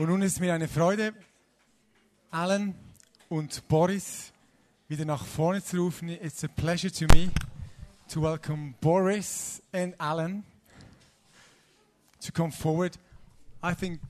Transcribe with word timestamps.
Und 0.00 0.08
nun 0.08 0.22
ist 0.22 0.40
mir 0.40 0.54
eine 0.54 0.66
Freude, 0.66 1.12
Alan 2.30 2.74
und 3.28 3.68
Boris 3.68 4.32
wieder 4.88 5.04
nach 5.04 5.26
vorne 5.26 5.62
zu 5.62 5.76
rufen. 5.76 6.08
It's 6.08 6.42
a 6.42 6.48
pleasure 6.48 6.90
to 6.90 7.04
me 7.14 7.28
to 8.08 8.22
welcome 8.22 8.72
Boris 8.80 9.62
and 9.72 9.94
Alan 10.00 10.42
to 12.24 12.32
come 12.32 12.50
forward. 12.50 12.98
I 13.62 13.74
think, 13.74 14.00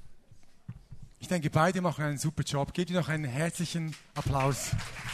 ich 1.19 1.27
denke, 1.27 1.51
beide 1.51 1.81
machen 1.81 2.05
einen 2.05 2.19
super 2.19 2.45
Job. 2.45 2.73
Gebt 2.73 2.91
ihnen 2.91 3.01
noch 3.01 3.09
einen 3.09 3.25
herzlichen 3.25 3.97
Applaus. 4.15 4.71
So 4.71 5.10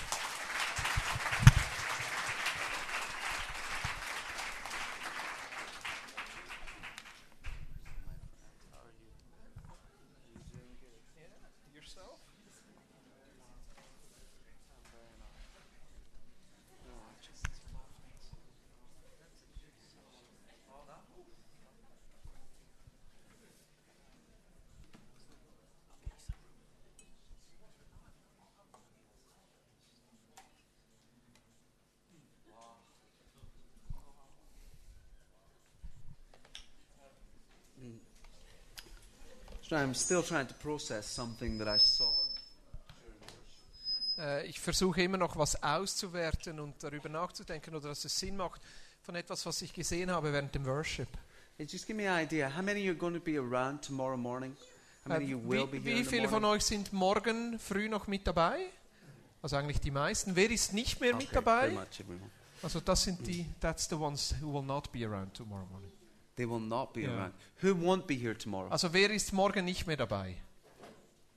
I'm 39.72 39.94
still 39.94 40.22
trying 40.22 40.46
to 40.48 40.54
process 40.54 41.06
something 41.14 41.58
that 41.58 41.68
I 41.68 41.78
saw. 41.78 42.08
Äh, 44.18 44.46
ich 44.46 44.60
versuche 44.60 45.02
immer 45.02 45.18
noch 45.18 45.36
was 45.36 45.62
auszuwerten 45.62 46.60
und 46.60 46.74
darüber 46.82 47.08
nachzudenken 47.08 47.74
oder 47.74 47.88
dass 47.88 48.04
es 48.04 48.18
Sinn 48.18 48.36
macht 48.36 48.60
von 49.02 49.14
etwas, 49.14 49.44
was 49.46 49.60
ich 49.62 49.72
gesehen 49.72 50.10
habe 50.10 50.32
während 50.32 50.54
dem 50.54 50.64
Worship. 50.66 51.08
Hey, 51.56 51.66
just 51.66 51.86
give 51.86 51.96
me 51.96 52.08
an 52.10 52.22
idea. 52.22 52.54
How 52.54 52.62
many 52.62 52.86
are 52.88 52.94
going 52.96 53.14
to 53.14 53.20
be 53.20 53.38
around 53.38 53.82
tomorrow 53.82 54.16
morning? 54.16 54.56
How 55.04 55.12
Äh, 55.12 55.18
many 55.20 55.24
you 55.30 55.38
will 55.48 55.66
be 55.66 55.82
wie, 55.84 55.94
here 55.94 56.04
viele 56.04 56.28
von 56.28 56.44
euch 56.44 56.64
sind 56.64 56.92
morgen 56.92 57.58
früh 57.58 57.88
noch 57.88 58.06
mit 58.06 58.26
dabei? 58.26 58.58
Also 59.42 59.56
eigentlich 59.56 59.80
die 59.80 59.90
meisten. 59.90 60.34
Wer 60.34 60.50
ist 60.50 60.72
nicht 60.72 61.00
mehr 61.00 61.14
mit 61.14 61.28
Okay, 61.28 61.40
pretty 61.40 61.44
dabei? 61.44 61.70
much. 61.70 62.20
Also 62.62 62.80
das 62.80 63.04
sind 63.04 63.26
die, 63.26 63.46
that's 63.60 63.88
the 63.88 63.94
ones 63.94 64.34
who 64.40 64.52
will 64.52 64.62
not 64.64 64.90
be 64.92 65.06
around 65.06 65.34
tomorrow 65.34 65.66
morning. 65.66 65.92
They 66.36 66.44
will 66.46 66.60
not 66.60 66.92
be 66.92 67.02
Yeah. 67.02 67.16
around. 67.16 67.34
Who 67.62 67.74
won't 67.74 68.06
be 68.06 68.14
here 68.16 68.34
tomorrow? 68.34 68.68
Also 68.70 68.92
wer 68.92 69.10
ist 69.10 69.32
morgen 69.32 69.64
nicht 69.64 69.86
mehr 69.86 69.96
dabei? 69.96 70.36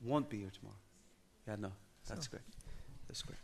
won't 0.01 0.29
be 0.29 0.37
here 0.37 0.51
tomorrow. 0.51 0.77
Yeah, 1.45 1.57
no, 1.57 1.71
that's 2.07 2.29
great. 2.29 2.43
That's 3.07 3.21
great. 3.21 3.37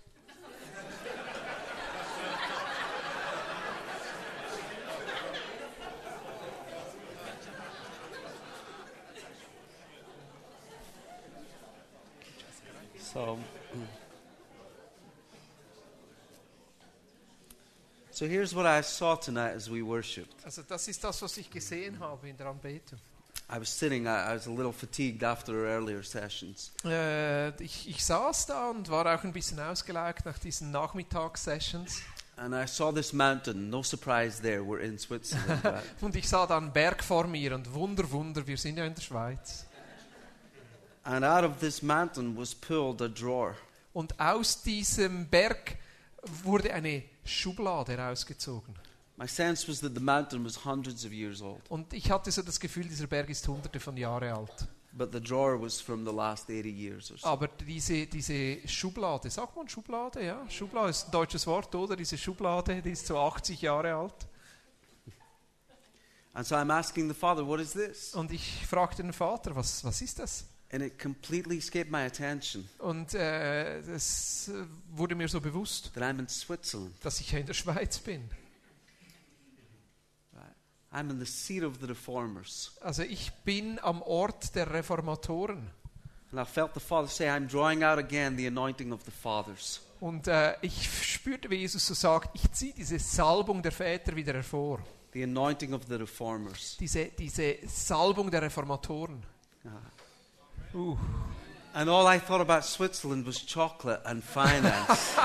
So, 13.00 13.38
mm. 13.74 13.88
so 18.16 18.26
here's 18.26 18.56
what 18.56 18.66
I 18.66 18.82
saw 18.82 19.16
tonight 19.16 19.56
as 19.56 19.70
we 19.70 19.82
worshipped. 19.82 20.44
Also 20.46 20.62
das 20.64 20.88
ist 20.88 21.04
das, 21.04 21.22
was 21.22 21.36
ich 21.38 21.50
gesehen 21.50 22.00
habe 22.00 22.30
in 22.30 22.38
der 22.38 22.48
Anbetung. 22.48 23.00
I 23.50 23.60
was 23.60 23.70
sitting, 23.70 24.08
I, 24.08 24.32
I 24.32 24.36
was 24.36 24.48
a 24.48 24.52
little 24.52 24.72
fatigued 24.72 25.24
after 25.24 25.68
earlier 25.68 26.02
sessions. 26.02 26.72
Äh, 26.84 27.50
ich, 27.62 27.90
ich 27.90 28.04
saß 28.04 28.48
da 28.48 28.70
und 28.70 28.90
war 28.90 29.06
auch 29.14 29.24
ein 29.24 29.34
bisschen 29.34 29.60
ausgelaugt 29.60 30.26
nach 30.26 30.40
diesen 30.40 30.72
Nachmittagssessions. 30.72 32.02
And 32.38 32.54
I 32.54 32.66
saw 32.68 32.92
this 32.92 33.14
mountain. 33.14 33.70
No 33.70 33.84
surprise 33.84 34.42
there. 34.42 34.62
We're 34.62 34.80
in 34.80 34.98
Switzerland. 34.98 35.64
right? 35.64 35.84
Und 36.02 36.16
ich 36.16 36.28
sah 36.28 36.48
da 36.48 36.58
einen 36.58 36.72
Berg 36.72 37.04
vor 37.04 37.28
mir 37.28 37.54
und 37.54 37.72
Wunder, 37.74 38.10
Wunder, 38.12 38.48
wir 38.48 38.58
sind 38.58 38.78
ja 38.78 38.86
in 38.86 38.96
der 38.96 39.02
Schweiz. 39.02 39.66
and 41.04 41.24
out 41.24 41.44
of 41.44 41.60
this 41.60 41.82
mountain 41.82 42.36
was 42.36 42.56
pulled 42.56 43.02
a 43.02 43.08
drawer. 43.08 43.56
Und 43.94 44.20
aus 44.20 44.64
diesem 44.64 45.28
Berg 45.28 45.78
wurde 46.44 46.74
eine 46.74 47.04
Schublade 47.24 47.98
rausgezogen. 47.98 48.74
My 49.18 49.28
sense 49.28 49.68
was 49.70 49.80
that 49.80 49.94
the 49.96 50.02
mountain 50.02 50.44
was 50.44 50.66
hundreds 50.66 51.06
of 51.06 51.12
years 51.12 51.42
old, 51.42 51.62
Und 51.70 51.94
ich 51.94 52.12
hatte 52.12 52.32
so 52.32 52.42
das 52.42 52.60
Gefühl, 52.60 52.84
dieser 52.88 53.08
Berg 53.08 53.30
ist 53.30 53.48
hunderte 53.48 53.80
von 53.80 53.96
Jahren 53.96 54.30
alt. 54.36 54.68
but 54.92 55.12
the 55.14 55.20
drawer 55.22 55.62
was 55.62 55.82
from 55.82 56.06
the 56.06 56.12
last 56.12 56.50
80 56.50 56.66
years 56.70 57.12
or 57.12 57.18
so. 57.18 57.28
Aber 57.28 57.48
diese, 57.48 58.06
diese 58.08 58.66
Schublade, 58.68 59.30
sagt 59.30 59.56
man 59.56 59.68
Schublade? 59.68 60.24
Ja, 60.26 60.50
Schublade 60.50 60.90
ist 60.90 61.08
ein 61.08 61.12
deutsches 61.12 61.46
Wort, 61.48 61.74
oder? 61.76 61.96
Diese 61.98 62.18
Schublade, 62.18 62.82
die 62.82 62.92
ist 62.92 63.06
so 63.06 63.18
80 63.18 63.62
Jahre 63.62 63.94
alt. 63.94 64.28
And 66.34 66.46
so 66.46 66.56
I'm 66.56 66.72
asking 66.72 67.08
the 67.08 67.14
father, 67.14 67.46
what 67.46 67.60
is 67.62 67.72
this? 67.72 68.14
Und 68.16 68.32
ich 68.32 68.66
fragte 68.68 69.02
den 69.02 69.14
Vater, 69.14 69.56
was, 69.56 69.84
was 69.86 70.02
ist 70.02 70.20
das? 70.20 70.46
And 70.72 70.82
it 70.84 71.00
completely 71.00 71.58
escaped 71.58 71.92
my 71.92 72.06
attention 72.06 72.68
Und 72.80 73.14
äh, 73.14 73.80
es 73.80 74.48
äh, 74.50 74.66
wurde 74.92 75.16
mir 75.16 75.28
so 75.28 75.40
bewusst, 75.40 75.94
that 75.94 76.04
I'm 76.04 76.20
in 76.20 76.28
Switzerland. 76.28 76.94
dass 77.04 77.20
ich 77.20 77.32
ja 77.32 77.40
in 77.40 77.46
der 77.46 77.54
Schweiz 77.54 78.00
bin. 78.00 78.30
I'm 80.96 81.10
in 81.10 81.20
the 81.20 81.26
seat 81.26 81.64
of 81.64 81.80
the 81.82 81.88
reformers. 81.88 82.72
Also 82.80 83.04
ich 83.04 83.34
bin 83.44 83.80
am 83.80 84.02
Ort 84.02 84.56
der 84.56 84.72
Reformatoren. 84.72 85.70
And 86.32 86.40
I 86.40 86.46
felt 86.46 86.74
the 86.74 86.80
father 86.80 87.10
say, 87.10 87.28
I'm 87.30 87.48
drawing 87.48 87.84
out 87.84 88.00
again 88.00 88.38
the 88.38 88.48
anointing 88.48 88.94
of 88.94 89.04
the 89.04 89.12
fathers. 89.12 89.82
Und 90.00 90.28
äh, 90.28 90.56
ich 90.62 90.90
spürte, 91.14 91.50
wie 91.50 91.58
Jesus 91.58 91.86
so 91.86 91.94
sagt, 91.94 92.30
ich 92.34 92.50
ziehe 92.52 92.74
diese 92.74 92.98
Salbung 93.00 93.62
der 93.62 93.72
Väter 93.74 94.16
wieder 94.16 94.34
hervor. 94.34 94.80
The 95.14 95.24
anointing 95.24 95.74
of 95.74 95.84
the 95.88 95.96
reformers. 95.96 96.78
Diese, 96.80 97.06
diese 97.06 97.58
Salbung 97.68 98.32
der 98.32 98.42
Reformatoren. 98.42 99.22
Ah. 99.66 99.70
Uh. 100.76 100.96
And 101.74 101.90
all 101.90 102.08
I 102.08 102.20
thought 102.20 102.42
about 102.42 102.66
Switzerland 102.66 103.26
was 103.26 103.40
chocolate 103.40 104.02
and 104.06 104.24
finance. 104.36 105.18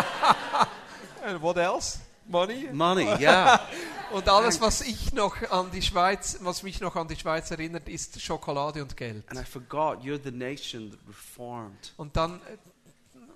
And 1.25 1.41
what 1.43 1.59
else? 1.59 1.99
Money? 2.28 2.69
Money, 2.72 3.06
yeah. 3.19 3.59
Und 4.12 4.28
alles, 4.28 4.61
was 4.61 4.81
ich 4.81 5.12
noch 5.12 5.37
an 5.50 5.71
die 5.71 5.83
Schweiz, 5.83 6.38
was 6.43 6.65
mich 6.65 6.81
noch 6.81 6.97
an 6.97 7.06
die 7.06 7.15
Schweiz 7.15 7.50
erinnert, 7.53 7.88
ist 7.88 8.21
Schokolade 8.21 8.83
und 8.83 8.97
Geld. 8.97 9.25
And 9.31 9.38
I 9.38 9.44
forgot 9.44 10.03
you're 10.03 10.21
the 10.21 10.33
nation 10.33 10.91
that 10.91 10.99
reformed. 11.06 11.93
Und 11.97 12.17
dann 12.17 12.41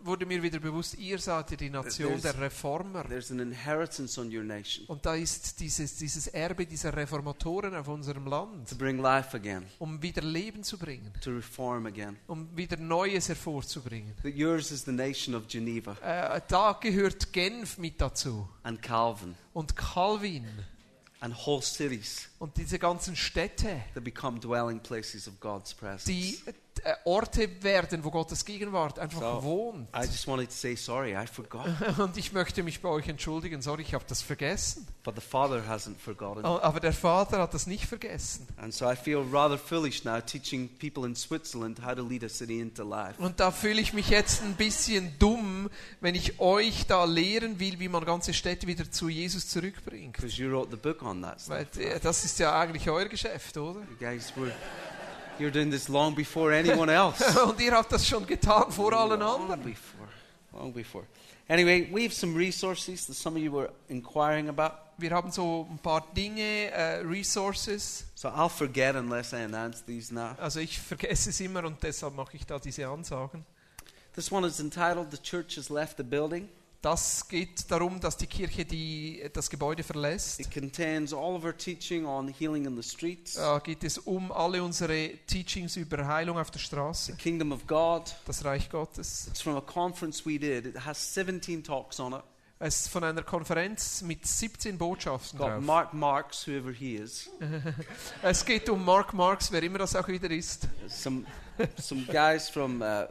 wurde 0.04 0.26
mir 0.26 0.42
wieder 0.42 0.58
bewusst, 0.58 0.96
ihr 0.98 1.18
seid 1.18 1.50
ja 1.50 1.56
die 1.56 1.70
Nation 1.70 2.12
There's- 2.12 2.22
der 2.22 2.40
Reformer. 2.40 3.04
There's 3.08 3.30
an 3.30 3.40
inheritance 3.40 4.20
on 4.20 4.34
your 4.34 4.42
nation 4.44 4.84
Und 4.86 5.04
da 5.06 5.14
ist 5.14 5.58
dieses, 5.60 5.96
dieses 5.96 6.26
Erbe 6.28 6.66
dieser 6.66 6.94
Reformatoren 6.96 7.74
auf 7.74 7.88
unserem 7.88 8.26
Land, 8.26 8.68
to 8.68 8.76
bring 8.76 8.98
life 8.98 9.34
again, 9.36 9.64
um 9.78 10.00
wieder 10.02 10.22
Leben 10.22 10.62
zu 10.62 10.76
bringen, 10.78 11.12
to 11.22 11.30
reform 11.30 11.86
again. 11.86 12.16
um 12.26 12.48
wieder 12.56 12.76
Neues 12.76 13.28
hervorzubringen. 13.28 14.14
That 14.22 14.34
yours 14.34 14.70
is 14.70 14.84
the 14.84 14.92
nation 14.92 15.34
of 15.34 15.46
Geneva 15.48 15.96
Äh, 16.02 16.40
da 16.48 16.72
gehört 16.80 17.32
Genf 17.32 17.78
mit 17.78 18.00
dazu 18.00 18.48
and 18.62 18.82
Calvin 18.82 19.34
und 19.52 19.74
Calvin 19.76 20.46
and 21.20 21.34
whole 21.46 21.62
cities 21.62 22.28
und 22.38 22.56
diese 22.58 22.78
ganzen 22.78 23.16
Städte, 23.16 23.80
that 23.94 24.04
become 24.04 24.38
dwelling 24.38 24.80
places 24.80 25.26
of 25.26 25.40
God's 25.40 25.72
presence. 25.72 26.04
die 26.04 26.38
Orte 27.04 27.62
werden, 27.62 28.04
wo 28.04 28.10
Gottes 28.10 28.44
Gegenwart 28.44 28.98
einfach 28.98 29.20
So, 29.20 29.42
wohnt. 29.42 29.88
I 29.96 30.00
just 30.04 30.26
wanted 30.26 30.48
to 30.48 30.54
say 30.54 30.74
sorry, 30.76 31.12
I 31.16 31.26
forgot. 31.26 31.66
Und 31.98 32.16
ich 32.16 32.32
möchte 32.32 32.62
mich 32.62 32.80
bei 32.82 32.88
euch 32.88 33.08
entschuldigen, 33.08 33.62
sorry, 33.62 33.82
ich 33.82 33.94
habe 33.94 34.04
das 34.06 34.20
vergessen. 34.22 34.86
But 35.02 35.14
the 35.16 35.20
Father 35.20 35.62
hasn't 35.68 35.96
forgotten. 35.98 36.44
Oh, 36.44 36.58
Aber 36.60 36.80
der 36.80 36.92
Vater 36.92 37.38
hat 37.40 37.52
das 37.54 37.66
nicht 37.66 37.86
vergessen. 37.86 38.46
And 38.56 38.72
so 38.72 38.90
I 38.90 38.96
feel 38.96 39.24
rather 39.32 39.58
foolish 39.58 40.04
now 40.04 40.20
teaching 40.20 40.68
people 40.78 41.06
in 41.06 41.14
Switzerland 41.14 41.84
how 41.84 41.94
to 41.94 42.02
lead 42.02 42.24
a 42.24 42.28
city 42.28 42.60
into 42.60 42.82
life. 42.82 43.20
Und 43.22 43.38
da 43.40 43.50
fühle 43.50 43.80
ich 43.80 43.92
mich 43.92 44.08
jetzt 44.08 44.42
ein 44.42 44.54
bisschen 44.54 45.12
dumm, 45.18 45.68
wenn 46.00 46.14
ich 46.14 46.40
euch 46.40 46.86
da 46.86 47.04
lehren 47.04 47.60
will, 47.60 47.78
wie 47.80 47.88
man 47.88 48.04
ganze 48.04 48.32
Städte 48.34 48.66
wieder 48.66 48.90
zu 48.90 49.08
Jesus 49.08 49.48
zurückbringt. 49.48 50.16
Because 50.16 50.40
you 50.40 50.50
wrote 50.50 50.70
the 50.70 50.76
book 50.76 51.02
on 51.02 51.22
that 51.22 51.38
Weil 51.48 51.66
stuff. 51.66 51.82
äh, 51.82 52.00
das 52.00 52.24
ist 52.24 52.38
ja 52.38 52.58
eigentlich 52.58 52.88
euer 52.88 53.06
Geschäft, 53.06 53.56
oder? 53.56 53.80
You 53.80 53.96
guys 53.98 54.32
were 54.36 54.52
you're 55.38 55.50
doing 55.50 55.70
this 55.70 55.88
long 55.88 56.14
before 56.14 56.52
anyone 56.52 56.88
else. 56.88 57.22
Und 57.44 57.60
ihr 57.60 57.72
habt 57.72 57.92
das 57.92 58.06
schon 58.06 58.26
getan 58.26 58.70
vor 58.70 58.92
allen 58.92 59.20
long 59.20 59.48
before. 59.62 60.08
Long 60.52 60.72
before. 60.72 61.04
Anyway, 61.48 61.88
we 61.92 62.04
have 62.04 62.14
some 62.14 62.34
resources 62.34 63.06
that 63.06 63.14
some 63.14 63.36
of 63.36 63.42
you 63.42 63.52
were 63.52 63.70
inquiring 63.88 64.48
about. 64.48 64.72
Wir 64.96 65.10
haben 65.10 65.30
so 65.32 65.66
ein 65.68 65.78
paar 65.78 66.02
Dinge, 66.14 66.70
äh, 66.70 67.00
eh, 67.00 67.02
Resources. 67.02 68.06
So 68.14 68.28
I'll 68.28 68.48
forget 68.48 68.94
unless 68.94 69.32
I 69.32 69.42
announce 69.42 69.82
these 69.84 70.14
now. 70.14 70.36
Also 70.38 70.60
ich 70.60 70.78
vergesse 70.78 71.30
es 71.30 71.40
immer 71.40 71.64
und 71.64 71.82
deshalb 71.82 72.14
mache 72.14 72.36
ich 72.36 72.46
da 72.46 72.58
diese 72.58 72.86
Ansagen. 72.86 73.44
This 74.14 74.30
one 74.30 74.46
is 74.46 74.60
entitled 74.60 75.10
The 75.10 75.18
Church 75.18 75.56
Has 75.56 75.68
Left 75.68 75.96
the 75.96 76.04
Building. 76.04 76.48
Das 76.84 77.26
geht 77.28 77.70
darum, 77.70 77.98
dass 77.98 78.18
die 78.18 78.26
Kirche 78.26 78.66
die, 78.66 79.24
das 79.32 79.48
Gebäude 79.48 79.82
verlässt. 79.82 80.38
It 80.38 80.52
contains 80.52 81.14
all 81.14 81.34
of 81.34 81.42
our 81.42 81.56
teaching 81.56 82.04
on 82.04 82.28
healing 82.28 82.66
in 82.66 82.76
the 82.76 82.86
streets, 82.86 83.34
Da 83.34 83.58
geht 83.58 83.82
es 83.84 83.96
um 83.96 84.30
alle 84.30 84.62
unsere 84.62 85.12
Teachings 85.26 85.76
über 85.76 86.06
Heilung 86.06 86.36
auf 86.36 86.50
der 86.50 86.58
Straße, 86.58 87.12
the 87.12 87.16
kingdom 87.16 87.52
of 87.52 87.66
God. 87.66 88.14
das 88.26 88.44
Reich 88.44 88.68
Gottes. 88.68 89.28
It's 89.28 89.40
from 89.40 89.56
a 89.56 89.62
conference 89.62 90.26
we 90.26 90.38
did. 90.38 90.66
It 90.66 90.84
has 90.84 91.14
17 91.14 91.64
talks 91.64 91.98
on 91.98 92.12
it. 92.12 92.22
Es 92.58 92.82
ist 92.82 92.88
von 92.90 93.02
einer 93.02 93.22
Konferenz 93.22 94.02
mit 94.02 94.26
17 94.26 94.76
Botschaften 94.76 95.38
Got 95.38 95.48
drauf. 95.48 95.62
Mark 95.62 95.94
Marks, 95.94 96.46
whoever 96.46 96.70
he 96.70 96.96
is. 96.96 97.30
Es 98.22 98.44
geht 98.44 98.68
um 98.68 98.84
Mark 98.84 99.14
Marx, 99.14 99.50
wer 99.50 99.62
immer 99.62 99.78
das 99.78 99.96
auch 99.96 100.08
wieder 100.08 100.30
ist. 100.30 100.68
Some 100.88 101.24
some 101.80 102.04
guys 102.04 102.50
from 102.50 102.82
uh, 102.82 103.06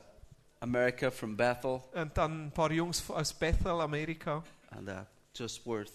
America, 0.63 1.11
from 1.11 1.35
Bethel, 1.35 1.81
Und 1.93 2.17
dann 2.17 2.47
ein 2.47 2.51
paar 2.51 2.71
Jungs 2.71 3.03
aus 3.09 3.33
Bethel, 3.33 3.81
Amerika. 3.81 4.43
and 4.71 4.87
uh, 4.89 4.93
just 5.35 5.65
worth 5.65 5.91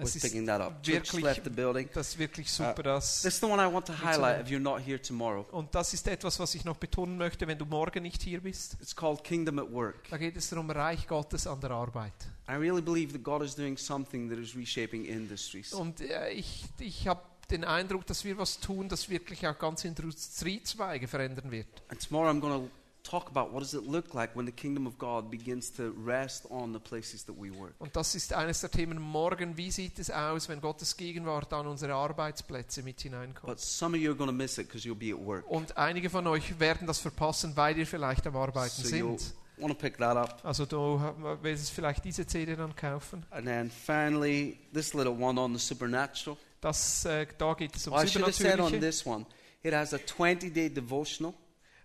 Es 0.00 0.14
worth 0.14 0.22
picking 0.22 0.46
that 0.46 0.60
up. 0.60 0.80
Church 0.82 1.12
wirklich- 1.12 1.24
left 1.24 1.44
the 1.44 1.50
building. 1.50 1.88
Das 1.92 2.08
ist 2.10 2.18
wirklich 2.18 2.50
super. 2.50 2.78
Uh, 2.78 2.82
Das 2.82 3.22
This 3.22 3.34
is 3.34 3.40
the 3.40 3.46
one 3.46 3.60
I 3.60 3.72
want 3.72 3.86
to 3.86 3.92
highlight 3.92 4.40
if 4.44 4.48
you're 4.48 4.60
not 4.60 4.80
here 4.86 5.00
tomorrow. 5.00 5.44
Und 5.50 5.74
das 5.74 5.92
ist 5.94 6.06
etwas, 6.06 6.38
was 6.38 6.54
ich 6.54 6.64
noch 6.64 6.76
betonen 6.76 7.16
möchte, 7.18 7.46
wenn 7.48 7.58
du 7.58 7.64
morgen 7.64 8.02
nicht 8.02 8.22
hier 8.22 8.40
bist. 8.40 8.74
It's 8.80 8.94
called 8.94 9.24
Kingdom 9.24 9.58
at 9.58 9.72
Work. 9.72 10.08
Da 10.10 10.16
geht 10.18 10.36
es 10.36 10.48
darum, 10.50 10.70
Reich 10.70 11.06
Gottes 11.08 11.46
an 11.48 11.60
der 11.60 11.70
Arbeit. 11.72 12.12
I 12.48 12.52
really 12.52 12.80
believe 12.82 13.12
that 13.12 13.22
God 13.24 13.42
is 13.42 13.54
doing 13.56 13.76
something 13.76 14.28
that 14.30 14.38
is 14.38 14.54
reshaping 14.56 15.04
industries. 15.04 15.72
Und 15.72 16.00
äh, 16.00 16.30
ich, 16.30 16.64
ich 16.78 17.08
habe 17.08 17.22
den 17.50 17.64
Eindruck, 17.64 18.06
dass 18.06 18.24
wir 18.24 18.36
was 18.38 18.60
tun, 18.60 18.88
das 18.88 19.08
wirklich 19.08 19.46
auch 19.48 19.58
ganze 19.58 19.88
Industriezweige 19.88 21.08
verändern 21.08 21.50
wird. 21.50 21.66
And 21.88 22.00
tomorrow 22.06 22.30
I'm 22.30 22.40
going 22.40 22.52
to 22.66 22.70
talk 23.02 23.28
about 23.34 23.52
what 23.52 23.62
does 23.62 23.74
it 23.74 23.84
look 23.86 24.12
like 24.14 24.34
when 24.36 24.44
the 24.46 24.52
kingdom 24.52 24.86
of 24.86 24.98
God 24.98 25.30
begins 25.30 25.72
to 25.74 25.92
rest 26.04 26.44
on 26.50 26.72
the 26.72 26.78
places 26.78 27.24
that 27.26 27.34
we 27.38 27.50
work. 27.50 27.74
Und 27.78 27.94
das 27.96 28.14
ist 28.14 28.32
eines 28.32 28.60
der 28.60 28.70
Themen 28.70 28.98
morgen. 29.00 29.56
Wie 29.56 29.70
sieht 29.70 29.98
es 29.98 30.10
aus, 30.10 30.48
wenn 30.48 30.60
Gottes 30.60 30.96
Gegenwart 30.96 31.52
an 31.52 31.66
unsere 31.66 31.94
Arbeitsplätze 31.94 32.82
mit 32.82 33.00
hineinkommt? 33.00 33.46
But 33.46 33.60
some 33.60 33.96
of 33.96 34.02
you 34.02 34.10
are 34.10 34.16
going 34.16 34.28
to 34.28 34.34
miss 34.36 34.58
it 34.58 34.68
because 34.68 34.86
you'll 34.86 34.94
be 34.94 35.12
at 35.12 35.18
work. 35.26 35.48
Und 35.50 35.76
einige 35.76 36.10
von 36.10 36.26
euch 36.26 36.58
werden 36.60 36.86
das 36.86 36.98
verpassen, 36.98 37.56
weil 37.56 37.78
ihr 37.78 37.86
vielleicht 37.86 38.26
am 38.26 38.36
Arbeiten 38.36 38.82
So 38.82 38.88
sind. 38.88 39.34
want 39.58 39.72
to 39.72 39.78
pick 39.78 39.96
that 39.98 40.16
up. 40.16 40.40
Also 40.44 40.66
du 40.66 41.00
ha- 41.00 41.38
willst 41.42 41.70
vielleicht 41.70 42.04
diese 42.04 42.26
CD 42.26 42.54
dann 42.56 42.76
kaufen. 42.76 43.24
And 43.30 43.46
then 43.46 43.70
finally, 43.70 44.58
this 44.72 44.94
little 44.94 45.12
one 45.12 45.40
on 45.40 45.52
the 45.56 45.58
supernatural. 45.64 46.36
Das, 46.60 47.04
äh, 47.04 47.26
da 47.38 47.54
geht 47.54 47.74
es 47.76 47.86
um 47.86 47.94
Oh, 47.94 48.00
I 48.02 48.06
should 48.06 48.22
have 48.24 48.32
said 48.32 48.60
on 48.60 48.72
this 48.80 49.06
one, 49.06 49.24
it 49.62 49.72
has 49.72 49.94
a 49.94 49.98
20 49.98 50.50
day 50.52 50.68
devotional. 50.68 51.32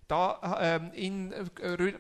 Da 0.08 0.60
ähm, 0.62 0.92
in 0.94 1.32
äh, 1.32 1.44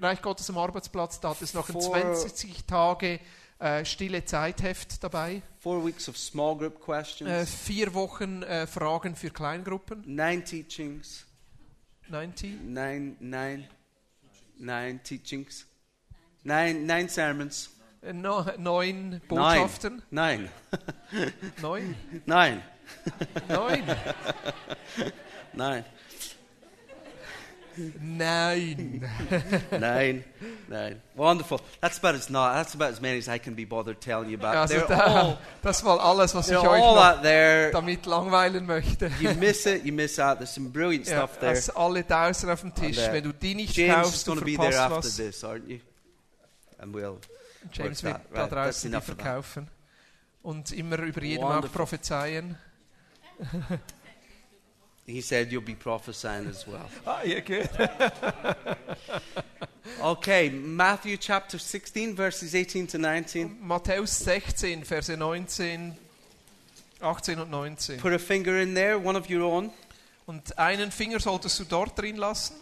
Reich 0.01 0.21
Gottes 0.21 0.49
am 0.49 0.57
Arbeitsplatz, 0.57 1.19
da 1.19 1.29
hat 1.29 1.41
es 1.41 1.53
noch 1.53 1.69
ein 1.69 1.73
Vor- 1.73 1.93
20 1.93 2.65
Tage 2.65 3.19
äh, 3.59 3.85
stille 3.85 4.25
Zeitheft 4.25 5.03
dabei. 5.03 5.41
Four 5.59 5.85
weeks 5.85 6.09
of 6.09 6.17
small 6.17 6.57
group 6.57 6.75
Äh, 6.75 6.79
questions, 6.79 7.49
vier 7.55 7.93
Wochen 7.93 8.43
äh, 8.43 8.67
Fragen 8.67 9.15
für 9.15 9.29
Kleingruppen. 9.29 10.03
nine 10.05 10.43
teachings, 10.43 11.25
90. 12.09 12.61
nine, 12.65 13.15
nine, 13.21 13.67
nine 14.57 15.01
teachings, 15.01 15.65
nine, 16.43 16.85
nine 16.85 17.07
sermons, 17.07 17.69
Äh, 18.01 18.11
no, 18.11 18.45
neun 18.57 19.21
Botschaften. 19.29 20.01
nine, 20.11 20.49
Neun. 21.61 21.95
nine, 22.25 22.61
Neun. 23.47 23.83
Nein. 25.53 25.85
Nine, 29.71 30.23
nine. 30.69 31.01
Wonderful. 31.15 31.59
That's 31.81 31.97
about 31.99 32.15
as 32.15 32.29
not. 32.29 32.53
That's 32.55 32.73
about 32.75 32.91
as 32.91 33.01
many 33.01 33.17
as 33.17 33.27
I 33.27 33.37
can 33.39 33.53
be 33.55 33.65
bothered 33.65 33.99
telling 34.01 34.29
you 34.29 34.37
about. 34.37 34.55
Also 34.55 34.87
da, 34.87 34.99
all, 35.05 35.37
das 35.61 35.83
war 35.83 35.99
alles, 35.99 36.33
was 36.35 36.49
ich 36.49 36.57
euch 36.57 36.79
noch 36.79 37.21
there. 37.21 37.71
damit 37.71 38.05
langweilen 38.05 38.65
möchte. 38.65 39.11
You 39.19 39.33
miss 39.35 39.65
it, 39.65 39.83
you 39.85 39.93
miss 39.93 40.19
out. 40.19 40.37
There's 40.37 40.53
some 40.53 40.69
brilliant 40.69 41.07
Ja, 41.07 41.19
stuff 41.19 41.39
there. 41.39 41.49
also 41.51 41.73
alle 41.73 42.03
draußen 42.03 42.49
auf 42.49 42.61
dem 42.61 42.73
Tisch. 42.73 42.97
And, 42.99 43.09
uh, 43.09 43.13
Wenn 43.13 43.23
du 43.23 43.33
die 43.33 43.55
nicht 43.55 43.75
James 43.75 43.95
kaufst, 43.95 44.27
du 44.27 44.31
going 44.31 44.39
to 44.39 44.45
be 44.45 44.57
there 44.57 44.71
verpasst 44.71 44.91
after 44.91 45.07
was. 45.07 45.15
this, 45.17 45.43
aren't 45.43 45.67
you? 45.67 45.79
And 46.79 46.93
we'll. 46.93 47.17
James 47.71 48.03
wird 48.03 48.19
da 48.33 48.41
Right, 48.43 48.51
draußen 48.51 48.91
die 48.91 49.01
verkaufen. 49.01 49.67
Und 50.41 50.71
immer 50.73 50.99
über 50.99 51.21
jedem 51.23 51.45
auch 51.45 51.55
Wonderful. 51.55 51.69
prophezeien. 51.77 52.57
He 55.05 55.21
said 55.21 55.51
you'll 55.51 55.61
be 55.61 55.75
prophesying 55.75 56.47
as 56.47 56.65
well. 56.67 56.89
Ah, 57.05 57.21
ja, 57.23 57.39
gut. 57.41 57.69
Okay, 60.01 60.49
Matthew 60.49 61.17
chapter 61.17 61.57
16, 61.59 62.15
verses 62.15 62.55
18 62.55 62.87
to 62.87 62.97
19. 62.97 63.57
Matthäus 63.61 64.17
16, 64.23 64.83
Verse 64.85 65.15
19, 65.15 65.95
18 67.01 67.39
und 67.39 67.51
19. 67.51 67.99
Put 67.99 68.13
a 68.13 68.17
finger 68.19 68.59
in 68.59 68.73
there, 68.73 68.97
one 68.97 69.15
of 69.17 69.29
your 69.29 69.43
own, 69.43 69.71
Und 70.25 70.57
einen 70.57 70.89
Finger 70.91 71.19
solltest 71.19 71.59
du 71.59 71.65
dort 71.65 71.97
drin 71.99 72.15
lassen. 72.17 72.55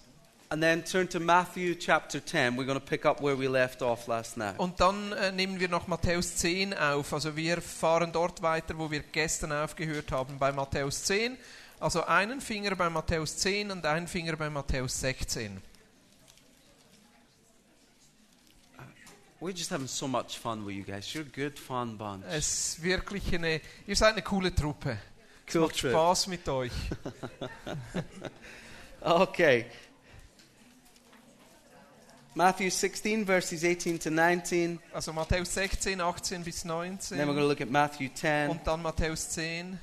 and 0.50 0.62
then 0.62 0.84
turn 0.84 1.08
to 1.08 1.20
Matthew 1.20 1.76
chapter 1.76 2.20
10. 2.20 2.58
We're 2.58 2.66
going 2.66 2.78
to 2.80 2.86
pick 2.86 3.06
up 3.06 3.22
where 3.22 3.38
we 3.38 3.48
left 3.48 3.82
off 3.82 4.08
last 4.08 4.36
night. 4.36 4.60
Und 4.60 4.80
dann 4.82 5.14
äh, 5.14 5.32
nehmen 5.32 5.60
wir 5.60 5.70
noch 5.70 5.88
Matthäus 5.88 6.36
10 6.38 6.74
auf. 6.74 7.14
Also 7.14 7.36
wir 7.38 7.62
fahren 7.62 8.12
dort 8.12 8.42
weiter, 8.42 8.78
wo 8.78 8.92
wir 8.92 9.00
gestern 9.00 9.52
aufgehört 9.54 10.12
haben, 10.12 10.38
bei 10.38 10.52
Matthäus 10.52 11.04
10. 11.06 11.38
Also 11.81 12.04
einen 12.06 12.42
Finger 12.42 12.75
bei 12.75 12.92
Matthäus 12.92 13.38
10 13.38 13.72
und 13.72 13.83
einen 13.88 14.07
Finger 14.07 14.36
bei 14.36 14.51
Matthäus 14.51 15.00
16. 15.01 15.60
We're 19.39 19.51
just 19.51 19.72
having 19.72 19.88
so 19.88 20.07
much 20.07 20.38
fun 20.38 20.63
with 20.63 20.75
you 20.75 20.83
guys. 20.83 21.07
You're 21.07 21.25
a 21.25 21.36
good, 21.36 21.57
fun 21.57 21.98
bunch. 21.98 22.24
Es 22.30 22.75
ist 22.75 22.83
wirklich 22.83 23.33
eine, 23.33 23.60
ihr 23.88 23.95
seid 23.95 24.12
eine 24.13 24.22
coole 24.22 24.54
Truppe. 24.54 25.00
Es 25.48 25.56
Cool 25.56 25.62
macht 25.62 25.80
trip. 25.80 25.92
Spaß 25.92 26.28
mit 26.28 26.48
euch. 26.48 26.72
Okay. 29.04 29.66
Matthew 32.36 32.69
16, 32.69 33.25
verses 33.25 33.63
18 33.63 34.00
to 34.00 34.12
19. 34.12 34.80
Also 34.94 35.12
Matthäus 35.12 35.51
16, 35.56 36.00
18 36.00 36.44
bis 36.44 36.62
Then 36.62 36.72
we're 36.72 37.33
going 37.33 37.36
19 37.36 37.36
to 37.38 37.48
look 37.48 37.62
at 37.62 37.69
Matthew 37.72 38.10
10. 38.13 38.51
und 38.51 38.68
dann 38.68 38.83
Matthäus 38.83 39.28
10. 39.31 39.80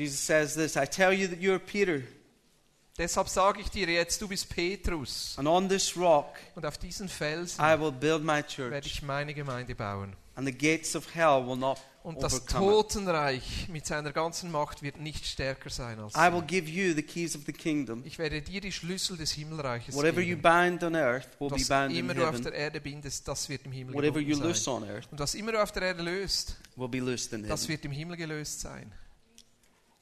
Jesus 0.00 0.24
says 0.26 0.54
this 0.54 0.76
I 0.76 0.86
tell 0.86 1.12
you 1.12 1.28
that 1.28 1.38
you 1.40 1.50
are 1.52 1.58
Peter, 1.60 2.00
Deshalb 2.98 3.28
sage 3.28 3.60
ich 3.60 3.70
dir 3.70 3.88
jetzt, 3.88 4.20
du 4.20 4.28
bist 4.28 4.48
Petrus 4.54 5.34
and 5.38 5.46
on 5.48 5.68
this 5.68 5.96
rock 5.96 6.34
und 6.54 6.66
auf 6.66 6.76
diesen 6.78 7.08
Felsen 7.08 7.62
I 7.64 7.78
will 7.78 7.92
build 7.92 8.22
my 8.22 8.42
werde 8.42 8.46
church, 8.48 8.86
ich 8.86 9.02
meine 9.02 9.32
Gemeinde 9.34 9.74
bauen. 9.74 10.14
and 10.36 10.46
the 10.46 10.52
gates 10.52 10.94
of 10.96 11.06
hell 11.14 11.46
will 11.46 11.56
not 11.56 11.78
Und 12.02 12.22
das. 12.22 12.46
Totenreich 12.46 13.68
mit 13.68 13.84
seiner 13.84 14.10
ganzen 14.12 14.50
Macht 14.50 14.82
wird 14.82 14.98
nicht 14.98 15.26
stärker 15.26 15.68
sein 15.68 15.98
als 16.00 16.14
I 16.14 16.32
will 16.32 16.40
give 16.42 16.66
you 16.68 16.94
the 16.94 17.02
keys 17.02 17.36
of 17.36 17.42
the 17.46 17.52
kingdom. 17.52 18.02
Ich 18.06 18.18
werde 18.18 18.40
dir 18.40 18.62
die 18.62 18.72
Schlüssel 18.72 19.18
des 19.18 19.32
Himmelreiches 19.32 19.94
Whatever 19.94 20.20
you 20.22 20.36
geben. 20.36 20.42
bind 20.42 20.82
on 20.82 20.94
earth 20.96 21.28
will 21.38 21.48
be 21.50 21.56
Was 21.56 21.68
bound 21.68 21.92
in 21.92 21.98
immer 21.98 22.14
du 22.14 22.22
auf 22.24 22.30
heaven. 22.32 22.44
der 22.44 22.54
Erde 22.54 22.80
bindest, 22.80 23.28
das 23.28 23.48
wird 23.50 23.66
im 23.66 23.72
Himmel 23.72 23.94
Whatever 23.94 24.18
you 24.18 24.28
gebunden 24.28 24.48
loose 24.48 24.62
sein. 24.62 24.74
on 24.82 24.84
earth 24.88 25.08
Und 25.12 25.18
was 25.20 25.34
immer 25.34 25.52
du 25.52 25.62
auf 25.62 25.72
der 25.72 25.82
Erde 25.82 26.02
löst, 26.02 26.56
will 26.76 26.88
be 26.88 26.98
loosed 27.00 27.32
in 27.34 27.46
das 27.46 27.62
heaven. 27.62 27.68
wird 27.74 27.84
im 27.84 27.92
Himmel 27.92 28.16
gelöst 28.16 28.60
sein. 28.60 28.90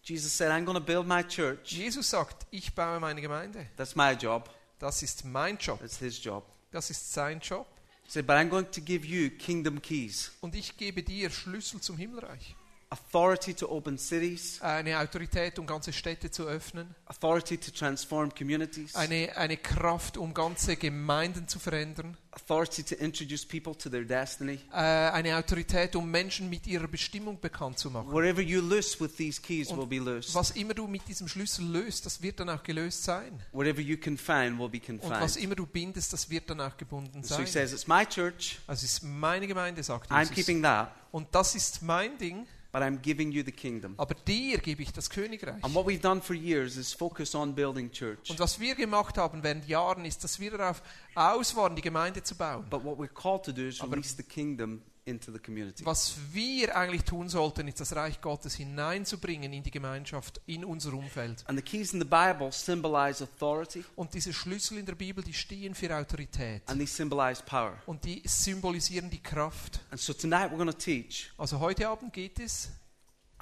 Jesus 0.08 0.32
said, 0.32 0.50
I'm 0.50 0.64
going 0.64 0.78
to 0.78 0.80
build 0.80 1.06
my 1.06 1.22
church. 1.22 1.72
Jesus 1.72 2.08
sagt, 2.08 2.46
ich 2.50 2.74
baue 2.74 2.98
meine 2.98 3.20
Gemeinde. 3.20 3.66
That's 3.76 3.94
my 3.94 4.12
job. 4.12 4.48
Das 4.78 5.02
ist 5.02 5.26
mein 5.26 5.58
Job. 5.58 5.80
That's 5.80 5.98
his 5.98 6.24
job. 6.24 6.44
Das 6.70 6.88
ist 6.88 7.12
sein 7.12 7.40
Job. 7.40 7.66
He 8.04 8.10
said, 8.12 8.26
but 8.26 8.36
I'm 8.36 8.48
going 8.48 8.70
to 8.70 8.80
give 8.80 9.06
you 9.06 9.28
kingdom 9.28 9.82
keys. 9.82 10.32
Und 10.40 10.54
ich 10.54 10.78
gebe 10.78 11.02
dir 11.02 11.28
Schlüssel 11.28 11.82
zum 11.82 11.98
Himmelreich. 11.98 12.56
Authority 12.90 13.52
to 13.52 13.68
open 13.70 13.98
cities. 13.98 14.62
Eine 14.62 14.98
Autorität, 14.98 15.58
um 15.58 15.66
ganze 15.66 15.92
Städte 15.92 16.30
zu 16.30 16.46
öffnen. 16.46 16.94
Authority 17.04 17.58
to 17.58 17.70
transform 17.70 18.34
communities. 18.34 18.94
Eine, 18.94 19.36
eine 19.36 19.58
Kraft, 19.58 20.16
um 20.16 20.32
ganze 20.32 20.74
Gemeinden 20.76 21.46
zu 21.48 21.58
verändern. 21.58 22.16
Authority 22.30 22.82
to 22.82 22.94
introduce 22.94 23.44
people 23.44 23.76
to 23.76 23.90
their 23.90 24.04
destiny. 24.04 24.60
Äh, 24.72 24.76
eine 24.76 25.36
Autorität, 25.36 25.96
um 25.96 26.10
Menschen 26.10 26.48
mit 26.48 26.66
ihrer 26.66 26.88
Bestimmung 26.88 27.38
bekannt 27.38 27.78
zu 27.78 27.90
machen. 27.90 28.10
Wherever 28.10 28.40
you 28.40 28.62
loose 28.62 28.98
with 29.00 29.14
these 29.16 29.38
keys 29.42 29.68
Und 29.68 29.78
will 29.78 29.86
be 29.86 29.98
loosed. 29.98 30.34
Was 30.34 30.52
immer 30.52 30.72
du 30.72 30.86
mit 30.86 31.06
diesem 31.08 31.28
Schlüssel 31.28 31.66
löst, 31.66 32.06
das 32.06 32.22
wird 32.22 32.40
dann 32.40 32.48
auch 32.48 32.62
gelöst 32.62 33.04
sein. 33.04 33.38
Whatever 33.52 33.80
you 33.80 33.98
confine 33.98 34.58
will 34.58 34.70
be 34.70 34.80
Und 34.88 35.02
was 35.02 35.10
confined. 35.34 35.36
immer 35.44 35.54
du 35.56 35.66
bindest, 35.66 36.12
das 36.14 36.30
wird 36.30 36.48
dann 36.48 36.60
auch 36.62 36.76
gebunden 36.76 37.22
So 37.22 37.36
he 37.36 37.44
sein. 37.44 37.68
says, 37.68 37.72
it's 37.74 37.86
my 37.86 38.06
church. 38.06 38.58
Also 38.66 38.86
es 38.86 38.92
ist 38.94 39.02
meine 39.02 39.46
Gemeinde, 39.46 39.82
sagt 39.82 40.10
I'm 40.10 40.20
Jesus. 40.20 40.34
keeping 40.34 40.62
that, 40.62 40.90
Und 41.12 41.34
das 41.34 41.54
ist 41.54 41.82
mein 41.82 42.16
Ding, 42.16 42.46
but 42.78 42.86
I'm 42.86 43.00
giving 43.02 43.32
you 43.32 43.42
the 43.44 43.52
kingdom. 43.52 43.94
aber 43.96 44.14
dir 44.14 44.58
gebe 44.58 44.82
ich 44.82 44.92
das 44.92 45.10
Königreich. 45.10 45.62
And 45.64 45.74
what 45.74 45.86
we've 45.86 46.00
done 46.00 46.20
for 46.22 46.34
years 46.36 46.76
is 46.76 46.92
focus 46.92 47.34
on 47.34 47.54
building 47.54 47.90
church. 47.90 48.30
Und 48.30 48.38
was 48.38 48.60
wir 48.60 48.74
gemacht 48.74 49.18
haben 49.18 49.42
während 49.42 49.66
Jahren, 49.66 50.04
ist, 50.04 50.22
dass 50.22 50.38
wir 50.38 50.50
darauf 50.52 50.82
aus 51.14 51.56
waren, 51.56 51.74
die 51.74 51.82
Gemeinde 51.82 52.22
zu 52.22 52.34
bauen. 52.36 52.64
But 52.70 52.84
what 52.84 52.98
we're 52.98 53.08
called 53.12 53.44
to 53.44 53.52
do 53.52 53.62
is 53.62 53.80
Aber- 53.80 53.92
release 53.96 54.14
the 54.16 54.22
kingdom 54.22 54.82
into 55.08 55.32
the 55.32 55.38
community. 55.38 55.84
Was 55.84 56.16
wir 56.32 56.76
eigentlich 56.76 57.02
tun 57.04 57.28
sollten, 57.28 57.66
ist 57.66 57.80
das 57.80 57.94
Reich 57.96 58.20
Gottes 58.20 58.54
hineinzubringen 58.54 59.52
in 59.52 59.62
die 59.62 59.70
Gemeinschaft, 59.70 60.40
in 60.46 60.64
unser 60.64 60.92
Umfeld. 60.92 61.44
And 61.48 61.58
the 61.58 61.62
keys 61.64 61.92
in 61.92 62.00
the 62.00 62.06
Bible 62.06 62.52
symbolize 62.52 63.22
authority 63.24 63.84
Und 63.96 64.14
diese 64.14 64.32
Schlüssel 64.32 64.78
in 64.78 64.86
der 64.86 64.94
Bibel, 64.94 65.22
die 65.24 65.32
stehen 65.34 65.74
für 65.74 65.94
Autorität. 65.96 66.62
and 66.66 66.78
they 66.78 66.86
symbolize 66.86 67.42
power. 67.44 67.74
Und 67.86 68.04
die 68.04 68.22
symbolisieren 68.26 69.10
die 69.10 69.22
Kraft. 69.22 69.80
And 69.90 70.00
so 70.00 70.12
tonight 70.12 70.50
we're 70.52 70.56
going 70.56 70.70
to 70.70 70.72
teach 70.76 71.30
Also 71.38 71.58
heute 71.58 71.88
Abend 71.88 72.12
geht 72.12 72.38
es 72.38 72.68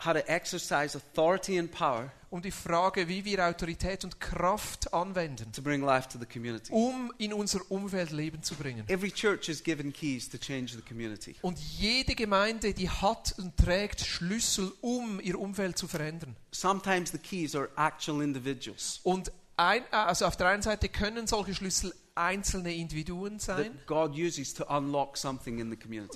how 0.05 0.13
to 0.13 0.21
exercise 0.29 0.97
authority 0.97 1.59
and 1.59 1.71
power 1.71 2.13
um 2.31 2.43
die 2.43 2.51
Frage, 2.51 3.09
wie 3.09 3.25
wir 3.25 3.47
Autorität 3.47 4.05
und 4.05 4.21
Kraft 4.21 4.93
anwenden, 4.93 5.53
to 5.53 5.63
bring 5.63 5.83
life 5.83 6.09
to 6.09 6.19
the 6.19 6.27
community. 6.27 6.73
um 6.73 7.13
in 7.19 7.33
unser 7.33 7.61
Umfeld 7.71 8.11
Leben 8.11 8.43
zu 8.43 8.55
bringen. 8.55 8.85
Every 8.89 9.11
church 9.11 9.49
is 9.49 9.63
given 9.63 9.93
keys 9.93 10.29
to 10.29 10.39
change 10.39 10.75
the 10.75 10.83
community. 10.83 11.37
Und 11.43 11.59
jede 11.59 12.15
Gemeinde, 12.15 12.75
die 12.75 12.91
hat 12.91 13.35
und 13.39 13.57
trägt 13.57 14.05
Schlüssel, 14.05 14.73
um 14.81 15.21
ihr 15.21 15.39
Umfeld 15.39 15.79
zu 15.79 15.87
verändern. 15.89 16.37
Sometimes 16.51 17.13
the 17.13 17.19
keys 17.19 17.55
are 17.55 17.69
actual 17.77 18.23
individuals 18.23 19.01
Und 19.05 19.31
ein, 19.57 19.83
also 19.91 20.27
auf 20.27 20.37
der 20.37 20.49
einen 20.49 20.63
Seite 20.63 20.89
können 20.89 21.27
solche 21.27 21.55
Schlüssel 21.55 21.95
einzelne 22.15 22.75
Individuen 22.75 23.39
sein, 23.39 23.67
in 23.67 23.79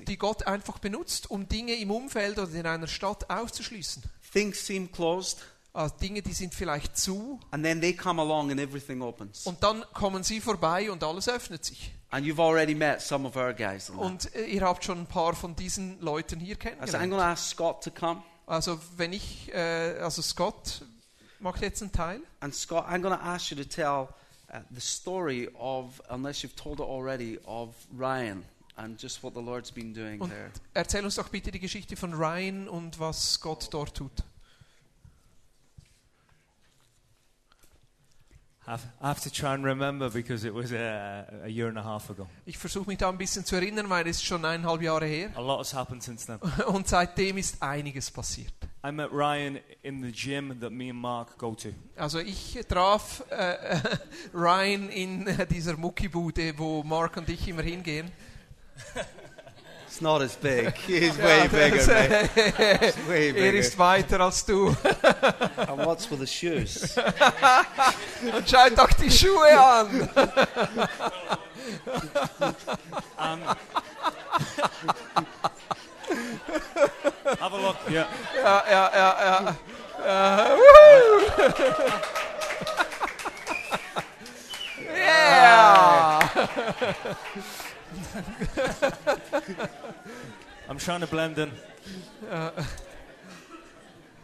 die 0.06 0.18
Gott 0.18 0.46
einfach 0.46 0.78
benutzt, 0.78 1.30
um 1.30 1.48
Dinge 1.48 1.74
im 1.74 1.90
Umfeld 1.90 2.38
oder 2.38 2.50
in 2.52 2.66
einer 2.66 2.86
Stadt 2.86 3.28
auszuschließen. 3.30 4.02
Things 4.32 4.66
seem 4.66 4.90
closed, 4.90 5.38
Also 5.72 5.94
Dinge, 5.96 6.22
die 6.22 6.32
sind 6.32 6.54
vielleicht 6.54 6.96
zu 6.96 7.38
and 7.50 7.64
then 7.64 7.80
they 7.80 7.94
come 7.94 8.20
along 8.20 8.50
and 8.50 8.60
everything 8.60 9.02
opens. 9.02 9.46
und 9.46 9.62
dann 9.62 9.84
kommen 9.92 10.22
sie 10.22 10.40
vorbei 10.40 10.90
und 10.90 11.04
alles 11.04 11.28
öffnet 11.28 11.64
sich. 11.64 11.92
And 12.10 12.26
you've 12.26 12.42
already 12.42 12.74
met 12.74 13.00
some 13.00 13.28
of 13.28 13.36
our 13.36 13.52
guys. 13.52 13.88
Und 13.90 14.34
äh, 14.34 14.46
ihr 14.46 14.62
habt 14.62 14.84
schon 14.84 15.00
ein 15.00 15.06
paar 15.06 15.34
von 15.34 15.54
diesen 15.54 16.00
Leuten 16.00 16.40
hier 16.40 16.56
I'm 16.56 16.58
kennengelernt. 16.58 17.12
to 17.12 17.18
ask 17.20 17.50
Scott 17.50 17.84
to 17.84 17.90
come. 17.92 18.22
Also 18.46 18.80
wenn 18.96 19.12
ich, 19.12 19.52
äh, 19.54 19.98
also 20.00 20.22
Scott 20.22 20.82
macht 21.40 21.62
jetzt 21.62 21.82
einen 21.82 21.92
Teil. 21.92 22.20
And 22.40 22.54
Scott, 22.54 22.86
I'm 22.86 23.00
going 23.02 23.16
to 23.16 23.22
ask 23.24 23.50
you 23.50 23.56
to 23.56 23.64
tell 23.64 24.08
uh, 24.52 24.58
the 24.70 24.80
story 24.80 25.48
of, 25.58 26.00
unless 26.08 26.42
you've 26.42 26.56
told 26.56 26.80
it 26.80 26.86
already, 26.86 27.38
of 27.46 27.74
Ryan 27.96 28.44
and 28.76 29.00
just 29.00 29.22
what 29.22 29.34
the 29.34 29.40
Lord's 29.42 29.70
been 29.70 29.92
doing 29.92 30.20
Und 30.20 30.30
there. 30.30 30.50
erzähl 30.74 31.04
uns 31.04 31.16
doch 31.16 31.28
bitte 31.28 31.50
die 31.50 31.60
Geschichte 31.60 31.96
von 31.96 32.14
Ryan 32.14 32.68
und 32.68 32.98
was 32.98 33.40
Gott 33.40 33.68
dort 33.72 33.94
tut. 33.96 34.12
I 38.66 38.72
have- 38.72 38.84
I 39.00 39.08
have 39.08 39.20
to 39.22 39.30
try 39.30 39.52
and 39.54 39.64
remember 39.64 40.10
because 40.10 40.44
it 40.46 40.54
was 40.54 40.70
a, 40.72 41.26
a 41.44 41.48
year 41.48 41.66
and 41.68 41.78
a 41.78 41.82
half 41.82 42.08
ago. 42.10 42.28
Ich 42.46 42.56
versuche 42.58 42.86
mich 42.88 42.98
da 42.98 43.08
ein 43.08 43.18
bisschen 43.18 43.44
zu 43.44 43.56
erinnern, 43.56 43.88
weil 43.90 44.06
es 44.06 44.18
ist 44.18 44.24
schon 44.26 44.44
eineinhalb 44.44 44.82
Jahre 44.82 45.06
her. 45.06 45.30
A 45.34 45.40
lot 45.40 45.58
has 45.60 45.74
happened 45.74 46.02
since 46.02 46.26
then. 46.26 46.38
Und 46.66 46.86
seitdem 46.86 47.38
ist 47.38 47.60
einiges 47.62 48.10
passiert. 48.10 48.52
I 48.82 48.90
met 48.92 49.12
Ryan 49.12 49.58
in 49.84 50.00
the 50.00 50.10
gym 50.10 50.56
that 50.60 50.70
me 50.72 50.88
and 50.88 50.98
Mark 50.98 51.36
go 51.36 51.54
to. 51.54 51.74
Also 51.98 52.18
ich 52.18 52.58
traf 52.66 53.22
äh, 53.28 53.78
Ryan 54.32 54.88
in 54.88 55.26
äh, 55.26 55.46
dieser 55.46 55.76
Muckibude, 55.76 56.54
wo 56.56 56.82
Mark 56.82 57.18
und 57.18 57.28
ich 57.28 57.46
immer 57.46 57.62
hingehen. 57.62 58.10
It's 59.86 60.00
not 60.00 60.22
as 60.22 60.34
big. 60.34 60.74
He's 60.86 61.18
way 61.18 61.46
bigger, 61.48 61.86
mate. 61.86 62.30
It's 62.80 62.96
way 63.06 63.28
er 63.28 63.34
bigger. 63.34 63.58
ist 63.58 63.76
weiter 63.76 64.20
als 64.20 64.46
du. 64.46 64.68
And 64.68 65.84
what's 65.84 66.10
with 66.10 66.20
the 66.20 66.26
shoes? 66.26 66.96
Und 68.34 68.48
schau 68.48 68.70
doch 68.70 68.92
die 68.94 69.10
Schuhe 69.10 69.60
an. 69.60 70.08
Um, 73.18 73.40
have 77.38 77.52
a 77.52 77.56
look. 77.56 77.76
Yeah. 77.88 78.08
Yeah, 78.34 78.62
yeah, 78.66 78.90
yeah, 78.94 79.56
wuhu. 80.56 81.20
Yeah! 84.92 86.30
I'm 90.68 90.78
trying 90.78 91.00
to 91.00 91.06
blend 91.06 91.38
in. 91.38 91.50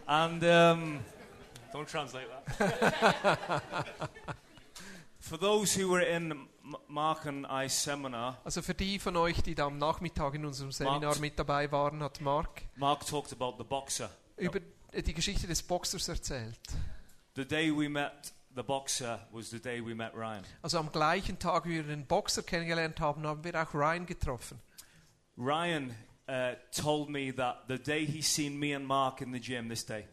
and 0.09 0.45
um, 0.45 1.01
don't 1.73 1.89
translate 1.89 2.27
that. 2.59 3.63
For 5.21 5.37
those 5.37 5.75
who 5.75 5.89
were 5.89 6.01
in 6.01 6.47
M- 6.67 6.77
Mark 6.89 7.27
and 7.27 7.47
I 7.49 7.69
seminar, 7.69 8.39
Also 8.45 8.61
für 8.61 8.75
die 8.75 8.99
von 8.99 9.17
euch, 9.17 9.41
die 9.43 9.55
da 9.55 9.67
am 9.67 9.79
Nachmittag 9.79 10.35
in 10.35 10.45
unserem 10.45 10.73
Seminar 10.73 11.17
mit 11.19 11.39
dabei 11.39 11.71
waren, 11.71 12.03
hat 12.03 12.21
Mark 12.21 12.63
Mark 12.75 13.07
talked 13.07 13.33
about 13.33 13.55
the 13.57 13.65
boxer. 13.69 14.11
über 14.37 14.59
die 14.93 15.15
Geschichte 15.15 15.47
des 15.47 15.63
Boxers 15.63 16.09
erzählt. 16.09 16.59
The 17.37 17.45
day 17.47 17.71
we 17.71 17.89
met 17.89 18.33
the 18.55 18.63
boxer 18.63 19.21
was 19.31 19.51
the 19.51 19.61
day 19.61 19.81
we 19.85 19.95
met 19.95 20.13
Ryan. 20.15 20.43
Also 20.63 20.79
am 20.79 20.91
gleichen 20.91 21.39
Tag, 21.39 21.67
wie 21.67 21.75
wir 21.77 21.83
den 21.85 22.07
Boxer 22.07 22.43
kennengelernt 22.43 22.99
haben, 23.01 23.27
haben 23.27 23.45
wir 23.45 23.55
auch 23.63 23.73
Ryan 23.75 24.07
getroffen. 24.07 24.59
Ryan 25.39 25.95
uh, 26.29 26.55
told 26.73 27.11
me 27.11 27.33
that 27.37 27.65
the 27.69 27.79
day 27.79 28.05
he 28.07 28.23
seen 28.23 28.59
me 28.59 28.75
and 28.75 28.87
Mark 28.87 29.21
in 29.21 29.33
the 29.33 29.39
gym 29.41 29.69
this 29.69 29.85
day, 29.85 30.07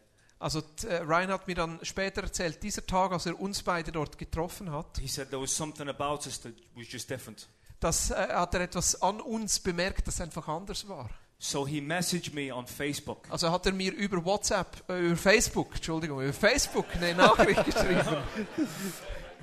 Also 0.44 0.62
äh, 0.86 0.96
Ryan 0.96 1.30
hat 1.30 1.48
mir 1.48 1.54
dann 1.54 1.78
später 1.82 2.22
erzählt, 2.22 2.62
dieser 2.62 2.86
Tag, 2.86 3.12
als 3.12 3.24
er 3.24 3.40
uns 3.40 3.62
beide 3.62 3.90
dort 3.90 4.18
getroffen 4.18 4.70
hat, 4.70 4.98
he 5.00 5.08
said 5.08 5.30
there 5.30 5.40
was 5.40 5.56
something 5.56 5.88
about 5.88 6.26
us 6.26 6.38
that 6.42 6.52
was 6.76 6.84
just 6.92 7.08
different. 7.08 7.48
das 7.80 8.10
äh, 8.10 8.14
hat 8.14 8.52
er 8.52 8.60
etwas 8.60 9.00
an 9.00 9.22
uns 9.22 9.58
bemerkt, 9.58 10.06
das 10.06 10.20
einfach 10.20 10.46
anders 10.46 10.86
war. 10.86 11.08
So 11.38 11.66
he 11.66 11.80
messaged 11.80 12.34
me 12.34 12.54
on 12.54 12.66
Facebook 12.66 13.26
Also 13.30 13.50
hat 13.50 13.64
er 13.64 13.72
mir 13.72 13.94
über 13.94 14.22
WhatsApp, 14.22 14.84
äh, 14.90 15.00
über 15.06 15.16
Facebook, 15.16 15.76
Entschuldigung, 15.76 16.20
über 16.20 16.34
Facebook 16.34 16.94
eine 16.94 17.14
Nachricht 17.14 17.64
geschrieben 17.64 18.18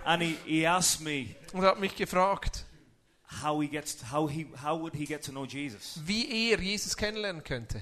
and 0.06 0.22
he, 0.22 0.38
he 0.46 0.68
asked 0.68 1.02
me 1.02 1.34
und 1.54 1.64
hat 1.64 1.80
mich 1.80 1.96
gefragt, 1.96 2.64
how 3.42 3.60
he 3.60 3.68
gets 3.68 3.98
how 4.12 4.30
he 4.30 4.46
how 4.64 4.80
would 4.80 4.94
he 4.94 5.06
get 5.06 5.26
to 5.26 5.32
know 5.32 5.46
Jesus. 5.46 6.00
wie 6.06 6.52
er 6.52 6.60
Jesus 6.60 6.96
kennenlernen 6.96 7.44
könnte. 7.44 7.82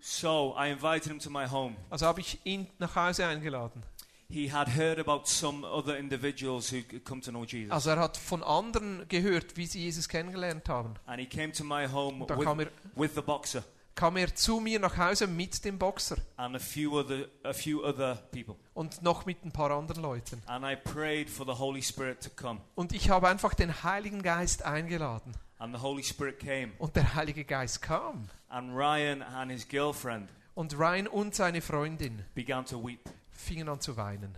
So 0.00 0.54
I 0.58 0.70
invited 0.70 1.10
him 1.10 1.18
to 1.20 1.30
my 1.30 1.46
home. 1.48 1.76
Also 1.90 2.06
habe 2.06 2.20
ich 2.20 2.38
ihn 2.44 2.66
nach 2.78 2.96
Hause 2.96 3.26
eingeladen. 3.26 3.82
He 4.28 4.52
had 4.52 4.76
heard 4.76 5.00
about 5.00 5.26
some 5.26 5.66
other 5.66 5.96
individuals 5.96 6.72
who 6.72 6.82
come 7.04 7.20
to 7.20 7.30
know 7.30 7.44
Jesus. 7.44 7.72
Also 7.72 7.90
er 7.90 7.98
hat 7.98 8.16
von 8.16 8.44
anderen 8.44 9.06
gehört, 9.08 9.56
wie 9.56 9.66
sie 9.66 9.80
Jesus 9.80 10.08
kennengelernt 10.08 10.68
haben. 10.68 10.94
and 11.06 11.20
he 11.20 11.26
came 11.26 11.52
to 11.52 11.64
my 11.64 11.86
home 11.86 12.20
with, 12.20 12.44
kam 12.44 12.60
er, 12.60 12.68
with 12.94 13.14
the 13.14 13.22
boxer 13.22 13.64
kam 14.00 14.16
er 14.16 14.34
zu 14.34 14.60
mir 14.60 14.78
nach 14.78 14.96
Hause 14.96 15.26
mit 15.26 15.62
dem 15.64 15.78
Boxer 15.78 16.16
and 16.36 16.56
a 16.56 16.58
few 16.58 16.98
other 16.98 17.28
a 17.42 17.52
few 17.52 17.84
other 17.84 18.16
people. 18.32 18.56
und 18.72 19.02
noch 19.02 19.26
mit 19.26 19.44
ein 19.44 19.52
paar 19.52 19.70
anderen 19.70 20.00
Leuten. 20.00 20.42
And 20.46 20.64
I 20.64 20.74
prayed 20.76 21.28
for 21.28 21.44
the 21.44 21.58
Holy 21.58 21.82
Spirit 21.82 22.22
to 22.22 22.30
come. 22.34 22.60
Und 22.74 22.92
ich 22.92 23.10
habe 23.10 23.28
einfach 23.28 23.52
den 23.52 23.82
Heiligen 23.82 24.22
Geist 24.22 24.62
eingeladen. 24.64 25.34
And 25.58 25.76
the 25.76 25.82
Holy 25.82 26.02
Spirit 26.02 26.38
came. 26.38 26.70
Und 26.78 26.96
der 26.96 27.14
Heilige 27.14 27.44
Geist 27.44 27.82
kam. 27.82 28.30
And 28.50 28.76
Ryan 28.76 29.22
and 29.22 29.50
his 29.50 29.66
girlfriend 29.66 30.28
Und 30.54 30.76
Ryan 30.78 31.06
und 31.06 31.34
seine 31.34 31.60
Freundin 31.62 32.24
began 32.34 32.64
to 32.66 32.84
weep 32.84 33.08
fingen 33.30 33.68
an 33.68 33.80
zu 33.80 33.96
weinen 33.96 34.36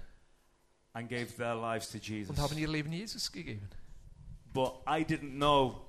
and 0.92 1.08
gave 1.08 1.36
their 1.36 1.54
lives 1.54 1.90
to 1.90 1.98
Jesus. 1.98 2.30
und 2.30 2.38
haben 2.38 2.56
ihr 2.58 2.68
Leben 2.68 2.92
Jesus 2.92 3.32
gegeben. 3.32 3.68
But 4.52 4.82
I 4.86 5.02
didn't 5.02 5.36
know 5.36 5.86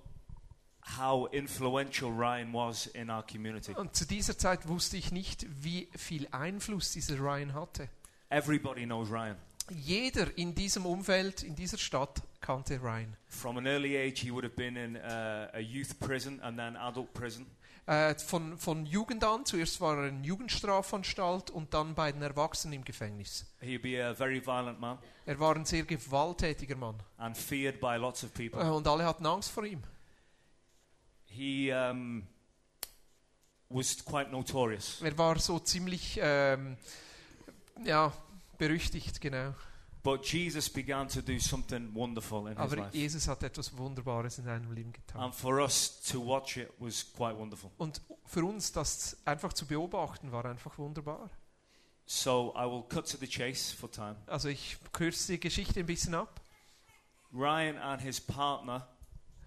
how 0.97 1.27
influential 1.33 2.09
Ryan 2.11 2.53
was 2.53 2.87
in 2.87 3.09
our 3.09 3.23
community. 3.23 3.73
Und 3.73 3.95
zu 3.95 4.05
dieser 4.05 4.37
Zeit 4.37 4.67
wusste 4.67 4.97
ich 4.97 5.11
nicht, 5.11 5.45
wie 5.61 5.89
viel 5.95 6.27
Einfluss 6.31 6.91
dieser 6.91 7.19
Ryan 7.19 7.53
hatte. 7.53 7.89
Everybody 8.29 8.85
knows 8.85 9.09
Ryan. 9.09 9.35
Jeder 9.69 10.37
in 10.37 10.55
diesem 10.55 10.85
Umfeld, 10.85 11.43
in 11.43 11.55
dieser 11.55 11.77
Stadt, 11.77 12.21
kannte 12.41 12.81
Ryan. 12.81 13.15
From 13.27 13.57
an 13.57 13.65
early 13.67 13.95
age, 13.97 14.21
he 14.21 14.31
would 14.31 14.43
have 14.43 14.55
been 14.55 14.75
in 14.75 14.95
uh, 14.97 15.49
a 15.53 15.59
youth 15.59 15.97
prison 15.99 16.39
and 16.41 16.57
then 16.57 16.75
adult 16.75 17.13
prison. 17.13 17.45
Äh, 17.85 18.15
von, 18.15 18.57
von 18.57 18.85
Jugend 18.85 19.25
an, 19.25 19.45
zuerst 19.45 19.81
war 19.81 19.97
er 19.97 20.07
in 20.07 20.23
Jugendstrafanstalt 20.23 21.49
und 21.49 21.73
dann 21.73 21.93
bei 21.95 22.13
den 22.13 22.21
Erwachsenen 22.21 22.75
im 22.75 22.85
Gefängnis. 22.85 23.45
He'd 23.59 23.81
be 23.81 24.01
a 24.01 24.13
very 24.13 24.45
violent 24.45 24.79
man 24.79 24.99
Er 25.25 25.37
war 25.37 25.55
ein 25.55 25.65
sehr 25.65 25.83
gewalttätiger 25.83 26.77
Mann 26.77 26.95
and 27.17 27.37
feared 27.37 27.81
by 27.81 27.97
lots 27.97 28.23
of 28.23 28.29
äh, 28.39 28.49
people. 28.49 28.71
und 28.71 28.87
alle 28.87 29.05
hatten 29.05 29.25
Angst 29.25 29.51
vor 29.51 29.65
ihm. 29.65 29.83
He 31.25 31.73
um, 31.73 32.25
was 33.67 34.05
quite 34.05 34.31
notorious. 34.31 35.01
Er 35.01 35.17
war 35.17 35.37
so 35.39 35.59
ziemlich, 35.59 36.17
ähm, 36.21 36.77
ja, 37.83 38.13
berüchtigt, 38.57 39.19
genau. 39.19 39.53
But 40.03 40.25
Jesus 40.25 40.69
began 40.69 41.07
to 41.07 41.21
do 41.21 41.39
something 41.39 41.95
wonderful 41.95 42.47
in 42.47 42.57
his 42.57 42.57
Aber 42.57 42.75
life. 42.75 42.97
Jesus 42.97 43.27
hat 43.27 43.41
etwas 43.41 43.77
Wunderbares 43.77 44.37
in 44.37 44.43
seinem 44.43 44.73
Leben 44.73 44.91
getan. 44.91 45.21
And 45.21 45.33
for 45.33 45.61
us 45.61 46.01
to 46.11 46.19
watch 46.25 46.57
it 46.57 46.69
was 46.77 47.05
quite 47.13 47.37
wonderful. 47.37 47.71
Und 47.77 48.01
für 48.25 48.43
uns 48.43 48.73
das 48.73 49.17
einfach 49.23 49.53
zu 49.53 49.65
beobachten 49.65 50.31
war 50.33 50.43
einfach 50.43 50.77
wunderbar. 50.77 51.29
So 52.05 52.53
I 52.57 52.65
will 52.65 52.83
cut 52.83 53.09
to 53.11 53.17
the 53.17 53.27
chase 53.27 53.73
for 53.73 53.89
time. 53.89 54.17
Also 54.27 54.49
ich 54.49 54.77
kürze 54.91 55.31
die 55.31 55.39
Geschichte 55.39 55.79
ein 55.79 55.85
bisschen 55.85 56.15
ab. 56.15 56.41
Ryan 57.31 57.77
and 57.77 58.01
his 58.01 58.19
partner 58.19 58.85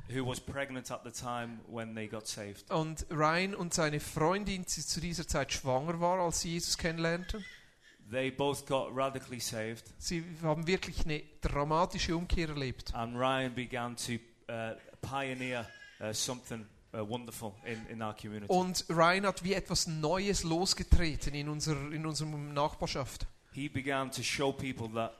who 0.08 0.24
was 0.24 0.40
pregnant 0.40 0.90
at 0.90 1.04
the 1.04 1.10
time 1.10 1.60
when 1.66 1.94
they 1.94 2.06
got 2.06 2.26
saved. 2.26 2.70
Und 2.70 3.06
Ryan 3.10 3.54
und 3.54 3.74
seine 3.74 4.00
Freundin, 4.00 4.64
die 4.64 4.86
zu 4.86 5.00
dieser 5.00 5.26
Zeit 5.26 5.52
schwanger 5.52 6.00
war, 6.00 6.18
als 6.20 6.40
sie 6.40 6.52
Jesus 6.52 6.78
kennenlernten, 6.78 7.44
They 8.10 8.30
both 8.30 8.66
got 8.66 8.94
radically 8.94 9.40
saved, 9.40 9.84
sie 9.98 10.22
haben 10.42 10.66
wirklich 10.66 11.04
eine 11.04 11.22
dramatische 11.40 12.16
Umkehr 12.16 12.48
erlebt. 12.50 12.94
and 12.94 13.16
Ryan 13.16 13.52
began 13.54 13.96
to 13.96 14.12
uh, 14.48 14.76
pioneer 15.00 15.66
uh, 16.00 16.12
something 16.12 16.66
uh, 16.94 16.98
wonderful 16.98 17.54
in, 17.64 17.84
in 17.88 18.02
our 18.02 18.14
community. 18.14 18.46
Und 18.52 18.84
Ryan 18.88 19.26
hat 19.26 19.42
wie 19.42 19.54
etwas 19.54 19.88
Neues 19.88 20.44
losgetreten 20.44 21.34
in, 21.34 21.48
unser, 21.48 21.90
in 21.90 22.06
unserer 22.06 22.28
Nachbarschaft. 22.28 23.26
he 23.52 23.68
began 23.68 24.10
to 24.10 24.22
show 24.22 24.52
people 24.52 24.88
that 24.94 25.12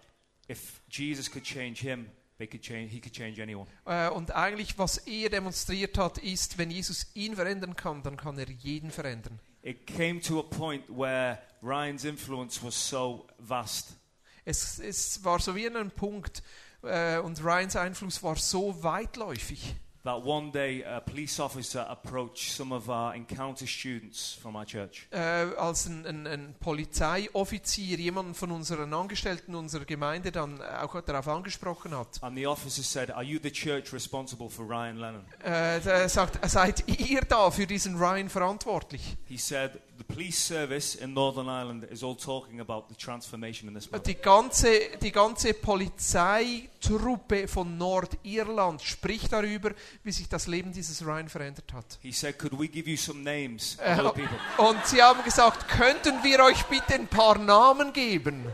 if 0.49 0.81
Jesus 0.89 1.29
could 1.29 1.43
change 1.43 1.81
him, 1.81 2.07
they 2.39 2.47
could 2.47 2.63
change, 2.63 2.93
he 2.93 3.01
could 3.01 3.13
change 3.13 3.43
anyone. 3.43 3.67
Äh, 3.85 4.11
Und 4.11 4.31
eigentlich, 4.31 4.79
was 4.79 4.99
er 4.99 5.29
demonstriert 5.31 5.99
hat, 5.99 6.19
ist, 6.19 6.57
wenn 6.57 6.71
Jesus 6.71 7.07
ihn 7.15 7.35
verändern 7.35 7.75
kann, 7.75 8.03
dann 8.05 8.17
kann 8.17 8.39
er 8.39 8.49
jeden 8.49 8.93
verändern. 8.93 9.41
It 9.67 9.85
came 9.85 10.21
to 10.21 10.39
a 10.39 10.45
point 10.45 10.89
where 10.89 11.41
Ryan's 11.61 12.05
influence 12.05 12.63
was 12.63 12.77
so 12.77 13.27
vast. 13.41 13.97
Es, 14.45 14.79
es 14.79 15.25
war 15.25 15.41
so 15.41 15.57
wie 15.57 15.67
an 15.67 15.75
einem 15.75 15.91
Punkt, 15.91 16.45
äh, 16.85 17.19
und 17.19 17.45
Ryans 17.45 17.75
Einfluss 17.75 18.23
war 18.23 18.37
so 18.37 18.81
weitläufig, 18.85 19.75
that 20.07 20.25
one 20.25 20.51
day 20.51 20.83
a 20.85 21.01
police 21.01 21.39
officer 21.41 21.85
approached 21.89 22.53
some 22.53 22.73
of 22.73 22.89
our 22.89 23.15
encounter 23.15 23.67
students 23.67 24.39
from 24.41 24.57
our 24.57 24.65
church. 24.65 25.07
äh, 25.11 25.19
als 25.19 25.87
ein, 25.87 26.07
ein, 26.07 26.27
ein 26.27 26.55
Polizeioffizier 26.61 27.99
jemanden 27.99 28.35
von 28.35 28.51
unseren 28.53 28.95
Angestellten 28.95 29.55
unserer 29.55 29.85
Gemeinde 29.85 30.33
dann 30.33 30.63
auch 30.63 31.01
darauf 31.03 31.29
angesprochen 31.29 31.97
hat. 31.97 32.23
And 32.23 32.37
the 32.37 32.47
officer 32.47 32.83
said, 32.83 33.11
Are 33.11 33.25
you 33.25 33.39
the 33.43 33.51
church 33.51 33.93
responsible 33.93 34.49
for 34.49 34.65
Ryan 34.67 34.97
Lennon? 34.99 35.25
Äh, 35.45 35.81
er 35.85 36.09
sagt, 36.09 36.39
seid 36.49 36.85
ihr 36.89 37.23
da 37.23 37.51
für 37.51 37.67
diesen 37.67 37.97
Ryan 37.97 38.29
verantwortlich? 38.29 39.17
He 39.29 39.37
said, 39.37 39.73
The 39.99 40.05
police 40.05 40.39
service 40.39 40.95
in 40.95 41.15
Northern 41.15 41.49
Ireland 41.49 41.85
is 41.91 42.03
all 42.03 42.15
talking 42.17 42.61
about 42.61 42.85
the 42.89 42.95
transformation 42.95 43.69
in 43.69 43.75
this 43.75 43.91
man. 43.91 44.03
Die 44.03 44.15
ganze, 44.15 44.69
die 45.01 45.11
ganze 45.11 45.55
Polizeitruppe 45.55 47.49
von 47.49 47.77
Nordirland 47.79 48.83
spricht 48.83 49.33
darüber, 49.33 49.71
wie 50.03 50.13
sich 50.13 50.29
das 50.29 50.47
Leben 50.47 50.73
dieses 50.73 51.05
Ryan 51.05 51.29
verändert 51.29 51.73
hat. 51.73 51.99
He 52.03 52.13
said, 52.13 52.39
Could 52.39 52.59
we 52.59 52.69
give 52.69 52.89
you 52.91 52.97
some 52.97 53.23
names 53.23 53.79
of 53.79 53.87
Äh, 53.87 54.01
other 54.01 54.13
people? 54.13 54.39
und 54.59 54.87
sie 54.87 55.03
haben 55.03 55.23
gesagt, 55.25 55.69
könnten 55.69 56.23
wir 56.23 56.41
euch 56.45 56.65
bitte 56.67 56.95
ein 56.95 57.09
paar 57.09 57.39
Namen 57.39 57.93
geben? 57.93 58.45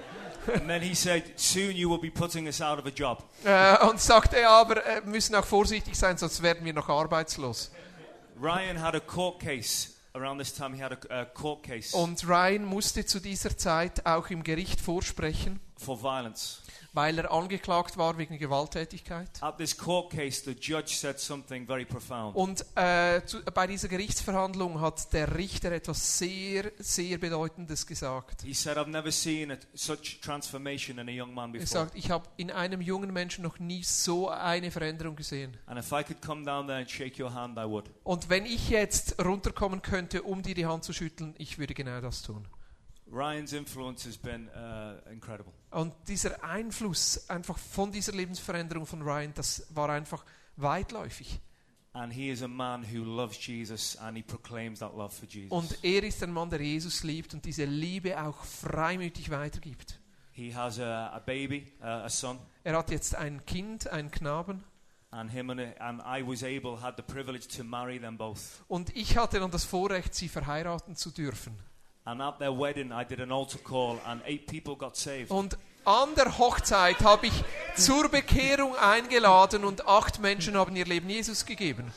And 0.52 0.66
then 0.68 0.82
he 0.82 0.94
said, 0.94 1.24
Soon 1.38 1.72
you 1.76 1.88
will 1.88 1.98
be 2.00 2.10
putting 2.10 2.46
us 2.46 2.60
out 2.60 2.78
of 2.78 2.86
a 2.86 2.90
job. 2.90 3.22
Äh, 3.44 3.84
und 3.86 4.00
sagte, 4.00 4.46
aber 4.48 4.84
äh, 4.84 5.00
müssen 5.04 5.34
auch 5.36 5.44
vorsichtig 5.44 5.96
sein, 5.96 6.16
sonst 6.18 6.42
werden 6.42 6.64
wir 6.64 6.72
noch 6.72 6.88
arbeitslos. 6.88 7.70
Ryan 8.40 8.80
had 8.80 8.94
a 8.94 9.00
court 9.00 9.38
case. 9.40 9.88
Around 10.14 10.38
this 10.38 10.52
time, 10.52 10.74
he 10.74 10.82
had 10.82 10.92
a, 10.92 11.22
a 11.22 11.24
court 11.24 11.62
case 11.62 11.96
Und 11.96 12.28
Ryan 12.28 12.64
musste 12.64 13.06
zu 13.06 13.18
dieser 13.18 13.56
Zeit 13.56 14.04
auch 14.04 14.28
im 14.28 14.42
Gericht 14.42 14.80
vorsprechen, 14.80 15.58
for 15.78 16.02
violence. 16.02 16.62
Weil 16.92 17.18
er 17.18 17.30
angeklagt 17.32 17.96
war 17.96 18.18
wegen 18.18 18.38
Gewalttätigkeit. 18.38 19.30
At 19.40 19.56
this 19.56 19.76
court 19.76 20.10
case, 20.10 20.42
the 20.44 20.52
judge 20.52 20.94
said 20.94 21.18
something 21.18 21.66
very 21.66 21.84
profound. 21.84 22.36
Und 22.36 22.64
äh, 22.76 23.24
zu, 23.24 23.42
bei 23.42 23.66
dieser 23.66 23.88
Gerichtsverhandlung 23.88 24.80
hat 24.80 25.12
der 25.12 25.36
Richter 25.36 25.72
etwas 25.72 26.18
sehr, 26.18 26.70
sehr 26.78 27.18
Bedeutendes 27.18 27.86
gesagt. 27.86 28.42
He 28.42 28.54
said, 28.54 28.76
I've 28.76 28.88
never 28.88 29.10
seen 29.10 29.50
a, 29.50 29.56
such 29.74 30.20
transformation 30.20 30.98
in 30.98 31.08
a 31.08 31.24
young 31.24 31.32
man 31.32 31.54
Er 31.54 31.66
sagt, 31.66 31.94
ich 31.96 32.10
habe 32.10 32.28
in 32.36 32.50
einem 32.50 32.80
jungen 32.80 33.12
Menschen 33.12 33.42
noch 33.42 33.58
nie 33.58 33.82
so 33.82 34.28
eine 34.28 34.70
Veränderung 34.70 35.16
gesehen. 35.16 35.56
And 35.66 35.78
if 35.78 35.92
I 35.92 36.02
could 36.02 36.20
come 36.20 36.44
down 36.44 36.66
there 36.66 36.78
and 36.78 36.90
shake 36.90 37.20
your 37.22 37.32
hand, 37.32 37.58
I 37.58 37.64
would. 37.64 37.90
Und 38.04 38.28
wenn 38.28 38.46
ich 38.46 38.68
jetzt 38.68 39.22
runterkommen 39.22 39.82
könnte, 39.82 40.22
um 40.22 40.42
dir 40.42 40.54
die 40.54 40.66
Hand 40.66 40.84
zu 40.84 40.92
schütteln, 40.92 41.34
ich 41.38 41.58
würde 41.58 41.74
genau 41.74 42.00
das 42.00 42.22
tun. 42.22 42.46
Ryan's 43.12 43.52
influence 43.52 44.06
has 44.06 44.16
been 44.16 44.48
uh, 44.56 44.98
incredible. 45.10 45.52
Und 45.70 45.92
dieser 46.08 46.42
Einfluss 46.42 47.28
einfach 47.28 47.58
von 47.58 47.92
dieser 47.92 48.12
Lebensveränderung 48.12 48.86
von 48.86 49.02
Ryan, 49.02 49.34
das 49.34 49.66
war 49.70 49.90
einfach 49.90 50.24
weitläufig. 50.56 51.40
And 51.94 52.10
he 52.10 52.30
is 52.30 52.42
a 52.42 52.48
man 52.48 52.84
who 52.90 53.04
loves 53.04 53.36
Jesus 53.46 53.96
and 53.98 54.16
he 54.16 54.22
proclaims 54.22 54.78
that 54.78 54.96
love 54.96 55.10
for 55.14 55.28
Jesus. 55.28 55.50
Und 55.50 55.76
er 55.84 56.02
ist 56.04 56.22
ein 56.22 56.32
Mann, 56.32 56.48
der 56.48 56.62
Jesus 56.62 57.02
liebt 57.02 57.34
und 57.34 57.44
diese 57.44 57.66
Liebe 57.66 58.18
auch 58.18 58.42
freimütig 58.44 59.28
weitergibt. 59.30 59.98
he 60.34 60.54
has 60.54 60.78
a, 60.80 61.08
a 61.10 61.18
baby, 61.18 61.66
uh, 61.82 62.04
a 62.04 62.08
son, 62.08 62.38
Er 62.64 62.78
hat 62.78 62.90
jetzt 62.90 63.14
ein 63.14 63.44
Kind, 63.44 63.86
einen 63.88 64.10
Knaben. 64.10 64.64
and 65.10 65.30
him 65.30 65.50
and, 65.50 65.60
and 65.78 66.00
I 66.06 66.22
was 66.26 66.42
able, 66.42 66.80
had 66.80 66.96
the 66.96 67.02
privilege 67.02 67.46
to 67.58 67.62
marry 67.62 67.98
them 68.00 68.16
both. 68.16 68.62
Und 68.68 68.96
ich 68.96 69.18
hatte 69.18 69.38
dann 69.40 69.50
das 69.50 69.66
Vorrecht, 69.66 70.14
sie 70.14 70.28
verheiraten 70.30 70.96
zu 70.96 71.10
dürfen. 71.10 71.54
And 72.04 72.20
at 72.20 72.38
their 72.38 72.50
wedding, 72.52 72.90
I 72.92 73.04
did 73.04 73.20
an 73.20 73.30
altar 73.30 73.58
call, 73.58 74.00
and 74.06 74.20
eight 74.26 74.46
people 74.46 74.74
got 74.76 74.96
saved. 74.96 75.30
Und 75.30 75.56
an 75.84 76.14
der 76.16 76.36
Hochzeit 76.38 77.00
habe 77.02 77.28
ich 77.28 77.44
zur 77.76 78.08
Bekehrung 78.08 78.74
eingeladen 78.76 79.64
und 79.64 79.86
acht 79.86 80.18
Menschen 80.20 80.56
haben 80.56 80.74
ihr 80.74 80.84
Leben 80.84 81.08
Jesus 81.08 81.44
gegeben. 81.46 81.92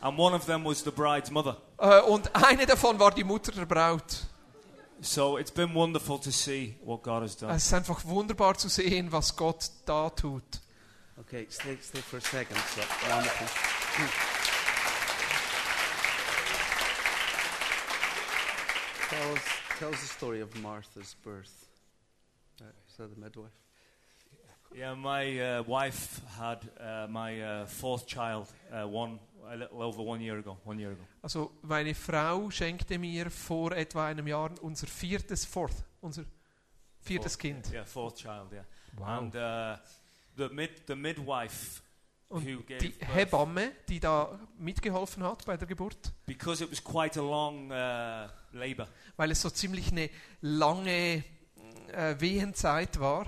And 0.00 0.18
one 0.18 0.34
of 0.34 0.46
them 0.46 0.64
was 0.64 0.82
the 0.82 0.90
bride's 0.90 1.30
mother. 1.30 1.58
Äh, 1.78 2.00
Und 2.00 2.34
eine 2.34 2.64
davon 2.64 2.98
war 2.98 3.10
die 3.10 3.24
Mutter 3.24 3.52
der 3.52 3.66
Braut. 3.66 4.24
So 5.02 5.38
it's 5.38 5.50
been 5.50 5.74
wonderful 5.74 6.18
to 6.20 6.30
see 6.30 6.74
what 6.84 7.02
God 7.02 7.22
has 7.22 7.36
done. 7.36 7.52
Es 7.54 7.66
ist 7.66 7.74
einfach 7.74 8.04
wunderbar 8.04 8.56
zu 8.56 8.68
sehen, 8.68 9.12
was 9.12 9.36
Gott 9.36 9.70
da 9.84 10.08
tut. 10.10 10.42
Okay, 11.18 11.46
stay, 11.50 11.76
stay 11.82 12.00
for 12.00 12.18
a 12.18 12.22
second. 12.22 12.56
So, 12.74 12.80
wonderful. 13.10 13.46
Tell 19.10 19.88
us, 19.88 20.00
the 20.02 20.06
story 20.06 20.40
of 20.40 20.54
Martha's 20.62 21.16
birth. 21.24 21.66
Uh, 22.60 22.66
is 22.88 22.96
that 22.96 23.12
the 23.12 23.20
midwife? 23.20 23.50
Yeah, 24.72 24.94
my 24.94 25.40
uh, 25.40 25.62
wife 25.64 26.20
had 26.38 26.58
uh, 26.78 27.08
my 27.08 27.42
uh, 27.42 27.66
fourth 27.66 28.06
child 28.06 28.46
uh, 28.72 28.86
one 28.86 29.18
a 29.50 29.56
little 29.56 29.82
over 29.82 30.00
one 30.00 30.20
year 30.20 30.38
ago. 30.38 30.58
One 30.62 30.78
year 30.78 30.92
ago. 30.92 31.02
Also 31.24 31.50
meine 31.62 31.92
Frau 31.92 32.50
schenkte 32.50 32.98
mir 32.98 33.30
vor 33.30 33.72
etwa 33.72 34.06
einem 34.06 34.28
Jahr 34.28 34.52
unser 34.62 34.86
viertes 34.86 35.44
Fourth, 35.44 35.82
unser 36.00 36.24
viertes 37.00 37.34
Fourth, 37.34 37.38
Kind. 37.40 37.68
Yeah, 37.72 37.84
fourth 37.84 38.16
child. 38.16 38.52
Yeah. 38.52 38.62
Wow. 38.96 39.18
And 39.18 39.34
uh, 39.34 39.76
the 40.36 40.50
mid 40.50 40.86
the 40.86 40.94
midwife 40.94 41.82
Und 42.30 42.46
die 42.46 42.94
Hebamme, 43.00 43.72
die 43.88 43.98
da 43.98 44.38
mitgeholfen 44.56 45.24
hat 45.24 45.44
bei 45.44 45.56
der 45.56 45.66
Geburt, 45.66 46.12
because 46.26 46.62
it 46.62 46.70
was 46.70 46.82
quite 46.82 47.18
a 47.18 47.22
long 47.22 47.72
uh, 47.72 48.28
labor. 48.56 48.86
weil 49.16 49.32
es 49.32 49.42
so 49.42 49.50
ziemlich 49.50 49.90
eine 49.90 50.08
lange 50.40 51.24
äh, 51.92 52.14
Wehenzeit 52.20 53.00
war. 53.00 53.26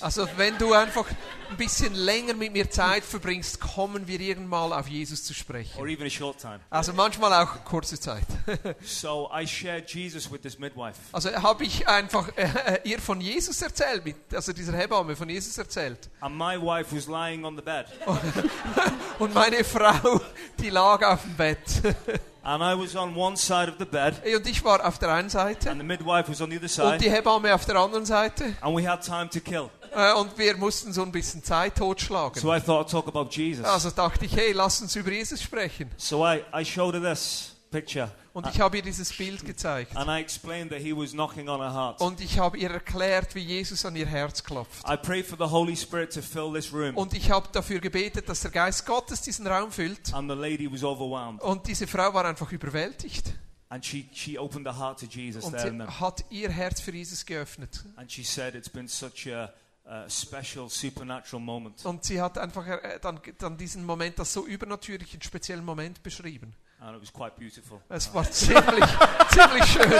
Also 0.00 0.28
wenn 0.36 0.58
du 0.58 0.72
einfach 0.72 1.06
ein 1.50 1.56
bisschen 1.56 1.94
länger 1.94 2.34
mit 2.34 2.52
mir 2.52 2.68
Zeit 2.68 3.04
verbringst, 3.04 3.60
kommen 3.60 4.06
wir 4.08 4.20
irgendwann 4.20 4.70
mal 4.70 4.80
auf 4.80 4.88
Jesus 4.88 5.24
zu 5.24 5.32
or 5.32 5.36
sprechen. 5.36 5.88
even 5.88 6.06
a 6.06 6.10
short 6.10 6.38
time. 6.38 6.60
Also 6.70 6.92
manchmal 6.92 7.32
auch 7.32 7.64
kurze 7.64 7.98
Zeit. 7.98 8.26
So 8.84 9.30
I 9.32 9.46
shared 9.46 9.88
Jesus 9.88 10.30
with 10.30 10.42
this 10.42 10.58
midwife. 10.58 10.98
Also 11.12 11.30
habe 11.32 11.64
ich 11.64 11.86
einfach 11.88 12.28
äh, 12.36 12.80
ihr 12.84 12.98
von 12.98 13.20
Jesus 13.20 13.62
erzählt, 13.62 14.04
mit, 14.04 14.16
also 14.34 14.52
dieser 14.52 14.76
Hebamme 14.76 15.16
von 15.16 15.28
Jesus 15.28 15.56
erzählt. 15.56 16.10
And 16.20 16.36
my 16.36 16.60
wife 16.60 16.94
was 16.94 17.06
lying 17.06 17.44
on 17.44 17.56
the 17.56 17.62
bed. 17.62 17.86
Und 19.18 19.32
meine 19.32 19.64
Frau, 19.64 20.20
die 20.58 20.70
lag 20.70 21.02
auf 21.02 21.22
dem 21.22 21.34
Bett. 21.34 21.58
And 22.44 22.62
I 22.62 22.78
was 22.78 22.94
on 22.94 23.16
one 23.16 23.36
side 23.36 23.68
of 23.70 23.76
the 23.78 23.84
bed, 23.86 24.14
Und 24.36 24.46
ich 24.46 24.62
war 24.64 24.86
auf 24.86 24.98
der 24.98 25.08
einen 25.10 25.30
Seite 25.30 25.70
and 25.70 25.80
the 25.80 25.86
midwife 25.86 26.30
was 26.30 26.40
on 26.42 26.50
the 26.50 26.56
other 26.56 26.64
und 26.64 26.68
side. 26.70 26.98
die 26.98 27.10
Hebamme 27.10 27.54
auf 27.54 27.64
der 27.64 27.76
anderen 27.76 28.04
Seite. 28.04 28.54
And 28.60 28.76
we 28.76 28.86
had 28.88 29.02
time 29.02 29.30
to 29.30 29.40
kill. 29.40 29.70
Äh, 29.94 30.12
Und 30.12 30.36
wir 30.36 30.56
mussten 30.56 30.92
so 30.92 31.02
ein 31.02 31.10
bisschen 31.12 31.42
Zeit 31.42 31.76
totschlagen. 31.76 32.40
So 32.40 32.54
I 32.54 32.60
thought 32.60 32.86
I'd 32.86 32.90
talk 32.90 33.08
about 33.08 33.28
Jesus. 33.30 33.64
Also 33.64 33.90
dachte 33.90 34.26
ich, 34.26 34.36
hey, 34.36 34.52
lass 34.52 34.82
uns 34.82 34.94
über 34.94 35.10
Jesus 35.10 35.40
sprechen. 35.40 35.90
So 35.96 36.24
I, 36.26 36.42
I 36.54 36.64
showed 36.64 36.94
her 36.94 37.00
this 37.00 37.53
picture. 37.74 38.10
Und 38.32 38.48
ich 38.48 38.60
habe 38.60 38.76
ihr 38.78 38.82
dieses 38.82 39.12
Bild 39.12 39.44
gezeigt. 39.44 39.96
And 39.96 40.08
I 40.08 40.20
explained 40.20 40.70
that 40.70 40.80
he 40.80 40.92
was 40.92 41.12
knocking 41.12 41.48
on 41.48 41.60
her 41.60 41.72
heart. 41.72 42.00
Und 42.00 42.20
ich 42.20 42.38
habe 42.38 42.56
ihr 42.58 42.70
erklärt, 42.70 43.34
wie 43.34 43.40
Jesus 43.40 43.84
an 43.84 43.94
ihr 43.96 44.06
Herz 44.06 44.42
klopft. 44.42 44.84
I 44.88 44.96
prayed 44.96 45.26
for 45.26 45.38
the 45.38 45.52
Holy 45.52 45.76
Spirit 45.76 46.12
to 46.14 46.22
fill 46.22 46.52
this 46.52 46.72
room. 46.72 46.96
Und 46.96 47.14
ich 47.14 47.30
habe 47.30 47.48
dafür 47.52 47.80
gebetet, 47.80 48.28
dass 48.28 48.40
der 48.40 48.50
Geist 48.50 48.86
Gottes 48.86 49.22
diesen 49.22 49.46
Raum 49.46 49.70
füllt. 49.70 50.12
And 50.14 50.30
the 50.30 50.36
lady 50.36 50.70
was 50.70 50.82
overwhelmed. 50.82 51.42
Und 51.42 51.66
diese 51.66 51.86
Frau 51.86 52.12
war 52.14 52.24
einfach 52.24 52.50
überwältigt. 52.50 53.34
And 53.68 53.84
she, 53.84 54.08
she 54.12 54.38
opened 54.38 54.66
her 54.66 54.78
heart 54.78 55.00
to 55.00 55.06
Jesus 55.06 55.44
Und 55.44 55.58
sie 55.58 55.82
hat 56.00 56.24
ihr 56.30 56.50
Herz 56.50 56.80
für 56.80 56.92
Jesus 56.92 57.26
geöffnet. 57.26 57.84
And 57.96 58.10
she 58.10 58.22
said 58.22 58.54
it's 58.54 58.68
been 58.68 58.88
such 58.88 59.28
a, 59.32 59.52
a 59.84 60.08
special, 60.08 60.68
supernatural 60.68 61.40
moment. 61.40 61.84
Und 61.84 62.04
sie 62.04 62.20
hat 62.20 62.38
einfach 62.38 62.66
äh, 62.66 62.98
dann, 63.00 63.20
dann 63.38 63.56
diesen 63.56 63.84
Moment, 63.84 64.18
das 64.18 64.32
so 64.32 64.46
übernatürlich, 64.46 65.12
einen 65.12 65.22
speziellen 65.22 65.64
Moment 65.64 66.02
beschrieben. 66.02 66.54
and 66.84 66.94
it 66.94 67.00
was 67.00 67.10
quite 67.10 67.38
beautiful. 67.38 67.80
Das 67.88 68.12
war 68.12 68.30
ziemlich, 68.30 68.84
ziemlich 69.30 69.64
schön. 69.64 69.90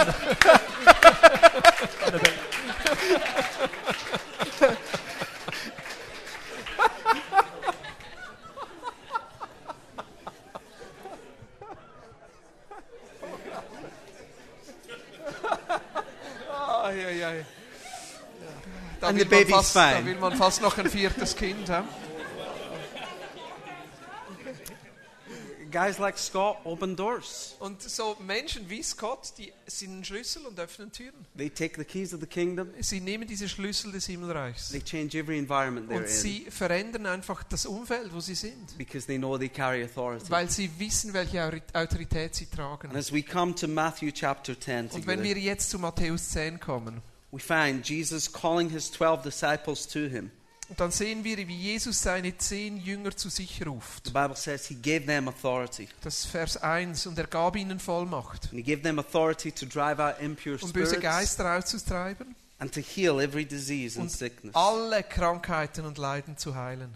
Da 19.01 19.13
will, 19.13 19.25
da 19.25 20.05
will 20.05 20.15
man 20.15 20.35
fast 20.35 20.61
noch 20.61 20.77
ein 20.77 20.89
viertes 20.89 21.35
Kind 21.35 21.69
haben. 21.69 21.87
Guys 25.75 25.97
like 25.99 26.17
Scott 26.17 26.59
open 26.63 26.95
doors. 26.95 27.57
Und 27.59 27.81
so 27.81 28.15
Menschen 28.25 28.69
wie 28.69 28.81
Scott, 28.81 29.33
die 29.37 29.51
sind 29.67 30.07
Schlüssel 30.07 30.45
und 30.45 30.57
öffnen 30.57 30.89
Türen. 30.89 31.25
They 31.35 31.49
take 31.49 31.73
the 31.77 31.83
keys 31.83 32.13
of 32.13 32.21
the 32.21 32.27
kingdom. 32.27 32.69
Sie 32.79 33.01
nehmen 33.01 33.27
diese 33.27 33.49
Schlüssel 33.49 33.91
des 33.91 34.05
Himmelreichs 34.05 34.69
They 34.69 34.81
change 34.81 35.17
every 35.19 35.37
environment 35.37 35.91
they're 35.91 35.97
und 35.97 36.03
in 36.03 36.07
sie 36.07 36.47
verändern 36.49 37.05
einfach 37.05 37.43
das 37.43 37.65
Umfeld, 37.65 38.13
wo 38.13 38.21
sie 38.21 38.35
sind, 38.35 38.77
because 38.77 39.05
they 39.05 39.17
know 39.17 39.37
they 39.37 39.49
carry 39.49 39.83
authority. 39.83 40.29
weil 40.29 40.49
sie 40.49 40.71
wissen, 40.79 41.13
welche 41.13 41.43
Autorität 41.73 42.35
sie 42.35 42.45
And 42.45 42.53
tragen. 42.53 42.95
as 42.95 43.11
we 43.11 43.21
come 43.21 43.53
to 43.55 43.67
Matthew 43.67 44.11
chapter 44.13 44.57
10 44.57 44.91
Und 44.91 45.07
wenn 45.07 45.17
together, 45.17 45.23
wir 45.25 45.37
jetzt 45.41 45.69
zu 45.71 45.77
Matthäus 45.77 46.29
10 46.29 46.57
kommen, 46.61 47.01
we 47.33 47.39
find 47.39 47.85
Jesus 47.85 48.31
calling 48.31 48.69
his 48.69 48.89
12 48.93 49.23
disciples 49.23 49.85
to 49.85 50.07
him. 50.07 50.31
Und 50.67 50.79
dann 50.79 50.91
sehen 50.91 51.23
wir, 51.23 51.37
wie 51.37 51.55
Jesus 51.55 52.01
seine 52.01 52.37
zehn 52.37 52.77
Jünger 52.77 53.15
zu 53.15 53.29
sich 53.29 53.65
ruft. 53.65 54.05
The 54.05 54.11
Bible 54.11 54.35
says 54.35 54.67
he 54.67 54.75
gave 54.75 55.05
them 55.05 55.27
authority. 55.27 55.87
Das 56.01 56.19
ist 56.19 56.25
Vers 56.27 56.57
1. 56.57 57.07
Und 57.07 57.17
er 57.17 57.27
gab 57.27 57.55
ihnen 57.55 57.79
Vollmacht, 57.79 58.45
And 58.45 58.53
he 58.53 58.63
gave 58.63 58.81
them 58.81 58.97
authority 58.99 59.51
to 59.51 59.65
drive 59.65 59.99
out 59.99 60.19
impure 60.19 60.55
um 60.61 60.71
böse 60.71 60.95
spirits 60.95 61.01
Geister 61.01 61.57
auszutreiben 61.57 62.35
and 62.57 62.73
to 62.73 62.81
heal 62.81 63.19
every 63.19 63.45
disease 63.45 63.99
and 63.99 64.09
und 64.09 64.09
sickness. 64.09 64.55
alle 64.55 65.03
Krankheiten 65.03 65.85
und 65.85 65.97
Leiden 65.97 66.37
zu 66.37 66.55
heilen. 66.55 66.93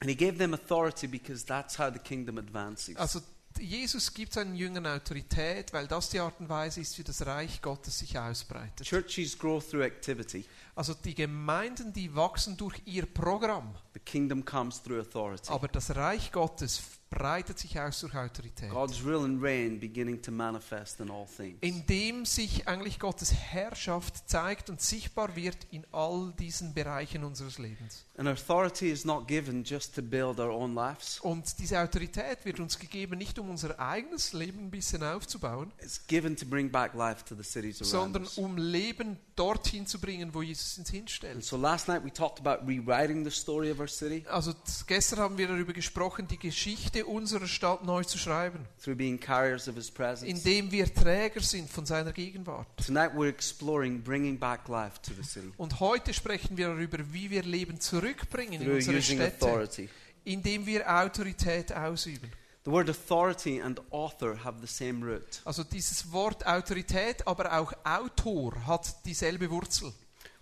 And 0.00 0.10
he 0.10 0.16
gave 0.16 0.36
them 0.36 0.52
authority 0.52 1.06
because 1.06 1.44
that's 1.46 1.78
how 1.78 1.90
the 1.90 1.98
kingdom 1.98 2.36
advances. 2.36 2.96
Also 2.96 3.20
Jesus 3.60 4.12
gibt 4.14 4.32
seinen 4.32 4.54
Jüngern 4.54 4.86
Autorität, 4.86 5.72
weil 5.72 5.86
das 5.86 6.08
die 6.08 6.20
Art 6.20 6.38
und 6.40 6.48
Weise 6.48 6.80
ist, 6.80 6.98
wie 6.98 7.04
das 7.04 7.24
Reich 7.26 7.60
Gottes 7.60 7.98
sich 7.98 8.18
ausbreitet. 8.18 8.86
Churches 8.86 9.38
grow 9.38 9.64
through 9.64 9.82
activity. 9.82 10.44
Also 10.74 10.94
die 10.94 11.14
Gemeinden, 11.14 11.92
die 11.92 12.14
wachsen 12.14 12.56
durch 12.56 12.80
ihr 12.84 13.06
Programm, 13.06 13.74
The 13.94 14.00
kingdom 14.00 14.44
comes 14.44 14.82
through 14.82 15.00
authority. 15.00 15.50
aber 15.50 15.68
das 15.68 15.94
Reich 15.94 16.32
Gottes 16.32 16.80
breitet 17.10 17.58
sich 17.58 17.78
aus 17.78 18.00
durch 18.00 18.14
Autorität. 18.14 18.70
God's 18.70 19.02
rule 19.04 19.24
and 19.24 19.42
reign 19.42 19.78
beginning 19.78 20.20
to 20.22 20.32
manifest 20.32 21.00
in 21.00 21.10
all 21.10 21.26
things. 21.26 21.58
Indem 21.60 22.24
sich 22.24 22.66
eigentlich 22.66 22.98
Gottes 22.98 23.32
Herrschaft 23.32 24.28
zeigt 24.28 24.70
und 24.70 24.80
sichtbar 24.80 25.36
wird 25.36 25.58
in 25.70 25.86
all 25.92 26.32
diesen 26.38 26.74
Bereichen 26.74 27.22
unseres 27.24 27.58
Lebens. 27.58 28.05
And 28.18 28.28
authority 28.28 28.90
is 28.90 29.04
not 29.04 29.28
given 29.28 29.62
just 29.62 29.94
to 29.96 30.02
build 30.02 30.40
our 30.40 30.50
own 30.50 30.74
lives. 30.74 31.20
Und 31.20 31.58
diese 31.58 31.78
Autorität 31.80 32.44
wird 32.44 32.60
uns 32.60 32.78
gegeben, 32.78 33.18
nicht 33.18 33.38
um 33.38 33.50
unser 33.50 33.78
eigenes 33.78 34.32
Leben 34.32 34.66
ein 34.66 34.70
bisschen 34.70 35.02
aufzubauen, 35.02 35.70
It's 35.82 36.00
given 36.06 36.34
to 36.36 36.46
bring 36.46 36.70
back 36.70 36.94
life 36.94 37.24
to 37.26 37.34
the 37.34 37.42
cities 37.42 37.80
around 37.82 38.14
sondern 38.14 38.26
um 38.44 38.56
Leben 38.56 39.18
dorthin 39.36 39.86
zu 39.86 39.98
bringen, 40.00 40.32
wo 40.32 40.40
Jesus 40.40 40.78
uns 40.78 40.88
hinstellt. 40.88 41.44
so 41.44 41.58
last 41.58 41.88
night 41.88 42.02
we 42.04 42.10
talked 42.10 42.40
about 42.44 42.66
rewriting 42.66 43.22
the 43.22 43.30
story 43.30 43.70
of 43.70 43.80
our 43.80 43.88
city 43.88 44.24
Also 44.30 44.54
gestern 44.86 45.18
haben 45.18 45.36
wir 45.36 45.48
darüber 45.48 45.74
gesprochen, 45.74 46.26
die 46.26 46.38
Geschichte 46.38 47.04
unserer 47.04 47.46
Stadt 47.46 47.84
neu 47.84 48.02
zu 48.02 48.16
schreiben, 48.16 48.60
through 48.82 48.96
being 48.96 49.20
carriers 49.20 49.68
of 49.68 49.74
his 49.74 49.90
presence. 49.90 50.22
indem 50.30 50.70
wir 50.72 50.92
Träger 50.92 51.40
sind 51.42 51.68
von 51.68 51.84
seiner 51.84 52.12
Gegenwart. 52.12 52.66
Tonight 52.86 53.10
we're 53.14 53.28
exploring 53.28 54.00
bringing 54.02 54.38
back 54.38 54.66
life 54.68 54.98
to 55.02 55.12
the 55.12 55.22
city 55.22 55.52
Und 55.58 55.80
heute 55.80 56.14
sprechen 56.14 56.56
wir 56.56 56.68
darüber, 56.68 56.96
wie 57.12 57.28
wir 57.30 57.42
Leben 57.42 57.78
zurückbringen 58.06 58.62
in 58.62 58.70
unsere 58.70 59.02
Städte, 59.02 59.46
authority. 59.46 59.88
indem 60.24 60.66
wir 60.66 60.88
Autorität 60.88 61.72
ausüben. 61.72 62.30
The 62.64 62.72
word 62.72 62.88
authority 62.88 63.60
and 63.60 63.80
author 63.92 64.42
have 64.42 64.58
the 64.60 64.66
same 64.66 65.04
root. 65.04 65.40
Also 65.44 65.62
dieses 65.62 66.10
Wort 66.10 66.44
Autorität, 66.46 67.26
aber 67.26 67.56
auch 67.58 67.72
Autor 67.84 68.66
hat 68.66 69.04
dieselbe 69.04 69.48
Wurzel. 69.50 69.92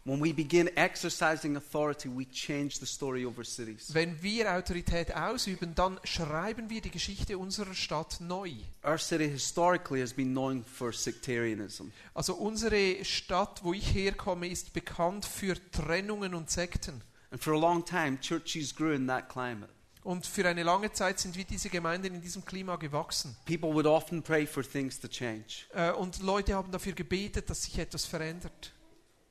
When 0.06 0.20
we 0.22 0.34
begin 0.34 0.68
exercising 0.76 1.56
authority, 1.56 2.10
we 2.10 2.26
change 2.30 2.76
the 2.78 2.84
story 2.86 3.24
over 3.24 3.42
cities. 3.42 3.92
Wenn 3.94 4.22
wir 4.22 4.54
Autorität 4.54 5.14
ausüben, 5.14 5.74
dann 5.74 5.98
schreiben 6.04 6.68
wir 6.68 6.82
die 6.82 6.90
Geschichte 6.90 7.38
unserer 7.38 7.74
Stadt 7.74 8.20
neu. 8.20 8.52
Our 8.86 8.98
city 8.98 9.30
historically 9.30 10.00
has 10.02 10.12
been 10.12 10.32
known 10.32 10.62
for 10.62 10.92
sectarianism. 10.92 11.84
Also 12.12 12.34
unsere 12.34 13.02
Stadt, 13.02 13.60
wo 13.64 13.72
ich 13.72 13.94
herkomme, 13.94 14.48
ist 14.48 14.74
bekannt 14.74 15.24
für 15.24 15.56
Trennungen 15.70 16.34
und 16.34 16.50
Sekten. 16.50 17.00
And 17.34 17.42
for 17.42 17.52
a 17.52 17.58
long 17.58 17.84
time, 17.84 18.20
churches 18.20 18.72
grew 18.72 18.92
in 18.94 19.08
that 19.08 19.28
climate. 19.28 19.68
Und 20.04 20.24
für 20.24 20.46
eine 20.46 20.62
lange 20.62 20.92
Zeit 20.92 21.18
sind 21.18 21.36
wir 21.36 21.44
diese 21.44 21.68
Gemeinden 21.68 22.14
in 22.14 22.20
diesem 22.20 22.44
Klima 22.44 22.76
gewachsen. 22.76 23.34
People 23.44 23.74
would 23.74 23.86
often 23.86 24.22
pray 24.22 24.46
for 24.46 24.62
things 24.62 25.00
to 25.00 25.08
change. 25.08 25.66
Äh, 25.72 25.90
Und 25.90 26.22
Leute 26.22 26.54
haben 26.54 26.70
dafür 26.70 26.92
gebetet, 26.92 27.50
dass 27.50 27.64
sich 27.64 27.76
etwas 27.76 28.04
verändert. 28.04 28.72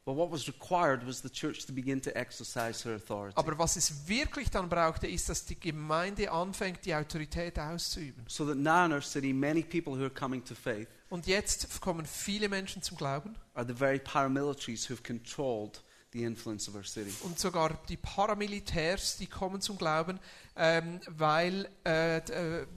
But 0.03 0.17
what 0.17 0.33
was 0.33 0.49
required 0.49 1.07
was 1.07 1.21
the 1.21 1.29
church 1.29 1.65
to 1.65 1.71
begin 1.71 2.01
to 2.01 2.09
exercise 2.09 2.83
her 2.83 2.97
authority. 2.97 3.37
Aber 3.37 3.57
was 3.57 3.77
es 3.77 4.05
wirklich 4.05 4.49
dann 4.49 4.67
brauchte, 4.67 5.07
ist, 5.07 5.29
dass 5.29 5.45
die 5.45 5.57
Gemeinde 5.57 6.29
anfängt, 6.29 6.83
die 6.83 6.93
Autorität 6.93 7.57
auszuüben. 7.57 8.25
So 8.27 8.45
that 8.45 8.57
now 8.57 8.83
in 8.83 8.91
our 8.91 9.01
city, 9.01 9.31
many 9.31 9.63
people 9.63 9.93
who 9.93 10.01
are 10.01 10.09
coming 10.09 10.43
to 10.43 10.55
faith 10.55 10.89
Und 11.09 11.25
jetzt 11.25 11.79
kommen 11.79 12.05
viele 12.05 12.49
Menschen 12.49 12.81
zum 12.81 12.97
Glauben 12.97 13.37
are 13.53 13.65
the 13.65 13.73
very 13.73 13.97
paramilitaries 13.99 14.89
who've 14.89 15.03
controlled 15.03 15.81
the 16.13 16.23
influence 16.23 16.67
of 16.69 16.75
our 16.75 16.83
city. 16.85 17.13
und 17.23 17.37
sogar 17.39 17.77
die 17.89 17.97
Paramilitärs, 17.97 19.17
die 19.17 19.27
kommen 19.27 19.59
zum 19.61 19.77
Glauben, 19.77 20.19
ähm, 20.55 20.99
weil, 21.07 21.69
äh, 21.85 22.17
äh, 22.17 22.67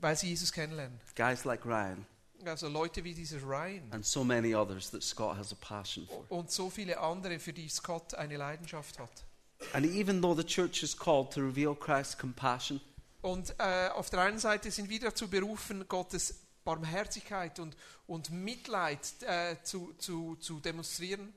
weil 0.00 0.16
sie 0.16 0.28
Jesus 0.28 0.52
kennenlernen. 0.52 0.98
Guys 1.16 1.44
like 1.44 1.64
Ryan 1.66 2.06
Also 2.46 2.68
Leute 2.68 3.04
wie 3.04 3.12
dieser 3.14 3.42
Ryan 3.42 3.82
and 3.92 4.06
so 4.06 4.24
many 4.24 4.54
others 4.54 4.90
that 4.92 5.02
Scott 5.02 5.36
has 5.36 5.52
a 5.52 5.56
passion 5.60 6.06
for. 6.06 6.24
und 6.30 6.50
so 6.50 6.70
viele 6.70 6.98
andere, 6.98 7.38
für 7.38 7.52
die 7.52 7.68
Scott 7.68 8.14
eine 8.14 8.36
Leidenschaft 8.38 8.98
hat. 8.98 9.24
And 9.74 9.84
even 9.84 10.22
though 10.22 10.34
the 10.34 10.44
church 10.46 10.82
is 10.82 10.96
called 10.96 11.32
to 11.34 11.40
reveal 11.40 11.74
Christ's 11.74 12.16
compassion, 12.16 12.80
Und 13.20 13.54
äh, 13.58 13.88
auf 13.88 14.08
der 14.08 14.20
einen 14.20 14.38
Seite 14.38 14.70
sind 14.70 14.88
wir 14.88 14.98
dazu 15.00 15.28
berufen, 15.28 15.86
Gottes 15.86 16.34
Barmherzigkeit 16.64 17.58
und, 17.58 17.76
und 18.06 18.30
Mitleid 18.30 19.00
äh, 19.26 19.56
zu, 19.62 19.92
zu, 19.98 20.36
zu 20.36 20.60
demonstrieren. 20.60 21.30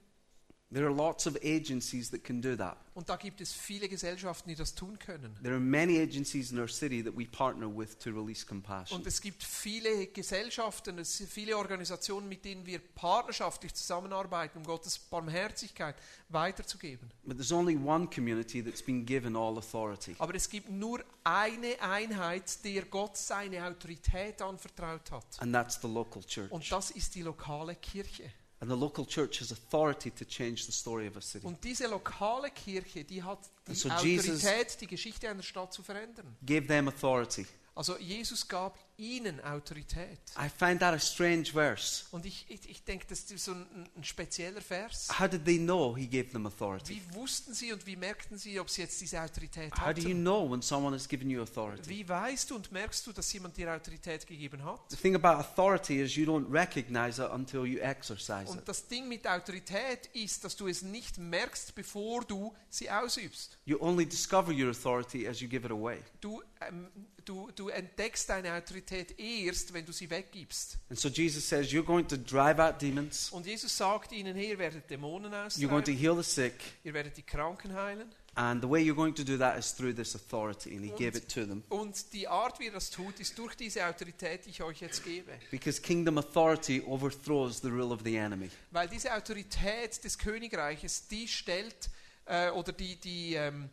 There 0.74 0.86
are 0.86 0.94
lots 0.94 1.28
of 1.28 1.38
agencies 1.44 2.10
that 2.12 2.24
can 2.24 2.42
do 2.42 2.56
that. 2.56 2.78
Und 2.96 3.10
da 3.10 3.16
gibt 3.16 3.42
es 3.42 3.52
viele 3.52 3.90
Gesellschaften, 3.90 4.50
die 4.50 4.56
das 4.56 4.76
tun 4.76 5.00
können. 5.00 5.36
There 5.42 5.56
are 5.56 5.60
many 5.60 6.00
agencies 6.00 6.52
in 6.52 6.60
our 6.60 6.68
city 6.68 7.04
that 7.04 7.18
we 7.18 7.26
partner 7.26 7.68
with 7.68 7.98
to 8.00 8.12
release 8.12 8.46
compassion. 8.46 9.00
Und 9.00 9.08
es 9.08 9.20
gibt 9.20 9.44
viele 9.44 10.08
Gesellschaften, 10.08 11.00
es 11.00 11.24
viele 11.28 11.58
Organisationen, 11.58 12.30
mit 12.30 12.46
denen 12.46 12.66
wir 12.66 12.80
partnerschaftlich 12.80 13.74
zusammenarbeiten, 13.74 14.60
um 14.60 14.64
Gottes 14.64 15.00
Barmherzigkeit 15.00 15.96
weiterzugeben. 16.30 17.10
But 17.24 17.38
there's 17.38 17.52
only 17.52 17.76
one 17.76 18.08
community 18.08 18.64
that's 18.64 18.84
been 18.84 19.06
given 19.06 19.36
all 19.36 19.58
authority. 19.58 20.16
Aber 20.20 20.36
es 20.36 20.48
gibt 20.48 20.70
nur 20.70 21.04
eine 21.24 21.82
Einheit, 21.82 22.64
der 22.64 22.84
Gott 22.86 23.18
seine 23.18 23.66
Autorität 23.66 24.42
anvertraut 24.42 25.10
hat. 25.10 25.26
And 25.40 25.52
that's 25.52 25.80
the 25.82 25.88
local 25.88 26.24
church. 26.24 26.52
Und 26.52 26.72
das 26.72 26.92
ist 26.92 27.16
die 27.16 27.24
lokale 27.24 27.76
Kirche. 27.76 28.32
And 28.64 28.72
the 28.72 28.78
local 28.78 29.06
church 29.06 29.42
has 29.42 29.52
authority 29.52 30.10
to 30.10 30.24
change 30.24 30.66
the 30.66 30.72
story 30.72 31.06
of 31.06 31.18
a 31.18 31.22
city. 31.22 31.46
Und 31.46 31.62
diese 31.66 31.86
lokale 31.88 32.50
Kirche, 32.50 33.04
die 33.04 33.22
hat 33.22 33.40
die 33.68 33.72
And 33.72 33.78
so 33.78 33.90
Jesus- 33.90 34.42
Autorität, 34.46 34.80
die 34.80 34.88
Geschichte 34.88 35.28
einer 35.28 35.44
Stadt 35.44 35.74
zu 35.74 35.84
verändern. 35.84 36.34
Gave 36.46 36.66
them 36.68 36.88
authority. 36.88 37.46
Also 37.76 37.98
Jesus 37.98 38.48
gab 38.48 38.80
ihnen 38.98 39.40
Autorität. 39.42 40.20
I 40.38 40.50
find 40.50 40.80
that 40.80 40.94
a 40.94 41.00
strange 41.00 41.46
verse. 41.46 42.06
Und 42.12 42.26
ich, 42.26 42.46
ich, 42.48 42.70
ich 42.70 42.84
denke, 42.84 43.06
das 43.10 43.22
ist 43.22 43.46
so 43.46 43.52
ein, 43.54 43.90
ein 43.96 44.04
spezieller 44.04 44.62
Vers. 44.62 45.08
How 45.20 45.28
did 45.28 45.46
they 45.46 45.58
know 45.58 45.96
he 45.96 46.08
gave 46.08 46.30
them 46.30 46.46
authority? 46.46 46.96
Wie 46.96 47.16
wussten 47.16 47.54
sie 47.54 47.74
und 47.74 47.86
wie 47.86 47.96
merkten 47.96 48.38
sie, 48.38 48.60
ob 48.60 48.70
sie 48.70 48.82
jetzt 48.84 49.02
diese 49.02 49.22
Autorität 49.22 49.74
How 49.74 49.94
do 49.94 50.02
you 50.02 50.10
hatten? 50.10 50.22
know 50.22 50.50
when 50.50 50.62
someone 50.62 50.96
has 50.96 51.08
given 51.08 51.30
you 51.30 51.42
authority? 51.42 51.90
Wie 51.90 52.08
weißt 52.08 52.52
du 52.52 52.56
und 52.56 52.72
merkst 52.72 53.06
du, 53.08 53.12
dass 53.12 53.32
jemand 53.34 53.58
dir 53.58 53.74
Autorität 53.74 54.28
gegeben 54.28 54.64
hat? 54.64 54.80
The 54.90 54.98
thing 54.98 55.16
about 55.16 55.40
authority 55.40 56.02
is 56.02 56.16
you 56.16 56.26
don't 56.26 56.52
recognize 56.52 57.22
it 57.22 57.32
until 57.32 57.66
you 57.66 57.80
exercise 57.80 58.44
it. 58.44 58.50
Und 58.50 58.68
das 58.68 58.88
Ding 58.88 59.08
mit 59.08 59.28
Autorität 59.28 60.08
ist, 60.14 60.44
dass 60.44 60.56
du 60.56 60.68
es 60.68 60.84
nicht 60.84 61.18
merkst, 61.18 61.74
bevor 61.74 62.24
du 62.24 62.54
sie 62.70 62.90
ausübst. 62.92 63.58
You 63.66 63.78
only 63.80 64.06
discover 64.06 64.52
your 64.52 64.70
authority 64.70 65.28
as 65.28 65.42
you 65.42 65.48
give 65.48 65.66
it 65.66 65.72
away. 65.72 66.00
Du, 66.22 66.44
ähm, 66.62 66.90
du, 67.26 67.50
du 67.56 67.70
entdeckst 67.70 68.30
deine 68.30 68.54
Autorität 68.54 68.83
erst, 68.92 69.74
wenn 69.74 69.86
du 69.86 69.92
sie 69.92 70.10
weggibst. 70.10 70.78
And 70.90 71.00
so 71.00 71.10
Jesus 71.10 71.48
says, 71.48 71.72
You're 71.72 71.84
going 71.86 72.08
to 72.08 72.18
drive 72.18 72.60
out 72.60 72.82
demons, 72.82 73.30
Und 73.32 73.46
Jesus 73.46 73.76
sagt 73.76 74.12
ihnen 74.12 74.36
hier, 74.36 74.50
ihr 74.50 74.60
werdet 74.60 74.90
Dämonen 74.90 75.32
you're 75.32 75.68
going 75.68 75.84
to 75.84 75.92
austreiben, 75.92 75.98
heal 75.98 76.16
the 76.16 76.24
sick, 76.24 76.54
ihr 76.84 76.94
werdet 76.94 77.18
die 77.18 77.24
Kranken 77.24 77.74
heilen. 77.74 78.12
and 78.36 78.62
the 78.62 78.68
way 78.68 78.82
you're 78.82 78.96
going 78.96 79.14
to 79.14 79.24
do 79.24 79.38
that 79.38 79.58
is 79.60 79.72
through 79.74 79.94
this 79.94 80.16
authority. 80.16 80.76
And 80.76 80.84
he 80.84 80.92
gave 80.92 81.16
it 81.16 81.30
to 81.30 81.46
them. 81.46 81.64
Und 81.70 82.14
die 82.14 82.28
Art, 82.28 82.60
wie 82.60 82.68
er 82.68 82.74
das 82.74 82.90
tut, 82.90 83.20
ist 83.20 83.38
durch 83.38 83.56
diese 83.56 83.86
Autorität, 83.86 84.46
die 84.46 84.50
ich 84.50 84.64
euch 84.64 84.82
jetzt 84.82 85.04
gebe. 85.04 85.32
Because 85.52 85.82
kingdom 85.82 86.18
authority 86.18 86.82
overthrows 86.82 87.62
the 87.62 87.70
rule 87.70 87.94
of 87.94 88.02
the 88.04 88.16
enemy. 88.16 88.50
Weil 88.72 88.88
diese 88.88 89.14
Autorität 89.14 90.04
des 90.04 90.18
Königreiches, 90.18 91.08
die 91.08 91.28
stellt, 91.28 91.90
äh, 92.26 92.50
oder 92.50 92.72
die, 92.72 93.00
die, 93.00 93.36
ähm, 93.36 93.70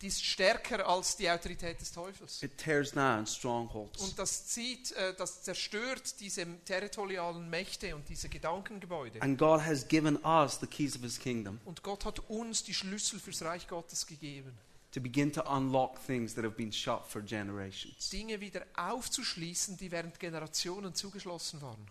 die 0.00 0.06
ist 0.06 0.24
stärker 0.24 0.86
als 0.86 1.16
die 1.16 1.30
Autorität 1.30 1.80
des 1.80 1.92
Teufels. 1.92 2.42
It 2.42 2.56
tears 2.56 2.92
down 2.92 3.26
strongholds. 3.26 4.02
Und 4.02 4.18
das 4.18 4.46
zieht, 4.46 4.92
äh, 4.92 5.14
das 5.14 5.42
zerstört 5.42 6.20
diese 6.20 6.46
territorialen 6.64 7.48
Mächte 7.48 7.94
und 7.94 8.08
diese 8.08 8.28
Gedankengebäude. 8.28 9.20
And 9.22 9.38
God 9.38 9.60
has 9.64 9.86
given 9.86 10.18
us 10.24 10.58
the 10.60 10.66
keys 10.66 10.96
of 10.96 11.02
His 11.02 11.18
kingdom 11.18 11.60
Und 11.64 11.82
Gott 11.82 12.04
hat 12.04 12.18
uns 12.30 12.62
die 12.64 12.74
Schlüssel 12.74 13.20
fürs 13.20 13.42
Reich 13.42 13.68
Gottes 13.68 14.06
gegeben, 14.06 14.56
to 14.92 15.00
begin 15.00 15.32
to 15.32 15.42
unlock 15.42 15.98
things 16.06 16.34
that 16.34 16.44
have 16.44 16.56
been 16.56 16.72
shut 16.72 17.06
for 17.06 17.22
generations. 17.22 18.10
Dinge 18.10 18.40
wieder 18.40 18.64
aufzuschließen, 18.76 19.76
die 19.76 19.90
während 19.90 20.18
Generationen 20.18 20.94
zugeschlossen 20.94 21.60
waren. 21.62 21.86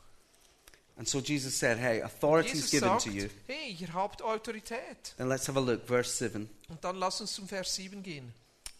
And 0.97 1.07
so 1.07 1.19
Jesus 1.19 1.57
said, 1.57 1.77
Hey, 1.77 2.01
authority 2.01 2.57
is 2.57 2.69
given 2.69 2.89
sagt, 2.89 3.03
to 3.05 3.09
you. 3.11 3.29
hey, 3.47 3.75
ihr 3.79 3.93
habt 3.93 4.21
Autorität. 4.21 5.15
Then 5.17 5.29
let's 5.29 5.47
have 5.47 5.57
a 5.57 5.61
look, 5.61 5.85
verse 5.87 6.11
7. 6.17 6.49
Und 6.69 6.83
dann 6.83 6.97
lass 6.97 7.21
uns 7.21 7.33
zum 7.33 7.47
Vers 7.47 7.75
7 7.75 8.03
gehen. 8.03 8.33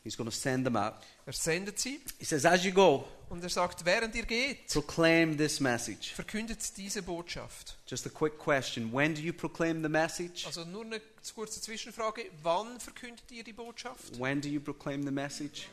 He's 0.03 0.17
going 0.17 0.29
to 0.29 0.35
send 0.35 0.65
them 0.65 0.75
out. 0.75 0.95
Er 1.27 1.33
sendet 1.33 1.79
sie 1.79 1.99
He 2.17 2.25
says, 2.25 2.43
As 2.45 2.63
you 2.65 2.71
go, 2.71 3.07
und 3.29 3.43
er 3.43 3.49
sagt, 3.49 3.85
während 3.85 4.15
ihr 4.15 4.25
geht, 4.25 4.67
proclaim 4.67 5.37
this 5.37 5.59
message. 5.59 6.13
verkündet 6.15 6.75
diese 6.75 7.03
Botschaft. 7.03 7.77
Just 7.87 8.07
a 8.07 8.09
quick 8.09 8.37
question 8.37 8.91
When 8.91 9.13
do 9.13 9.21
you 9.21 9.31
proclaim 9.31 9.83
the 9.83 9.89
message? 9.89 10.45
Also 10.47 10.65
nur 10.65 10.85
eine 10.85 11.01
kurze 11.35 11.61
Zwischenfrage, 11.61 12.25
wann 12.41 12.79
verkündet 12.79 13.29
ihr 13.31 13.43
die 13.43 13.53
Botschaft? 13.53 14.19
When 14.19 14.41
do 14.41 14.49
you 14.49 14.59
proclaim 14.59 15.03
the 15.03 15.11
message? 15.11 15.67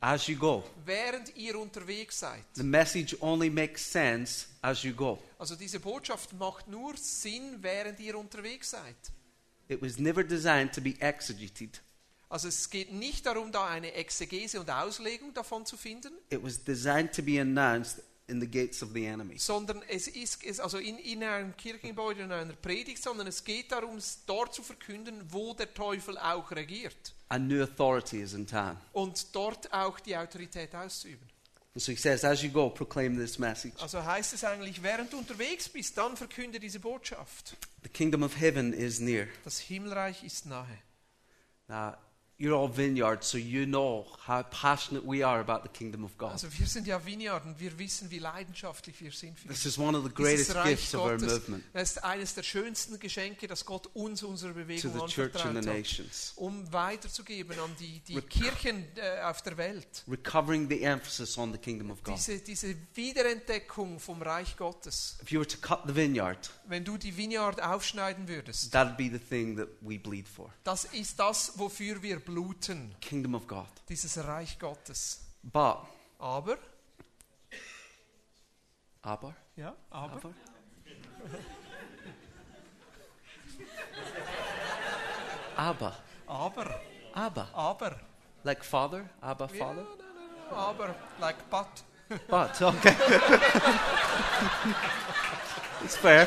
As 0.00 0.28
you 0.28 0.36
go. 0.36 0.62
Während 0.84 1.36
ihr 1.36 1.58
unterwegs 1.58 2.20
seid. 2.20 2.44
The 2.54 2.62
message 2.62 3.16
only 3.20 3.50
makes 3.50 3.82
sense 3.84 4.46
as 4.62 4.82
you 4.84 4.94
go. 4.94 5.18
Also 5.38 5.56
diese 5.56 5.80
Botschaft 5.80 6.32
macht 6.34 6.68
nur 6.68 6.96
Sinn, 6.96 7.58
während 7.60 7.98
ihr 7.98 8.16
unterwegs 8.16 8.70
seid. 8.70 8.96
It 9.68 9.82
was 9.82 9.98
never 9.98 10.22
designed 10.22 10.72
to 10.74 10.80
be 10.80 10.94
exegeted, 11.00 11.82
Also 12.30 12.48
es 12.48 12.68
geht 12.68 12.92
nicht 12.92 13.24
darum, 13.24 13.52
da 13.52 13.66
eine 13.66 13.92
Exegese 13.94 14.60
und 14.60 14.70
Auslegung 14.70 15.32
davon 15.32 15.64
zu 15.64 15.76
finden, 15.76 16.12
it 16.30 16.42
was 16.42 16.62
designed 16.62 17.14
to 17.14 17.22
be 17.22 17.40
announced 17.40 18.02
in 18.28 18.40
the 18.40 18.46
gates 18.46 18.82
of 18.82 18.90
the 18.94 19.04
enemy. 19.06 19.38
sondern 19.38 19.82
es 19.88 20.06
ist 20.08 20.44
es 20.44 20.60
also 20.60 20.78
in, 20.78 20.98
in 20.98 21.24
einem 21.24 21.56
Kirchengebäude 21.56 22.22
in 22.22 22.32
einer 22.32 22.52
Predigt, 22.54 23.02
sondern 23.02 23.26
es 23.26 23.42
geht 23.44 23.72
darum, 23.72 23.98
dort 24.26 24.54
zu 24.54 24.62
verkünden, 24.62 25.22
wo 25.30 25.54
der 25.54 25.72
Teufel 25.74 26.16
auch 26.18 26.50
regiert 26.52 27.14
A 27.30 27.38
new 27.38 27.62
authority 27.62 28.20
is 28.22 28.32
in 28.34 28.46
town. 28.46 28.76
und 28.92 29.34
dort 29.34 29.72
auch 29.72 29.98
die 30.00 30.16
Autorität 30.16 30.74
auszuüben. 30.74 31.26
And 31.74 31.82
so 31.82 31.92
he 31.92 31.96
says, 31.96 32.24
As 32.24 32.42
you 32.42 32.50
go, 32.50 32.70
proclaim 32.70 33.16
this 33.16 33.38
message. 33.38 33.74
Also 33.80 34.02
heißt 34.04 34.32
es 34.32 34.42
eigentlich, 34.42 34.82
während 34.82 35.12
du 35.12 35.18
unterwegs 35.18 35.68
bist, 35.68 35.96
dann 35.96 36.16
verkünde 36.16 36.58
diese 36.58 36.80
Botschaft. 36.80 37.56
The 37.82 37.88
kingdom 37.88 38.22
of 38.22 38.34
heaven 38.40 38.72
is 38.72 38.98
near. 39.00 39.28
Das 39.44 39.58
Himmelreich 39.60 40.24
ist 40.24 40.46
nahe. 40.46 40.66
Now, 41.68 41.94
you're 42.38 42.54
all 42.54 42.68
vineyards, 42.68 43.26
so 43.26 43.36
you 43.36 43.66
know 43.66 44.06
how 44.26 44.42
passionate 44.44 45.04
we 45.04 45.24
are 45.24 45.40
about 45.40 45.62
the 45.64 45.68
kingdom 45.68 46.04
of 46.04 46.16
God. 46.16 46.30
Also 46.32 46.46
wir 46.56 46.66
sind 46.68 46.86
ja 46.86 47.04
Vineyard 47.04 47.44
und 47.44 47.58
wir 47.58 47.76
wissen, 47.78 48.10
wie 48.12 48.20
leidenschaftlich 48.20 49.00
wir 49.00 49.10
sind 49.10 49.38
für 49.40 49.48
This 49.48 49.66
is 49.66 49.76
one 49.76 49.98
of 49.98 50.04
the 50.04 50.10
greatest 50.14 50.54
gifts 50.64 50.94
of 50.94 51.02
our 51.02 51.16
Gottes. 51.16 51.32
movement 51.40 51.64
Das 51.72 51.90
ist 51.90 52.04
eines 52.04 52.34
der 52.34 52.44
schönsten 52.44 52.98
Geschenke, 53.00 53.48
das 53.48 53.64
Gott 53.64 53.88
uns 53.94 54.22
unsere 54.22 54.52
to 54.52 54.58
Bewegung 54.60 54.92
the 54.92 55.06
church 55.12 55.44
and 55.44 55.62
the 55.62 55.68
hat, 55.68 55.76
nations. 55.76 56.32
um 56.36 56.72
weiterzugeben 56.72 57.58
an 57.58 57.74
die, 57.80 58.00
die 58.06 58.20
Kirchen 58.20 58.84
äh, 58.96 59.22
auf 59.22 59.42
der 59.42 59.56
Welt. 59.56 60.04
Recovering 60.08 60.68
the 60.68 60.82
emphasis 60.82 61.36
on 61.36 61.50
the 61.52 61.58
kingdom 61.58 61.90
of 61.90 62.02
God. 62.04 62.16
Diese, 62.16 62.38
diese 62.38 62.76
Wiederentdeckung 62.94 63.98
vom 63.98 64.22
Reich 64.22 64.56
Gottes. 64.56 65.16
If 65.22 65.32
you 65.32 65.40
were 65.40 65.48
to 65.48 65.58
cut 65.60 65.80
the 65.86 65.94
vineyard, 65.94 66.50
Wenn 66.68 66.84
du 66.84 66.96
die 66.96 67.16
Vineyard 67.16 67.60
aufschneiden 67.60 68.28
würdest, 68.28 68.72
that'd 68.72 68.96
be 68.96 69.10
the 69.10 69.18
thing 69.18 69.56
that 69.56 69.68
we 69.80 69.98
bleed 69.98 70.28
for. 70.28 70.52
das 70.62 70.84
ist 70.84 71.18
das, 71.18 71.58
wofür 71.58 72.00
wir 72.02 72.20
bluten, 72.28 72.94
Kingdom 73.00 73.34
of 73.34 73.46
God. 73.46 73.66
dieses 73.88 74.22
Reich 74.22 74.58
Gottes. 74.58 75.20
But, 75.42 75.78
Aber, 76.18 76.58
aber, 79.00 79.34
ja, 79.56 79.74
aber, 79.88 80.20
aber, 85.56 85.56
aber, 85.56 85.96
aber, 86.26 86.80
aber, 87.14 87.48
aber, 87.54 87.96
like 88.44 88.62
father, 88.62 89.08
Abba, 89.22 89.46
ja, 89.46 89.54
father. 89.58 89.82
nein, 89.82 89.86
nein, 89.98 90.06
nein, 90.50 90.58
aber, 90.58 90.94
like 91.20 91.36
but. 91.50 91.66
But, 92.28 92.62
okay. 92.62 92.94
it's 95.84 95.96
fair. 95.96 96.26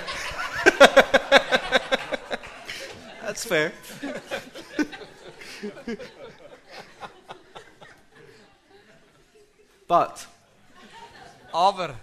That's 3.21 3.45
fair. 3.45 3.71
but, 9.87 10.27
Aber. 11.53 11.95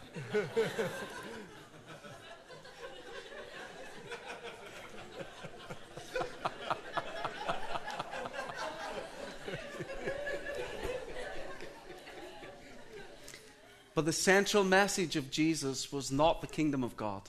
but 13.95 14.05
the 14.05 14.13
central 14.13 14.63
message 14.63 15.17
of 15.17 15.31
Jesus 15.31 15.93
was 15.93 16.13
not 16.13 16.41
the 16.41 16.47
kingdom 16.47 16.85
of 16.85 16.97
God. 16.97 17.23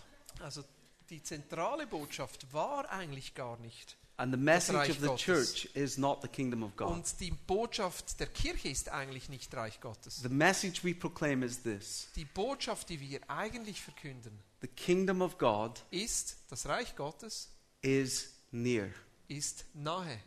Also 0.43 0.63
die 1.09 1.23
zentrale 1.23 1.87
Botschaft 1.87 2.53
war 2.53 2.87
eigentlich 2.91 3.33
gar 3.33 3.57
nicht. 3.57 3.97
And 4.19 4.33
the 4.33 4.37
message 4.37 4.89
of 4.89 4.99
the 4.99 5.15
church 5.15 5.69
is 5.75 5.97
not 5.97 6.21
the 6.21 6.27
kingdom 6.27 6.61
of 6.61 6.75
God. 6.75 6.89
Und 6.91 7.19
die 7.21 7.31
Botschaft 7.31 8.19
der 8.19 8.27
Kirche 8.27 8.67
ist 8.67 8.89
eigentlich 8.89 9.29
nicht 9.29 9.53
Reich 9.53 9.79
Gottes. 9.79 10.21
The 10.21 10.27
message 10.27 10.83
we 10.83 10.93
proclaim 10.93 11.41
is 11.41 11.63
this 11.63 12.09
Die 12.17 12.25
Botschaft, 12.25 12.89
die 12.89 12.99
wir 12.99 13.21
eigentlich 13.29 13.81
verkünden, 13.81 14.37
the 14.59 14.67
kingdom 14.67 15.21
of 15.21 15.37
God 15.37 15.85
ist, 15.89 16.35
das 16.49 16.65
Reich 16.65 16.97
Gottes 16.97 17.47
is 17.81 18.33
near. 18.51 18.93
ist 19.29 19.63
nahe. 19.73 20.19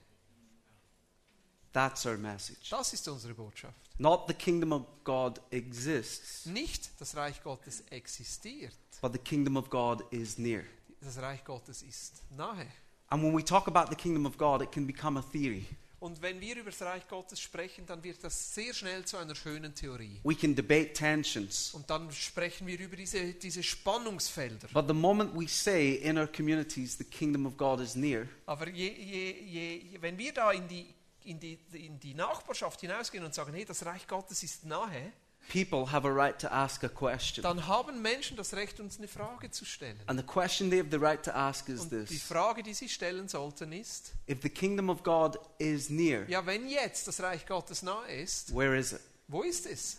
That's 1.75 2.07
our 2.07 2.17
message. 2.17 2.71
Das 2.71 2.95
ist 2.95 3.07
unsere 3.09 3.35
Botschaft. 3.35 3.77
Not 3.99 4.27
the 4.27 4.33
kingdom 4.35 4.73
of 4.73 4.87
God 5.05 5.39
exists, 5.51 6.47
Nicht 6.47 6.91
das 6.99 7.15
Reich 7.15 7.43
Gottes 7.43 7.83
existiert. 7.91 8.73
but 9.03 9.13
the 9.13 9.19
kingdom 9.19 9.59
of 9.59 9.69
God 9.69 10.03
is 10.11 10.39
near. 10.39 10.65
Das 11.03 11.19
Reich 11.19 11.45
Gottes 11.45 11.83
ist 11.83 12.23
nahe. 12.31 12.67
And 13.13 13.23
when 13.23 13.35
we 13.35 13.43
talk 13.43 13.67
about 13.67 13.91
the 13.91 13.95
kingdom 13.95 14.25
of 14.25 14.39
God, 14.39 14.63
it 14.63 14.73
can 14.73 14.87
become 14.87 15.19
a 15.19 15.23
theory. 15.23 15.67
Und 16.01 16.23
wenn 16.23 16.41
wir 16.41 16.57
über 16.57 16.71
das 16.71 16.81
Reich 16.81 17.07
Gottes 17.09 17.39
sprechen, 17.41 17.85
dann 17.85 18.03
wird 18.03 18.25
das 18.25 18.55
sehr 18.55 18.73
schnell 18.73 19.05
zu 19.05 19.19
einer 19.19 19.35
schönen 19.35 19.75
Theorie. 19.75 20.19
We 20.25 20.35
can 20.35 20.55
debate 20.55 20.95
tensions. 20.95 21.75
Und 21.75 21.91
dann 21.91 22.11
sprechen 22.11 22.67
wir 22.67 22.81
über 22.81 22.97
diese, 22.97 23.35
diese 23.35 23.63
Spannungsfelder. 23.63 24.67
But 24.73 24.89
the 24.89 24.95
moment 24.95 25.39
we 25.39 25.47
say 25.47 25.93
in 25.97 26.17
our 26.17 26.27
communities 26.27 26.97
the 26.97 27.05
kingdom 27.05 27.45
of 27.45 27.59
God 27.59 27.81
is 27.81 27.95
near, 27.95 28.27
Aber 28.47 28.71
je, 28.71 28.89
je, 28.89 29.31
je, 29.43 29.99
wenn 30.01 30.17
wir 30.17 30.33
da 30.33 30.51
in 30.51 30.67
die, 30.67 30.87
in, 31.25 31.39
die, 31.39 31.59
in 31.75 32.01
die 32.01 32.15
Nachbarschaft 32.15 32.81
hinausgehen 32.81 33.25
und 33.25 33.35
sagen, 33.35 33.53
hey, 33.53 33.67
das 33.67 33.85
Reich 33.85 34.09
Gottes 34.09 34.43
ist 34.43 34.65
nahe, 34.65 35.13
people 35.49 35.91
have 35.93 36.07
a 36.07 36.11
right 36.11 36.39
to 36.39 36.49
ask 36.49 36.83
a 36.85 36.89
question. 36.89 37.43
dann 37.43 37.67
haben 37.67 38.01
Menschen 38.03 38.37
das 38.37 38.55
Recht, 38.55 38.81
uns 38.81 38.99
eine 38.99 39.09
Frage 39.09 39.51
zu 39.51 39.65
stellen. 39.65 39.99
And 40.07 40.19
the 40.19 40.27
question 40.27 40.71
they 40.71 40.79
have 40.79 40.91
the 40.91 40.99
right 40.99 41.23
to 41.25 41.31
ask 41.33 41.69
is 41.69 41.83
Und 41.83 41.93
die 41.93 42.05
this 42.05 42.23
Frage, 42.23 42.63
die 42.63 42.75
sie 42.75 42.89
stellen 42.89 43.29
sollten, 43.29 43.73
ist, 43.73 44.13
If 44.29 44.43
the 44.43 44.49
kingdom 44.51 44.89
of 44.91 45.03
God 45.03 45.39
is 45.59 45.91
near, 45.91 46.29
ja, 46.29 46.45
wenn 46.47 46.69
jetzt 46.69 47.07
das 47.09 47.21
Reich 47.21 47.47
Gottes 47.47 47.83
nahe 47.83 48.11
ist, 48.13 48.55
where 48.55 48.77
is 48.77 48.93
it? 48.93 49.01
wo 49.29 49.43
ist 49.43 49.67
es? 49.67 49.99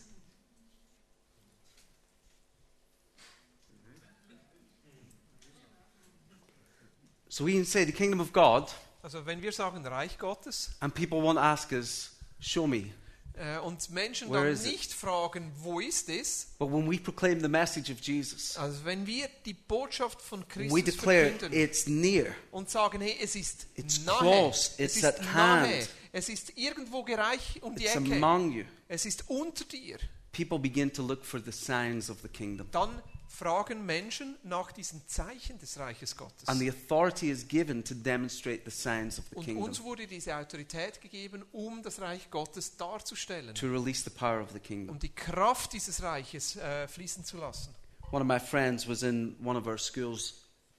So 7.29 7.43
we 7.45 7.53
can 7.53 7.65
say 7.65 7.83
the 7.83 7.91
kingdom 7.91 8.19
of 8.19 8.31
God, 8.31 8.71
Also 9.01 9.25
wenn 9.25 9.41
wir 9.41 9.51
sagen 9.51 9.85
Reich 9.85 10.17
Gottes 10.17 10.71
and 10.79 10.93
people 10.93 11.19
won't 11.21 11.39
ask 11.39 11.71
us, 11.71 12.11
show 12.39 12.67
me. 12.67 12.93
Äh, 13.35 13.57
und 13.59 13.89
Menschen 13.91 14.31
dann 14.31 14.47
is 14.47 14.65
it? 14.65 14.71
nicht 14.73 14.93
fragen, 14.93 15.51
wo 15.61 15.79
ist 15.79 16.09
es? 16.09 16.47
But 16.59 16.71
when 16.71 16.89
we 16.89 16.97
proclaim 16.99 17.39
the 17.41 17.47
message 17.47 17.89
of 17.91 17.99
Jesus, 18.01 18.55
Also 18.57 18.85
wenn 18.85 19.05
wir 19.07 19.27
die 19.45 19.53
Botschaft 19.53 20.21
von 20.21 20.41
we 20.41 20.45
Christus 20.45 20.83
declare 20.95 21.29
verkünden 21.31 21.53
it's 21.53 21.87
near. 21.87 22.35
und 22.51 22.69
sagen, 22.69 23.01
hey, 23.01 23.17
es 23.21 23.35
ist 23.35 23.67
It's 23.75 24.05
nahe, 24.05 24.17
close, 24.19 24.71
es 24.77 24.79
it's 24.79 24.95
ist 24.97 25.05
at 25.05 25.21
nahe, 25.21 25.67
hand. 25.67 25.89
es 26.11 26.29
ist 26.29 26.57
irgendwo 26.57 27.03
gereich 27.03 27.61
um 27.61 27.75
die 27.75 27.85
Ecke, 27.87 27.97
among 28.15 28.51
you. 28.51 28.63
es 28.87 29.05
ist 29.05 29.23
unter 29.29 29.65
dir, 29.65 29.97
People 30.31 30.57
begin 30.57 30.91
to 30.91 31.05
look 31.05 31.23
for 31.23 31.39
the 31.39 31.51
signs 31.51 32.09
of 32.09 32.17
the 32.23 32.27
kingdom. 32.29 32.67
dann 32.71 32.89
fragen 33.33 33.83
Menschen 33.85 34.37
nach 34.43 34.71
diesen 34.71 35.01
Zeichen 35.07 35.57
des 35.57 35.79
Reiches 35.79 36.15
Gottes. 36.15 36.47
And 36.47 36.59
the 36.59 36.69
authority 36.69 37.31
is 37.31 37.47
given 37.47 37.83
to 37.83 37.95
demonstrate 37.95 38.61
the 38.63 38.71
signs 38.71 39.17
of 39.17 39.25
the 39.31 39.35
Und 39.37 39.45
kingdom, 39.45 39.63
uns 39.63 39.81
wurde 39.81 40.05
diese 40.05 40.35
Autorität 40.35 41.01
gegeben, 41.01 41.43
um 41.51 41.81
das 41.81 41.99
Reich 41.99 42.29
Gottes 42.29 42.77
darzustellen, 42.77 43.55
to 43.55 43.67
release 43.67 44.03
the 44.03 44.11
power 44.11 44.41
of 44.41 44.51
the 44.53 44.59
kingdom. 44.59 44.95
um 44.95 44.99
die 44.99 45.09
Kraft 45.13 45.73
dieses 45.73 46.03
Reiches 46.03 46.57
äh, 46.57 46.87
fließen 46.87 47.25
zu 47.25 47.37
lassen. 47.37 47.73
One 48.11 48.21
of 48.21 48.27
my 48.27 48.39
friends 48.39 48.87
was 48.87 49.01
in 49.01 49.35
one 49.43 49.57
of 49.57 49.65
our 49.65 49.79
schools, 49.79 50.35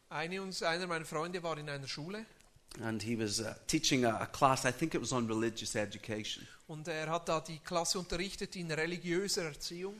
Eine 0.08 0.40
uns, 0.40 0.62
einer 0.62 0.86
meiner 0.86 1.04
Freunde 1.04 1.42
war 1.42 1.58
in 1.58 1.68
einer 1.68 1.88
Schule 1.88 2.24
and 2.80 3.02
he 3.02 3.16
was 3.16 3.40
uh, 3.40 3.54
teaching 3.66 4.04
a, 4.04 4.20
a 4.20 4.26
class. 4.26 4.64
I 4.64 4.70
think 4.72 4.94
it 4.94 5.00
was 5.00 5.12
on 5.12 5.26
religious 5.26 5.74
education. 5.74 6.46
Und 6.66 6.88
er 6.88 7.10
hat 7.10 7.28
da 7.28 7.40
die 7.40 7.58
Klasse 7.58 7.98
unterrichtet 7.98 8.56
in 8.56 8.70
religiöser 8.70 9.44
Erziehung. 9.44 9.94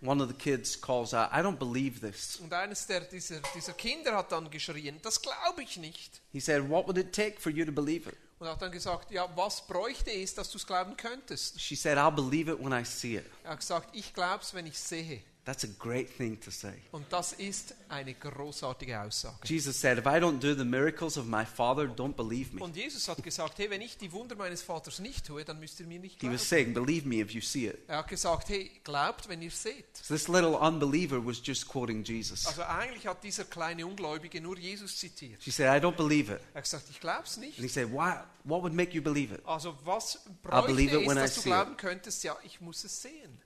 One 0.00 0.22
of 0.22 0.28
the 0.28 0.34
kids 0.34 0.80
calls 0.80 1.12
out, 1.12 1.30
"I 1.32 1.38
don't 1.38 1.56
believe 1.58 2.00
this." 2.00 2.36
Und 2.36 2.52
eines 2.52 2.86
der, 2.86 3.00
dieser, 3.00 3.40
dieser 3.54 3.72
Kinder 3.72 4.16
hat 4.16 4.30
dann 4.32 4.50
geschrien, 4.50 4.98
das 5.02 5.20
glaube 5.20 5.62
ich 5.62 5.76
nicht. 5.76 6.20
He 6.32 6.40
said, 6.40 6.68
"What 6.68 6.86
would 6.86 6.98
it 6.98 7.12
take 7.12 7.40
for 7.40 7.50
you 7.50 7.64
to 7.64 7.72
believe 7.72 8.08
it?" 8.08 8.16
Und 8.38 8.46
hat 8.46 8.62
dann 8.62 8.70
gesagt, 8.70 9.10
ja, 9.10 9.28
was 9.36 9.66
bräuchte 9.66 10.12
es, 10.12 10.34
dass 10.34 10.50
du 10.50 10.58
es 10.58 10.66
glauben 10.66 10.96
könntest? 10.96 11.60
She 11.60 11.74
said, 11.74 11.98
"I'll 11.98 12.14
believe 12.14 12.50
it 12.52 12.60
when 12.60 12.72
I 12.72 12.84
see 12.84 13.16
it." 13.16 13.24
Er 13.42 13.50
hat 13.50 13.60
gesagt, 13.60 13.88
ich 13.96 14.14
glaube 14.14 14.42
es, 14.42 14.54
wenn 14.54 14.66
ich 14.66 14.78
sehe. 14.78 15.22
That's 15.48 15.64
a 15.64 15.68
great 15.78 16.14
thing 16.14 16.38
to 16.42 16.50
say. 16.50 16.74
Und 16.92 17.10
das 17.10 17.32
ist 17.32 17.74
eine 17.88 18.12
großartige 18.12 19.00
Aussage. 19.00 19.38
Jesus 19.44 19.80
said, 19.80 19.96
"If 19.96 20.04
I 20.04 20.18
don't 20.20 20.40
do 20.40 20.54
the 20.54 20.62
miracles 20.62 21.16
of 21.16 21.24
my 21.24 21.46
Father, 21.46 21.84
don't 21.84 22.12
believe 22.12 22.54
me." 22.54 22.62
Und 22.62 22.76
Jesus 22.76 23.08
hat 23.08 23.22
gesagt, 23.22 23.56
hey, 23.56 23.70
wenn 23.70 23.80
ich 23.80 23.96
die 23.96 24.12
Wunder 24.12 24.36
meines 24.36 24.60
Vaters 24.60 24.98
nicht 24.98 25.26
tue, 25.26 25.46
dann 25.46 25.58
müsst 25.58 25.80
ihr 25.80 25.86
mir 25.86 26.00
nicht 26.00 26.16
He 26.16 26.18
glauben. 26.18 26.34
was 26.34 26.46
saying, 26.46 26.74
"Believe 26.74 27.08
me 27.08 27.22
if 27.22 27.30
you 27.30 27.40
see 27.40 27.66
it." 27.66 27.78
Er 27.88 27.96
hat 27.96 28.08
gesagt, 28.08 28.50
hey, 28.50 28.70
glaubt, 28.84 29.26
wenn 29.30 29.40
ihr 29.40 29.50
seht. 29.50 29.86
So 29.96 30.12
this 30.14 30.28
little 30.28 30.54
unbeliever 30.58 31.24
was 31.24 31.40
just 31.42 31.66
quoting 31.66 32.04
Jesus. 32.04 32.46
Also 32.46 32.64
eigentlich 32.64 33.06
hat 33.06 33.24
dieser 33.24 33.44
kleine 33.44 33.86
Ungläubige 33.86 34.42
nur 34.42 34.58
Jesus 34.58 34.98
zitiert. 34.98 35.42
She 35.42 35.50
said, 35.50 35.66
"I 35.68 35.82
don't 35.82 35.96
believe 35.96 36.30
it." 36.30 36.40
Er 36.52 36.56
hat 36.58 36.64
gesagt, 36.64 36.90
ich 36.90 37.00
glaube 37.00 37.22
es 37.24 37.38
nicht. 37.38 37.58
And 37.58 37.66
he 37.66 37.72
said, 37.72 37.90
"Why? 37.90 38.16
What 38.44 38.60
would 38.60 38.74
make 38.74 38.92
you 38.92 39.00
believe 39.00 39.34
it?" 39.34 39.40
Also 39.46 39.74
was 39.86 40.18
believe 40.42 40.90
bräuchte 40.90 41.00
it 41.00 41.08
when 41.08 41.16
es, 41.16 41.16
I 41.16 41.20
dass 41.22 41.34
du 41.36 41.40
see 41.40 41.48
it. 41.48 41.54
glauben 41.54 41.76
könntest? 41.78 42.22
Ja, 42.22 42.36
ich 42.44 42.60
muss 42.60 42.84
es 42.84 43.00
sehen. 43.00 43.40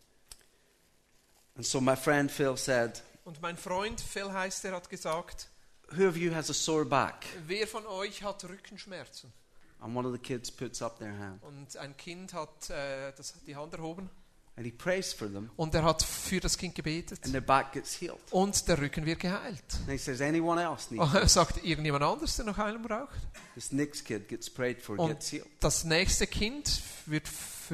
And 1.56 1.66
so 1.66 1.80
my 1.80 1.96
friend 1.96 2.30
Phil 2.30 2.56
said, 2.56 3.02
Und 3.24 3.40
mein 3.42 3.56
Freund 3.56 4.00
Phil 4.00 4.32
heißt, 4.32 4.64
er 4.64 4.72
hat 4.72 4.88
gesagt, 4.88 5.48
"Who 5.90 6.08
of 6.08 6.16
you 6.16 6.34
has 6.34 6.50
a 6.50 6.54
sore 6.54 6.84
back?" 6.84 7.26
wer 7.46 7.66
von 7.66 7.86
euch 7.86 8.22
hat 8.22 8.44
Rückenschmerzen? 8.44 9.32
And 9.80 9.96
one 9.96 10.06
of 10.06 10.12
the 10.14 10.18
kids 10.18 10.50
puts 10.50 10.80
up 10.80 10.98
their 10.98 11.16
hand. 11.18 11.42
Und 11.42 11.76
ein 11.76 11.96
Kind 11.96 12.32
hat 12.34 12.70
äh, 12.70 13.12
das, 13.16 13.34
die 13.46 13.56
Hand 13.56 13.74
erhoben 13.74 14.08
And 14.54 14.66
he 14.66 14.70
prays 14.72 15.14
for 15.14 15.28
them, 15.32 15.50
und 15.56 15.74
er 15.74 15.82
hat 15.82 16.02
für 16.02 16.38
das 16.38 16.58
Kind 16.58 16.74
gebetet 16.74 17.20
and 17.24 17.32
their 17.32 17.40
back 17.40 17.72
gets 17.72 17.98
healed. 17.98 18.18
und 18.30 18.68
der 18.68 18.78
Rücken 18.78 19.06
wird 19.06 19.20
geheilt. 19.20 19.64
And 19.80 19.90
he 19.90 19.96
says, 19.96 20.20
anyone 20.20 20.62
else 20.62 20.92
needs 20.92 21.06
Und 21.14 21.14
er 21.14 21.28
sagt, 21.28 21.64
irgendjemand 21.64 22.04
anderes, 22.04 22.36
der 22.36 22.44
noch 22.44 22.58
Heilung 22.58 22.82
braucht? 22.82 23.16
This 23.54 23.72
next 23.72 24.04
kid 24.04 24.28
gets 24.28 24.50
prayed 24.50 24.82
for, 24.82 24.98
Und 24.98 25.08
gets 25.08 25.32
healed. 25.32 25.46
das 25.60 25.84
nächste 25.84 26.26
Kind 26.26 26.82
wird 27.06 27.26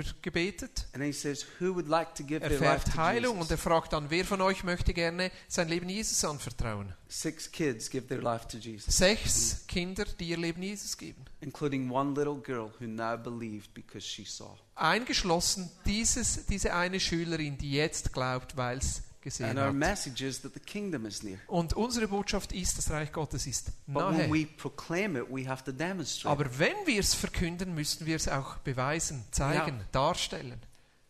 für 0.03 0.15
gebetet. 0.23 0.87
And 0.93 1.03
then 1.03 1.03
he 1.03 1.13
says, 1.13 1.45
who 1.61 1.75
would 1.75 1.89
like 1.89 2.15
to 2.15 2.23
give 2.23 2.41
their 2.41 2.51
life 2.51 2.65
erfährt 2.65 2.95
to 2.95 2.97
Heilung 2.97 3.41
und 3.41 3.51
er 3.51 3.59
fragt 3.59 3.93
dann, 3.93 4.11
wer 4.11 4.25
von 4.25 4.41
euch 4.41 4.63
möchte 4.65 4.95
gerne 4.95 5.31
sein 5.49 5.69
Leben 5.69 5.89
Jesus 5.89 6.25
anvertrauen? 6.25 6.93
Six 7.09 7.51
kids 7.51 7.91
give 7.91 8.07
their 8.07 8.21
life 8.23 8.47
to 8.49 8.59
Jesus, 8.59 8.97
Sechs 8.97 9.67
Kinder, 9.67 10.05
die 10.05 10.29
ihr 10.29 10.37
Leben 10.39 10.63
Jesus 10.63 10.97
geben. 10.97 11.25
including 11.41 11.91
one 11.91 12.15
little 12.15 12.37
girl 12.37 12.71
who 12.81 12.87
now 12.87 13.17
believed 13.17 13.73
because 13.75 14.07
she 14.07 14.25
saw. 14.25 14.57
Eingeschlossen 14.75 15.71
dieses, 15.87 16.47
diese 16.47 16.75
eine 16.75 17.01
Schülerin, 17.01 17.59
die 17.59 17.73
jetzt 17.73 18.13
glaubt, 18.13 18.57
weil 18.57 18.79
es 18.79 19.03
gesehen 19.21 19.51
And 19.51 19.59
our 19.59 19.67
hat. 19.67 19.75
message 19.75 20.23
is 20.23 20.41
that 20.43 20.55
the 20.55 20.61
kingdom 20.61 21.07
is 21.07 21.23
near. 21.23 21.39
Und 21.47 21.73
unsere 21.75 22.09
Botschaft 22.09 22.53
ist, 22.53 22.79
das 22.79 22.91
Reich 22.91 23.13
Gottes 23.13 23.47
ist 23.47 23.73
But 23.87 23.97
when 24.11 24.17
nahe. 24.19 24.33
we 24.33 24.47
proclaim 24.47 25.17
it, 25.17 25.25
we 25.31 25.49
have 25.49 25.65
to 25.65 25.73
demonstrate. 25.73 26.31
Aber 26.31 26.59
wenn 26.59 26.75
wir 26.87 27.01
es 27.01 27.15
verkünden, 27.15 27.75
müssen 27.75 28.07
wir 28.07 28.17
es 28.17 28.29
auch 28.29 28.57
beweisen, 28.59 29.25
zeigen, 29.31 29.81
darstellen. 29.93 30.61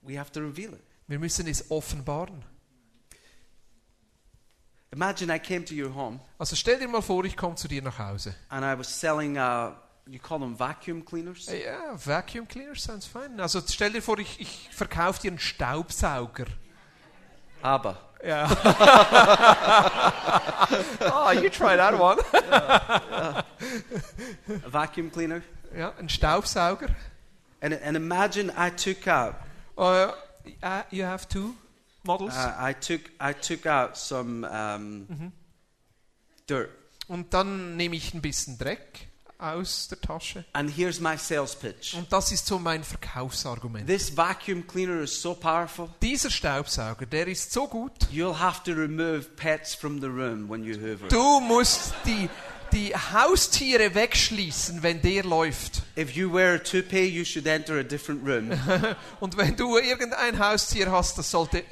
We 0.02 0.18
have 0.18 0.30
to 0.32 0.40
reveal 0.40 0.72
it. 0.74 0.80
Wir 1.06 1.18
müssen 1.18 1.46
es 1.46 1.70
offenbaren. 1.70 2.44
Imagine 4.90 5.30
I 5.34 5.38
came 5.38 5.64
to 5.66 5.74
your 5.74 5.94
home 5.94 6.18
Also 6.38 6.56
stell 6.56 6.78
dir 6.78 6.88
mal 6.88 7.02
vor, 7.02 7.24
ich 7.24 7.36
komme 7.36 7.56
zu 7.56 7.68
dir 7.68 7.82
nach 7.82 7.98
Hause. 7.98 8.34
and 8.48 8.64
I 8.64 8.78
was 8.78 8.88
selling, 9.00 9.36
uh, 9.36 9.72
you 10.06 10.18
call 10.18 10.38
them 10.40 10.58
vacuum 10.58 11.04
cleaners? 11.04 11.46
Ja, 11.46 11.94
Vacuum 11.94 12.48
Cleaner 12.48 12.74
sounds 12.74 13.06
fine. 13.06 13.40
Also 13.42 13.60
stell 13.66 13.92
dir 13.92 14.00
vor, 14.00 14.18
ich, 14.18 14.40
ich 14.40 14.68
verkaufe 14.72 15.20
dir 15.20 15.30
einen 15.32 15.38
Staubsauger. 15.38 16.46
Abba. 17.62 17.96
Ja. 18.24 18.48
oh, 21.12 21.30
you 21.30 21.48
try 21.50 21.76
that 21.76 21.98
one. 21.98 22.18
A 24.64 24.70
vacuum 24.70 25.10
cleaner? 25.10 25.42
Ja, 25.76 25.92
ein 25.98 26.08
Staubsauger. 26.08 26.88
And, 27.60 27.74
and 27.74 27.96
imagine 27.96 28.50
I 28.56 28.70
took 28.70 29.06
out 29.06 29.34
Uh, 29.78 30.12
uh, 30.60 30.82
you 30.90 31.04
have 31.04 31.28
two 31.28 31.54
models. 32.04 32.34
Uh, 32.34 32.52
I 32.58 32.72
took 32.72 33.00
I 33.20 33.32
took 33.32 33.64
out 33.64 33.96
some 33.96 34.44
um, 34.44 35.32
dirt, 36.48 36.70
Und 37.06 37.32
dann 37.32 37.76
nehme 37.76 37.94
ich 37.94 38.12
ein 38.12 38.20
bisschen 38.20 38.58
Dreck 38.58 39.06
aus 39.38 39.86
der 39.88 40.00
Tasche. 40.00 40.44
and 40.52 40.68
here's 40.68 41.00
my 41.00 41.16
sales 41.16 41.54
pitch. 41.54 41.94
Und 41.94 42.12
das 42.12 42.32
ist 42.32 42.46
so 42.46 42.58
mein 42.58 42.82
Verkaufsargument. 42.82 43.86
This 43.86 44.16
vacuum 44.16 44.66
cleaner 44.66 45.00
is 45.02 45.22
so 45.22 45.34
powerful. 45.34 45.88
Dieser 46.02 46.30
Staubsauger, 46.30 47.06
der 47.06 47.28
ist 47.28 47.52
so 47.52 47.68
gut. 47.68 47.92
You'll 48.12 48.38
have 48.38 48.62
to 48.64 48.72
remove 48.72 49.36
pets 49.36 49.74
from 49.74 50.00
the 50.00 50.08
room 50.08 50.48
when 50.48 50.64
you 50.64 50.74
hoover. 50.76 51.08
Du 51.08 51.40
musst 51.40 51.94
die, 52.04 52.28
die 52.72 52.92
Haustiere 52.94 53.94
wegschließen, 53.94 54.82
wenn 54.82 55.00
der 55.02 55.22
läuft. 55.22 55.82
If 55.96 56.16
you 56.16 56.32
wear 56.32 56.54
a 56.54 56.58
toupee, 56.58 57.06
you 57.06 57.24
should 57.24 57.46
enter 57.46 57.78
a 57.78 57.84
different 57.84 58.26
room. 58.26 58.50
Und 59.20 59.36
wenn 59.36 59.56
du 59.56 59.78
irgendein 59.78 60.38
Haustier 60.38 60.90
hast, 60.90 61.16
das 61.18 61.30
sollte... 61.30 61.62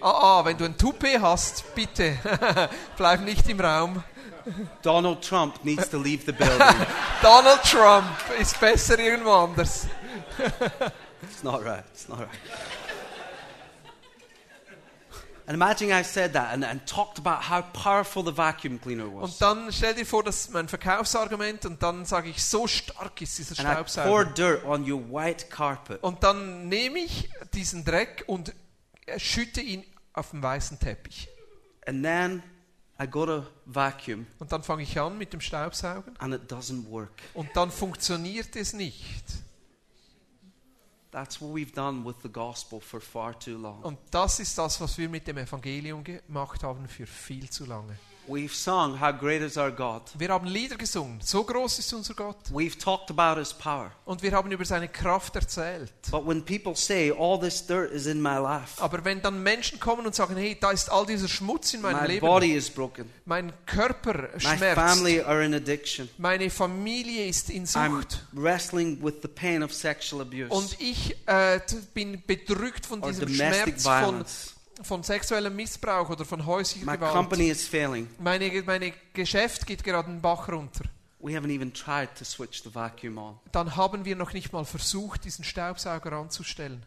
Ah, 0.00 0.40
ah, 0.40 0.44
wenn 0.44 0.56
du 0.56 0.64
ein 0.64 0.76
Toupet 0.76 1.20
hast, 1.20 1.74
bitte, 1.76 2.18
bleib 2.96 3.20
nicht 3.20 3.48
im 3.48 3.60
Raum. 3.60 4.02
Donald 4.82 5.22
Trump 5.22 5.64
needs 5.64 5.88
to 5.88 5.98
leave 5.98 6.24
the 6.24 6.32
building. 6.32 6.58
Donald 7.22 7.62
Trump 7.62 8.06
ist 8.40 8.58
besser 8.60 8.98
irgendwo 8.98 9.32
anders. 9.32 9.86
It's 11.22 11.42
not 11.42 11.64
right. 11.64 11.84
It's 11.92 12.08
not 12.08 12.20
right. 12.20 12.28
And 15.44 15.56
imagine 15.56 15.92
I 15.92 16.02
said 16.02 16.34
that 16.34 16.54
and, 16.54 16.64
and 16.64 16.86
talked 16.86 17.18
about 17.18 17.42
how 17.42 17.62
powerful 17.72 18.22
the 18.22 18.32
vacuum 18.32 18.78
cleaner 18.78 19.08
was. 19.08 19.32
Und 19.32 19.42
dann 19.42 19.72
stell 19.72 19.92
dir 19.94 20.06
vor, 20.06 20.22
das 20.22 20.42
ist 20.42 20.52
mein 20.52 20.68
Verkaufsargument 20.68 21.66
und 21.66 21.82
dann 21.82 22.04
sage 22.04 22.30
ich, 22.30 22.42
so 22.42 22.66
stark 22.68 23.20
ist 23.20 23.38
dieser 23.38 23.58
And 23.58 23.68
I 23.68 23.72
Staubsauger. 23.72 24.08
poured 24.08 24.38
dirt 24.38 24.64
on 24.64 24.90
your 24.90 25.00
white 25.10 25.46
carpet. 25.48 26.02
Und 26.02 26.22
dann 26.22 26.68
nehme 26.68 27.00
ich 27.00 27.28
diesen 27.54 27.84
Dreck 27.84 28.24
und 28.28 28.54
äh, 29.06 29.18
schütte 29.18 29.60
ihn 29.60 29.84
auf 30.12 30.30
den 30.30 30.42
weißen 30.42 30.78
Teppich. 30.78 31.28
And 31.86 32.04
then 32.04 32.42
I 33.00 33.06
go 33.06 33.26
to 33.26 33.44
vacuum 33.66 34.26
Und 34.38 34.52
dann 34.52 34.62
fange 34.62 34.82
ich 34.82 34.98
an 35.00 35.18
mit 35.18 35.32
dem 35.32 35.40
Staubsaugen 35.40 36.16
and 36.18 36.34
it 36.34 36.52
doesn't 36.52 36.88
work. 36.90 37.12
und 37.34 37.48
dann 37.54 37.70
funktioniert 37.70 38.54
es 38.56 38.72
nicht. 38.72 39.24
That's 41.10 41.40
what 41.42 41.50
we've 41.54 41.74
done 41.74 42.04
with 42.06 42.16
the 42.22 42.28
gospel 42.30 42.80
for 42.80 43.00
far 43.00 43.38
too 43.38 43.58
long. 43.58 43.82
Und 43.82 43.98
das 44.10 44.40
ist 44.40 44.56
das, 44.56 44.80
was 44.80 44.96
wir 44.96 45.08
mit 45.10 45.26
dem 45.26 45.36
Evangelium 45.38 46.02
gemacht 46.02 46.62
haben 46.62 46.88
für 46.88 47.06
viel 47.06 47.50
zu 47.50 47.66
lange. 47.66 47.98
We've 48.28 48.54
sung, 48.54 49.00
How 49.00 49.12
Great 49.12 49.42
is 49.42 49.56
Our 49.56 49.70
God. 49.70 50.02
Wir 50.16 50.28
haben 50.28 50.46
Lieder 50.46 50.76
gesungen, 50.76 51.20
so 51.22 51.42
groß 51.42 51.78
ist 51.80 51.92
unser 51.92 52.14
Gott. 52.14 52.36
We've 52.50 52.78
talked 52.78 53.10
about 53.10 53.38
His 53.38 53.52
power. 53.52 53.90
Und 54.04 54.22
wir 54.22 54.32
haben 54.32 54.50
über 54.52 54.64
seine 54.64 54.88
Kraft 54.88 55.34
erzählt. 55.36 55.92
But 56.10 56.26
when 56.26 56.44
people 56.44 56.76
say, 56.76 57.10
All 57.10 57.38
this 57.38 57.66
dirt 57.66 57.92
is 57.92 58.06
in 58.06 58.20
my 58.20 58.38
life, 58.38 58.80
Aber 58.80 59.04
wenn 59.04 59.20
dann 59.22 59.42
Menschen 59.42 59.80
kommen 59.80 60.06
und 60.06 60.14
sagen, 60.14 60.36
hey, 60.36 60.56
da 60.58 60.70
ist 60.70 60.90
all 60.90 61.04
dieser 61.06 61.28
Schmutz 61.28 61.74
in 61.74 61.80
meinem 61.80 62.00
my 62.00 62.06
Leben, 62.06 62.26
body 62.26 62.52
is 62.52 62.70
broken, 62.70 63.10
mein 63.24 63.52
Körper 63.66 64.30
my 64.34 64.40
schmerzt, 64.40 64.80
family 64.80 65.20
are 65.20 65.44
in 65.44 65.54
addiction, 65.54 66.08
meine 66.18 66.50
Familie 66.50 67.26
ist 67.26 67.50
in 67.50 67.66
I'm 67.66 67.90
Sucht 67.90 68.24
wrestling 68.32 69.02
with 69.02 69.14
the 69.22 69.28
pain 69.28 69.62
of 69.62 69.72
sexual 69.72 70.22
abuse 70.22 70.48
und 70.48 70.76
ich 70.80 71.16
äh, 71.26 71.60
bin 71.94 72.22
bedrückt 72.26 72.86
von 72.86 73.02
or 73.02 73.10
diesem 73.10 73.28
Schmerz 73.28 73.84
violence, 73.84 74.50
von 74.50 74.51
sexuellem 75.02 75.54
Missbrauch 75.54 76.08
oder 76.10 76.24
von 76.24 76.44
häuslicher 76.44 76.86
my 76.86 76.96
Gewalt. 76.96 77.12
company 77.12 77.50
is 77.50 77.66
failing. 77.66 78.08
Meine, 78.18 78.50
meine 78.62 78.92
Geschäft 79.12 79.66
geht 79.66 79.84
gerade 79.84 80.08
den 80.08 80.20
Bach 80.20 80.48
runter. 80.48 80.84
We 81.20 81.36
haven't 81.36 81.50
even 81.54 81.72
tried 81.72 82.14
to 82.18 82.24
switch 82.24 82.62
the 82.64 82.74
vacuum 82.74 83.16
on. 83.18 83.38
Dann 83.52 83.76
haben 83.76 84.04
wir 84.04 84.16
noch 84.16 84.32
nicht 84.32 84.52
mal 84.52 84.64
versucht, 84.64 85.24
diesen 85.24 85.44
Staubsauger 85.44 86.12
anzustellen. 86.12 86.84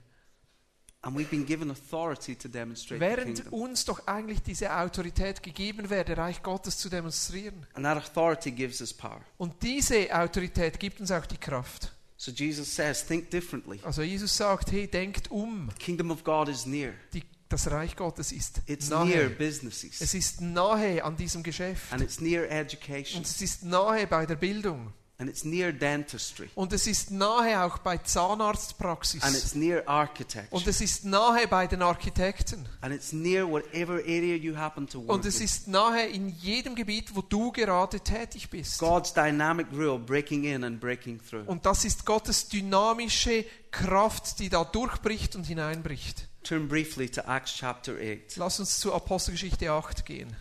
And 1.02 1.15
we've 1.15 1.30
been 1.30 1.45
given 1.45 1.69
authority 1.69 2.36
to 2.36 2.48
demonstrate 2.48 3.00
Während 3.00 3.52
uns 3.54 3.86
doch 3.86 4.08
eigentlich 4.08 4.41
diese 4.41 4.76
Autorität 4.76 5.43
gegeben 5.43 5.89
wäre, 5.91 6.17
Reich 6.17 6.41
Gottes 6.41 6.80
zu 6.80 6.89
demonstrieren. 6.89 7.67
And 7.76 7.86
that 7.86 7.95
authority 7.95 8.50
gives 8.52 8.82
us 8.82 8.91
power. 8.91 9.21
Und 9.38 9.62
diese 9.62 10.08
Autorität 10.12 10.80
gibt 10.80 11.00
uns 11.00 11.12
auch 11.12 11.28
die 11.28 11.38
Kraft. 11.38 11.91
So 12.17 12.32
Jesus 12.32 12.74
says, 12.76 13.06
think 13.06 13.29
differently. 13.29 13.79
Also 13.83 14.02
Jesus 14.02 14.36
sagt, 14.36 14.71
hey, 14.71 14.88
denkt 14.88 15.29
um, 15.29 15.69
The 15.77 15.83
kingdom 15.83 16.10
of 16.10 16.23
God 16.23 16.50
is 16.50 16.65
near. 16.65 16.94
die, 17.13 17.23
das 17.50 17.69
Reich 17.69 17.96
Gottes 17.96 18.31
ist 18.31 18.62
It's 18.65 18.89
near 18.89 19.06
nahe. 19.06 19.29
businesses. 19.29 20.02
Es 20.02 20.13
ist 20.13 20.41
nahe 20.41 21.04
an 21.04 21.15
diesem 21.15 21.43
Geschäft. 21.43 21.91
And 21.93 22.02
it's 22.02 22.19
near 22.19 22.43
Und 22.43 22.50
education. 22.52 23.21
es 23.21 23.41
ist 23.41 23.63
nahe 23.63 24.08
bei 24.08 24.25
der 24.25 24.35
Bildung. 24.35 24.93
and 25.17 25.29
it's 25.29 25.46
near 25.46 25.71
dentistry, 25.71 26.50
Und 26.56 26.73
es 26.73 26.87
ist 26.87 27.10
nahe 27.10 27.63
auch 27.63 27.77
bei 27.77 27.93
and 27.93 28.06
Zahnarztpraxis. 28.06 29.23
it's 29.23 29.56
near 29.56 29.87
architecture, 29.87 30.48
Und 30.52 30.67
es 30.67 30.81
ist 30.81 31.06
nahe 31.06 31.48
bei 31.48 31.67
den 31.67 31.81
Architekten. 31.81 32.65
and 32.81 32.93
it's 32.93 33.13
near 33.13 33.48
whatever 33.50 33.93
area 34.00 34.35
you 34.35 34.58
happen 34.58 34.85
to 34.87 35.00
work 35.00 35.10
Und 35.12 35.25
es 35.25 35.39
ist 35.39 35.69
nahe 35.69 36.06
in 36.08 36.27
jedem 36.29 36.75
Gebiet, 36.75 37.15
wo 37.15 37.21
du 37.21 37.52
gerade 37.54 38.02
tätig 38.02 38.50
bist. 38.50 38.77
God's 38.79 39.13
dynamic 39.13 39.67
rule 39.71 40.00
breaking 40.00 40.43
in 40.43 40.63
and 40.65 40.81
breaking 40.81 41.21
through. 41.23 41.48
Und 41.48 41.65
das 41.65 41.85
ist 41.85 42.06
Gottes 42.06 42.50
dynamische 42.50 43.46
Kraft, 43.71 44.39
die 44.39 44.50
da 44.50 44.65
durchbricht 44.65 45.35
und 45.37 45.46
hineinbricht. 45.46 46.27
Turn 46.46 46.67
briefly 46.67 47.10
to 47.10 47.27
Acts 47.27 47.56
chapter 47.58 48.00
8. 48.00 48.37
Lass 48.37 48.60
uns 48.60 48.79
zu 48.79 48.93
Apostelgeschichte 48.93 49.71
8 49.71 50.06
gehen. 50.06 50.35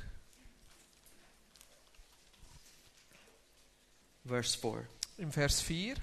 Verse 4.26 4.54
4. 4.54 4.86
Im 5.18 5.32
Vers 5.32 5.62
4. 5.62 5.94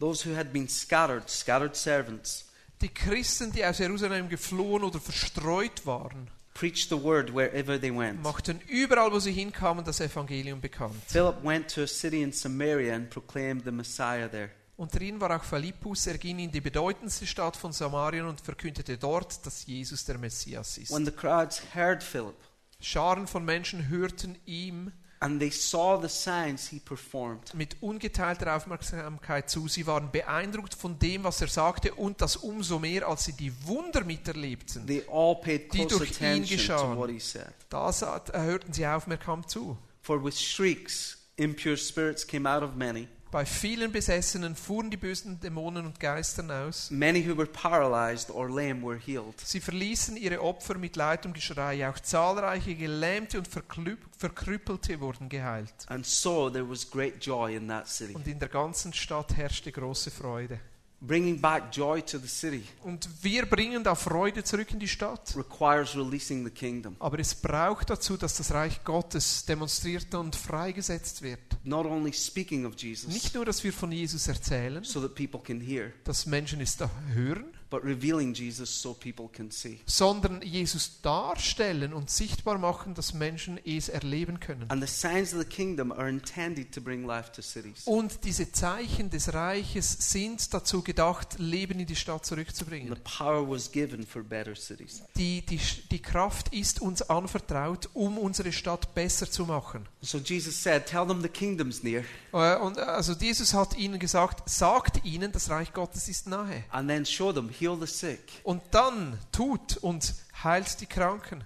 Those 0.00 0.22
who 0.24 0.34
had 0.34 0.52
been 0.52 0.68
scattered, 0.68 1.28
scattered 1.30 1.76
servants, 1.76 2.46
Die 2.80 2.88
Christen, 2.88 3.52
die 3.52 3.64
aus 3.64 3.78
Jerusalem 3.78 4.28
geflohen 4.28 4.82
oder 4.82 4.98
verstreut 4.98 5.84
waren, 5.84 6.28
preached 6.54 6.88
the 6.88 7.00
word 7.00 7.32
wherever 7.32 7.78
they 7.78 7.94
went. 7.94 8.20
machten 8.22 8.60
überall, 8.66 9.12
wo 9.12 9.20
sie 9.20 9.32
hinkamen, 9.32 9.84
das 9.84 10.00
Evangelium 10.00 10.60
bekannt. 10.60 10.96
Philip 11.06 11.44
went 11.44 11.68
to 11.72 11.82
a 11.82 11.86
city 11.86 12.22
in 12.22 12.32
Samaria 12.32 12.94
and 12.96 13.10
proclaimed 13.10 13.62
the 13.64 13.70
Messiah 13.70 14.28
there. 14.28 14.50
Unter 14.80 15.02
ihnen 15.02 15.20
war 15.20 15.36
auch 15.36 15.44
Philippus, 15.44 16.06
er 16.06 16.16
ging 16.16 16.38
in 16.38 16.50
die 16.50 16.62
bedeutendste 16.62 17.26
Stadt 17.26 17.54
von 17.54 17.70
Samarien 17.70 18.24
und 18.26 18.40
verkündete 18.40 18.96
dort, 18.96 19.44
dass 19.44 19.66
Jesus 19.66 20.06
der 20.06 20.16
Messias 20.16 20.78
ist. 20.78 20.90
When 20.90 21.04
the 21.04 21.10
crowds 21.12 21.60
heard 21.74 22.02
Philip 22.02 22.34
Scharen 22.80 23.26
von 23.26 23.44
Menschen 23.44 23.88
hörten 23.90 24.38
ihm 24.46 24.90
and 25.18 25.38
they 25.38 25.50
saw 25.50 26.00
the 26.00 26.08
signs 26.08 26.68
he 26.68 26.78
performed, 26.80 27.52
mit 27.54 27.76
ungeteilter 27.82 28.56
Aufmerksamkeit 28.56 29.50
zu. 29.50 29.68
Sie 29.68 29.86
waren 29.86 30.10
beeindruckt 30.10 30.72
von 30.74 30.98
dem, 30.98 31.24
was 31.24 31.42
er 31.42 31.48
sagte 31.48 31.92
und 31.92 32.22
das 32.22 32.36
umso 32.36 32.78
mehr, 32.78 33.06
als 33.06 33.24
sie 33.24 33.34
die 33.34 33.52
Wunder 33.66 34.02
miterlebten. 34.02 34.86
they 34.86 35.04
all 35.12 35.34
paid 35.42 35.70
Die 35.74 35.80
close 35.80 35.98
durch 35.98 36.10
ihn 36.12 36.26
attention 36.26 36.46
to 36.48 36.54
geschahen. 36.56 36.96
what 36.96 37.10
he 37.10 37.18
said. 37.18 37.52
Da 37.68 37.92
sa- 37.92 38.24
hörten 38.32 38.72
sie 38.72 38.86
aufmerksam 38.86 39.46
zu. 39.46 39.76
For 40.00 40.24
with 40.24 40.40
shrieks, 40.40 41.18
impure 41.36 41.76
spirits 41.76 42.26
came 42.26 42.48
out 42.50 42.62
of 42.62 42.74
many. 42.76 43.08
Bei 43.30 43.46
vielen 43.46 43.92
Besessenen 43.92 44.56
fuhren 44.56 44.90
die 44.90 44.96
bösen 44.96 45.38
Dämonen 45.38 45.86
und 45.86 46.00
Geistern 46.00 46.50
aus. 46.50 46.90
Many 46.90 47.24
who 47.24 47.36
were 47.36 47.46
paralyzed 47.46 48.28
or 48.30 48.48
lame 48.48 48.82
were 48.82 48.98
healed. 48.98 49.38
Sie 49.38 49.60
verließen 49.60 50.16
ihre 50.16 50.42
Opfer 50.42 50.76
mit 50.76 50.96
Leid 50.96 51.26
und 51.26 51.34
Geschrei. 51.34 51.88
Auch 51.88 52.00
zahlreiche 52.00 52.74
Gelähmte 52.74 53.38
und 53.38 53.46
Verkrüppelte 53.46 54.98
wurden 54.98 55.28
geheilt. 55.28 55.72
And 55.86 56.04
so 56.04 56.50
there 56.50 56.68
was 56.68 56.90
great 56.90 57.24
joy 57.24 57.54
in 57.54 57.68
that 57.68 57.86
city. 57.86 58.14
Und 58.14 58.26
in 58.26 58.40
der 58.40 58.48
ganzen 58.48 58.92
Stadt 58.92 59.36
herrschte 59.36 59.70
große 59.70 60.10
Freude. 60.10 60.58
Bringing 61.02 61.40
back 61.40 61.74
joy 61.74 62.02
to 62.02 62.18
the 62.18 62.28
city 62.28 62.62
Und 62.84 63.08
wir 63.22 63.46
bringen 63.46 63.82
da 63.82 63.94
Freude 63.94 64.44
zurück 64.44 64.70
in 64.72 64.78
die 64.78 64.88
Stadt. 64.88 65.34
requires 65.34 65.96
releasing 65.96 66.44
the 66.44 66.50
kingdom. 66.50 66.94
Aber 66.98 67.18
es 67.18 67.34
braucht 67.34 67.88
dazu, 67.88 68.18
dass 68.18 68.36
das 68.36 68.52
Reich 68.52 68.84
Gottes 68.84 69.46
demonstriert 69.46 70.14
und 70.14 70.36
freigesetzt 70.36 71.22
wird. 71.22 71.40
Not 71.64 71.86
only 71.86 72.12
speaking 72.12 72.66
of 72.66 72.74
Jesus 72.76 73.12
Nicht 73.12 73.34
nur, 73.34 73.44
dass 73.46 73.64
wir 73.64 73.72
von 73.72 73.90
Jesus 73.92 74.28
erzählen, 74.28 74.84
so 74.84 75.00
that 75.00 75.14
people 75.14 75.40
can 75.40 75.60
hear, 75.60 75.92
dass 76.04 76.26
Menschen 76.26 76.60
es 76.60 76.76
da 76.76 76.90
hören, 77.14 77.46
but 77.70 77.84
revealing 77.84 78.34
Jesus 78.34 78.68
so 78.82 78.92
people 78.94 79.28
can 79.32 79.50
see. 79.50 79.78
sondern 79.86 80.42
Jesus 80.42 81.00
darstellen 81.02 81.92
und 81.94 82.10
sichtbar 82.10 82.58
machen, 82.58 82.94
dass 82.94 83.14
Menschen 83.14 83.58
es 83.64 83.88
erleben 83.88 84.40
können. 84.40 84.64
And 84.68 84.82
the 84.86 84.92
signs 84.92 85.32
of 85.32 85.38
the 85.40 85.46
kingdom 85.46 85.92
are 85.92 86.08
intended 86.08 86.72
to 86.74 86.80
bring 86.80 87.06
life 87.06 87.30
to 87.32 87.42
cities. 87.42 87.82
Und 87.86 88.24
diese 88.24 88.50
Zeichen 88.52 89.10
des 89.10 89.32
Reiches 89.32 89.96
sind 90.12 90.52
dazu 90.52 90.82
gedacht, 90.82 91.38
Leben 91.38 91.78
in 91.80 91.86
die 91.86 91.96
Stadt 91.96 92.26
zurückzubringen. 92.26 92.92
the 92.94 93.00
power 93.18 93.48
was 93.48 93.70
given 93.70 94.04
for 94.06 94.22
better 94.22 94.54
cities. 94.56 95.02
Die, 95.16 95.42
die, 95.46 95.60
die 95.90 96.02
Kraft 96.02 96.52
ist 96.52 96.80
uns 96.80 97.02
anvertraut, 97.02 97.88
um 97.94 98.18
unsere 98.18 98.52
Stadt 98.52 98.94
besser 98.94 99.30
zu 99.30 99.44
machen. 99.46 99.86
So 100.02 100.18
Jesus 100.18 100.60
said, 100.62 100.86
Tell 100.86 101.06
them 101.06 101.22
the 101.22 101.28
kingdom's 101.28 101.82
near, 101.82 102.04
Äh, 102.32 102.56
Und 102.56 102.78
also 102.78 103.12
Jesus 103.12 103.54
hat 103.54 103.76
ihnen 103.76 103.98
gesagt, 103.98 104.48
sagt 104.48 105.04
ihnen, 105.04 105.32
das 105.32 105.50
Reich 105.50 105.72
Gottes 105.72 106.08
ist 106.08 106.26
nahe. 106.26 106.64
and 106.70 106.88
then 106.88 107.04
show 107.04 107.32
them, 107.32 107.48
heal 107.60 107.76
the 107.78 107.86
sick. 107.86 108.40
Und 108.44 108.62
dann 108.72 109.18
tut 109.32 109.76
und 109.78 110.14
heilt 110.42 110.80
die 110.80 110.86
Kranken. 110.86 111.44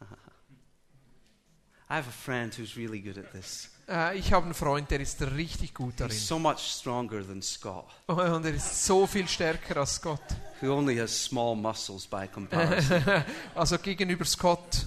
I 1.90 1.94
have 1.94 2.08
a 2.08 2.12
friend 2.12 2.56
who's 2.58 2.76
really 2.76 3.00
good 3.00 3.18
at 3.18 3.30
this. 3.32 3.68
Äh, 3.88 4.16
Ich 4.18 4.32
habe 4.32 4.44
einen 4.46 4.54
Freund, 4.54 4.90
der 4.90 5.00
ist 5.00 5.20
richtig 5.22 5.74
gut 5.74 5.94
darin. 6.00 6.12
He's 6.12 6.26
so 6.26 6.38
much 6.38 6.58
stronger 6.60 7.26
than 7.26 7.42
Scott, 7.42 7.86
Und 8.06 8.44
er 8.46 8.54
ist 8.54 8.84
so 8.86 9.06
viel 9.06 9.28
stärker 9.28 9.76
als 9.78 10.00
Gott. 10.00 10.20
who 10.62 10.72
only 10.72 10.96
has 10.96 11.10
small 11.24 11.54
muscles 11.54 12.06
by 12.06 12.26
comparison. 12.26 13.02
Also 13.54 13.78
gegenüber 13.78 14.24
Scott. 14.24 14.86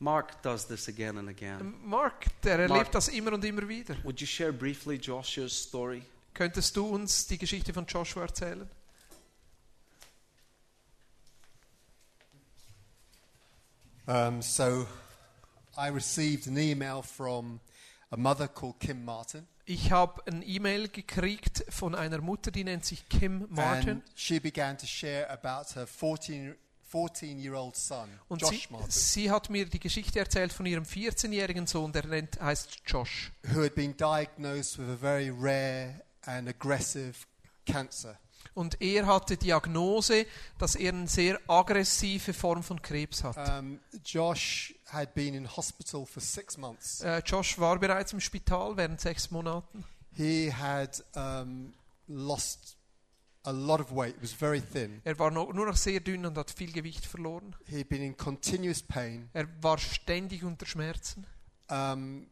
Mark 0.00 0.40
does 0.42 0.66
this 0.66 0.88
again 0.88 1.18
and 1.18 1.28
again. 1.28 1.74
Mark, 1.84 2.26
der 2.42 2.58
Mark. 2.58 2.70
erlebt 2.70 2.94
das 2.94 3.08
immer 3.08 3.32
und 3.32 3.44
immer 3.44 3.68
wieder. 3.68 3.96
Would 4.04 4.20
you 4.20 4.26
share 4.26 4.52
briefly 4.52 4.96
Joshua's 4.96 5.52
story? 5.52 6.02
Könntest 6.38 6.76
du 6.76 6.86
uns 6.86 7.26
die 7.26 7.36
Geschichte 7.36 7.72
von 7.72 7.84
Joshua 7.84 8.22
erzählen? 8.22 8.70
Um, 14.06 14.40
so 14.40 14.86
I 15.76 15.88
received 15.88 16.46
an 16.46 16.56
email 16.56 17.02
from 17.02 17.58
a 18.12 18.16
mother 18.16 18.46
called 18.46 18.78
Kim 18.78 19.04
Martin, 19.04 19.48
Ich 19.64 19.90
habe 19.90 20.22
ein 20.28 20.44
E-Mail 20.46 20.88
gekriegt 20.88 21.64
von 21.70 21.96
einer 21.96 22.20
Mutter, 22.20 22.52
die 22.52 22.62
nennt 22.62 22.84
sich 22.84 23.08
Kim 23.08 23.48
Martin. 23.50 23.90
and 23.90 24.02
she 24.14 24.38
began 24.38 24.78
to 24.78 24.86
share 24.86 25.28
about 25.28 25.74
her 25.74 25.88
14, 25.88 26.54
14 26.84 27.40
year 27.40 27.54
old 27.54 27.74
son, 27.74 28.08
Und 28.28 28.42
Josh 28.42 28.68
sie, 28.68 28.72
Martin, 28.72 28.90
sie 28.92 29.30
hat 29.32 29.50
mir 29.50 29.66
die 29.66 29.80
Geschichte 29.80 30.20
erzählt 30.20 30.52
von 30.52 30.66
ihrem 30.66 30.84
14-jährigen 30.84 31.66
Sohn, 31.66 31.92
der 31.92 32.06
nennt, 32.06 32.40
heißt 32.40 32.82
Josh. 32.86 33.32
who 33.52 33.60
had 33.64 33.74
been 33.74 33.96
diagnosed 33.96 34.78
with 34.78 34.88
a 34.88 34.96
very 34.96 35.30
rare 35.30 36.00
and 36.28 36.48
aggressive 36.48 37.14
cancer. 37.64 38.18
Und 38.54 38.80
er 38.80 39.06
hatte 39.06 39.36
Diagnose, 39.36 40.26
dass 40.58 40.74
er 40.74 40.92
eine 40.92 41.08
sehr 41.08 41.38
aggressive 41.48 42.32
Form 42.32 42.62
von 42.62 42.80
Krebs 42.80 43.22
hat. 43.22 43.36
Um, 43.36 43.80
Josh 44.04 44.74
had 44.86 45.14
been 45.14 45.34
in 45.34 45.56
hospital 45.56 46.04
for 46.06 46.20
six 46.20 46.56
months. 46.56 47.00
Äh, 47.00 47.22
Josh 47.24 47.58
war 47.58 47.78
bereits 47.78 48.12
im 48.12 48.20
Spital 48.20 48.76
während 48.76 49.00
sechs 49.00 49.30
Monaten. 49.30 49.84
He 50.12 50.52
had 50.52 51.04
um, 51.14 51.72
lost 52.08 52.76
a 53.44 53.50
lot 53.50 53.80
of 53.80 53.92
weight, 53.92 54.16
was 54.20 54.32
very 54.32 54.60
thin. 54.60 55.00
Er 55.04 55.18
war 55.18 55.30
noch, 55.30 55.52
nur 55.52 55.66
noch 55.66 55.76
sehr 55.76 56.00
dünn 56.00 56.26
und 56.26 56.36
hat 56.36 56.50
viel 56.50 56.72
Gewicht 56.72 57.06
verloren. 57.06 57.54
He'd 57.66 57.88
been 57.88 58.02
in 58.02 58.16
continuous 58.16 58.82
pain. 58.82 59.30
Er 59.32 59.46
war 59.62 59.78
ständig 59.78 60.42
unter 60.42 60.66
Schmerzen. 60.66 61.26
Um, 61.68 62.28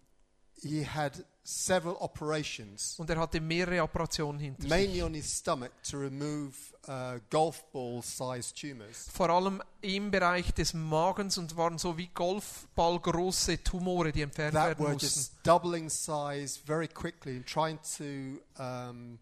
he 0.60 0.84
had 0.86 1.24
several 1.48 1.94
operations, 2.00 2.98
Und 2.98 3.08
er 3.08 3.18
hatte 3.20 3.40
mehrere 3.40 3.82
Operationen 3.82 4.40
hinter 4.40 4.66
mainly 4.68 4.94
sich. 4.94 5.02
on 5.04 5.14
his 5.14 5.38
stomach, 5.38 5.70
to 5.88 5.96
remove 5.98 6.54
uh, 6.88 7.20
golf 7.30 7.62
ball 7.72 8.02
sized 8.02 8.56
tumors. 8.60 9.06
Vor 9.12 9.30
allem 9.30 9.62
im 9.80 10.10
Bereich 10.10 10.52
des 10.54 10.74
Magens 10.74 11.38
und 11.38 11.56
waren 11.56 11.78
so 11.78 11.96
wie 11.96 12.08
Golfballgroße 12.08 13.62
Tumore, 13.62 14.12
die 14.12 14.22
entfernt 14.22 14.54
That 14.54 14.66
werden 14.78 14.84
were 14.84 14.92
mussten. 14.94 15.06
just 15.20 15.32
doubling 15.44 15.88
size 15.88 16.58
very 16.66 16.88
quickly 16.88 17.36
and 17.36 17.46
trying 17.46 17.78
to 17.96 18.40
um, 18.62 19.18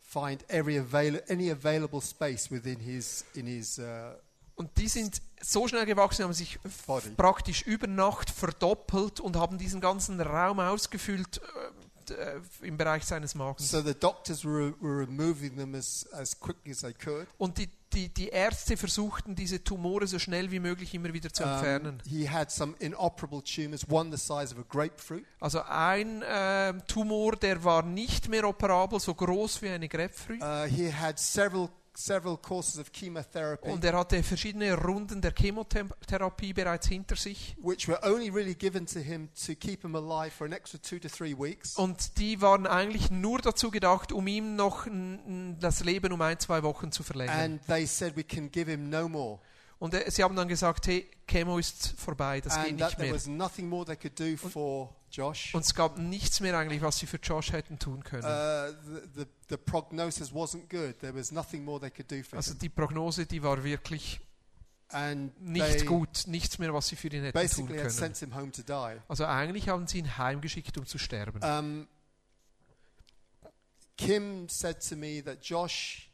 find 0.00 0.44
every 0.48 0.78
avail- 0.78 1.20
any 1.28 1.50
available 1.50 2.00
space 2.00 2.50
within 2.50 2.78
his, 2.78 3.24
in 3.34 3.46
his 3.46 3.78
uh, 3.78 4.14
Und 4.56 4.70
die 4.78 4.86
sind 4.86 5.20
so 5.44 5.68
schnell 5.68 5.86
gewachsen, 5.86 6.24
haben 6.24 6.32
sich 6.32 6.58
Body. 6.86 7.10
praktisch 7.10 7.62
über 7.62 7.86
Nacht 7.86 8.30
verdoppelt 8.30 9.20
und 9.20 9.36
haben 9.36 9.58
diesen 9.58 9.80
ganzen 9.80 10.20
Raum 10.20 10.60
ausgefüllt 10.60 11.38
äh, 11.38 12.10
äh, 12.10 12.40
im 12.62 12.76
Bereich 12.76 13.04
seines 13.04 13.34
Magens. 13.34 13.70
So 13.70 13.80
the 13.80 13.94
doctors 13.94 14.44
were, 14.44 14.74
were 14.80 15.00
removing 15.00 15.56
them 15.56 15.74
as, 15.74 16.06
as 16.12 16.38
quickly 16.38 16.72
as 16.72 16.80
they 16.80 16.92
could. 16.92 17.26
Und 17.38 17.58
die, 17.58 17.68
die, 17.92 18.08
die 18.08 18.28
Ärzte 18.28 18.76
versuchten, 18.76 19.34
diese 19.34 19.62
Tumore 19.62 20.06
so 20.06 20.18
schnell 20.18 20.50
wie 20.50 20.60
möglich 20.60 20.92
immer 20.94 21.12
wieder 21.12 21.32
zu 21.32 21.44
entfernen. 21.44 22.02
Um, 22.04 22.10
he 22.10 22.28
had 22.28 22.50
some 22.50 22.74
inoperable 22.78 23.42
tumors, 23.42 23.86
one 23.88 24.10
the 24.10 24.18
size 24.18 24.54
of 24.54 24.58
a 24.58 24.64
grapefruit. 24.68 25.24
Also 25.40 25.62
ein 25.62 26.22
ähm, 26.26 26.82
Tumor, 26.86 27.36
der 27.36 27.62
war 27.64 27.82
nicht 27.82 28.28
mehr 28.28 28.46
operabel, 28.48 29.00
so 29.00 29.14
groß 29.14 29.62
wie 29.62 29.68
eine 29.68 29.88
Grapefruit. 29.88 30.42
Uh, 30.42 30.64
he 30.64 30.92
had 30.92 31.18
several 31.18 31.68
several 31.96 32.36
courses 32.36 32.78
of 32.78 32.90
chemotherapy, 32.92 33.68
Und 33.68 33.84
er 33.84 33.96
hatte 33.96 34.22
verschiedene 34.22 34.74
Runden 34.74 35.20
der 35.20 35.32
Chemotherapie 35.32 36.52
bereits 36.52 36.88
hinter 36.88 37.16
sich. 37.16 37.56
which 37.62 37.88
were 37.88 38.00
only 38.02 38.30
really 38.30 38.54
given 38.54 38.86
to 38.86 39.00
him 39.00 39.28
to 39.46 39.54
keep 39.54 39.82
him 39.82 39.94
alive 39.94 40.30
for 40.30 40.46
an 40.46 40.52
extra 40.52 40.78
two 40.80 40.98
to 40.98 41.08
three 41.08 41.34
weeks. 41.36 41.76
Und 41.76 42.18
die 42.18 42.40
waren 42.40 42.66
eigentlich 42.66 43.10
nur 43.10 43.38
dazu 43.38 43.70
gedacht, 43.70 44.12
um 44.12 44.26
ihm 44.26 44.56
noch 44.56 44.86
das 45.60 45.84
Leben 45.84 46.12
um 46.12 46.20
ein, 46.20 46.38
zwei 46.38 46.62
Wochen 46.62 46.92
zu 46.92 47.02
verlängern. 47.02 47.38
And 47.38 47.66
they 47.66 47.86
said 47.86 48.16
we 48.16 48.24
can 48.24 48.50
give 48.50 48.70
him 48.70 48.90
no 48.90 49.08
more. 49.08 49.38
Und 49.78 49.94
äh, 49.94 50.10
sie 50.10 50.22
haben 50.22 50.36
dann 50.36 50.48
gesagt, 50.48 50.86
hey, 50.86 51.10
Chemo 51.26 51.58
ist 51.58 51.94
vorbei, 51.98 52.40
das 52.40 52.54
geht 52.54 52.70
and 52.70 52.80
that 52.80 52.90
nicht 52.90 52.98
mehr. 52.98 53.14
was 53.14 53.26
nothing 53.26 53.68
more 53.68 53.84
they 53.84 53.96
could 53.96 54.18
do 54.18 54.36
for 54.36 54.94
Josh. 55.10 55.54
Und 55.54 55.64
es 55.64 55.74
gab 55.74 55.98
nichts 55.98 56.40
mehr 56.40 56.56
eigentlich, 56.58 56.82
was 56.82 56.98
sie 56.98 57.06
für 57.06 57.18
Josh 57.18 57.52
hätten 57.52 57.78
tun 57.78 58.02
können. 58.02 58.24
Uh, 58.24 58.72
the, 59.14 59.24
the, 59.48 59.56
the 59.56 59.56
Also 62.36 62.54
die 62.54 62.68
Prognose, 62.68 63.26
die 63.26 63.42
war 63.42 63.62
wirklich 63.62 64.20
And 64.88 65.40
nicht 65.40 65.86
gut, 65.86 66.24
nichts 66.26 66.58
mehr, 66.58 66.72
was 66.72 66.88
sie 66.88 66.96
für 66.96 67.08
ihn 67.08 67.24
hätten 67.24 67.50
tun 67.50 67.66
können. 67.66 67.90
sent 67.90 68.16
him 68.18 68.34
home 68.34 68.52
to 68.52 68.62
die. 68.62 69.00
Also 69.08 69.24
eigentlich 69.24 69.68
haben 69.68 69.86
sie 69.86 69.98
ihn 69.98 70.18
heimgeschickt, 70.18 70.78
um 70.78 70.86
zu 70.86 70.98
sterben. 70.98 71.42
Um, 71.42 71.88
Kim 73.96 74.48
said 74.48 74.86
to 74.88 74.96
me 74.96 75.22
that 75.24 75.42
Josh 75.42 76.10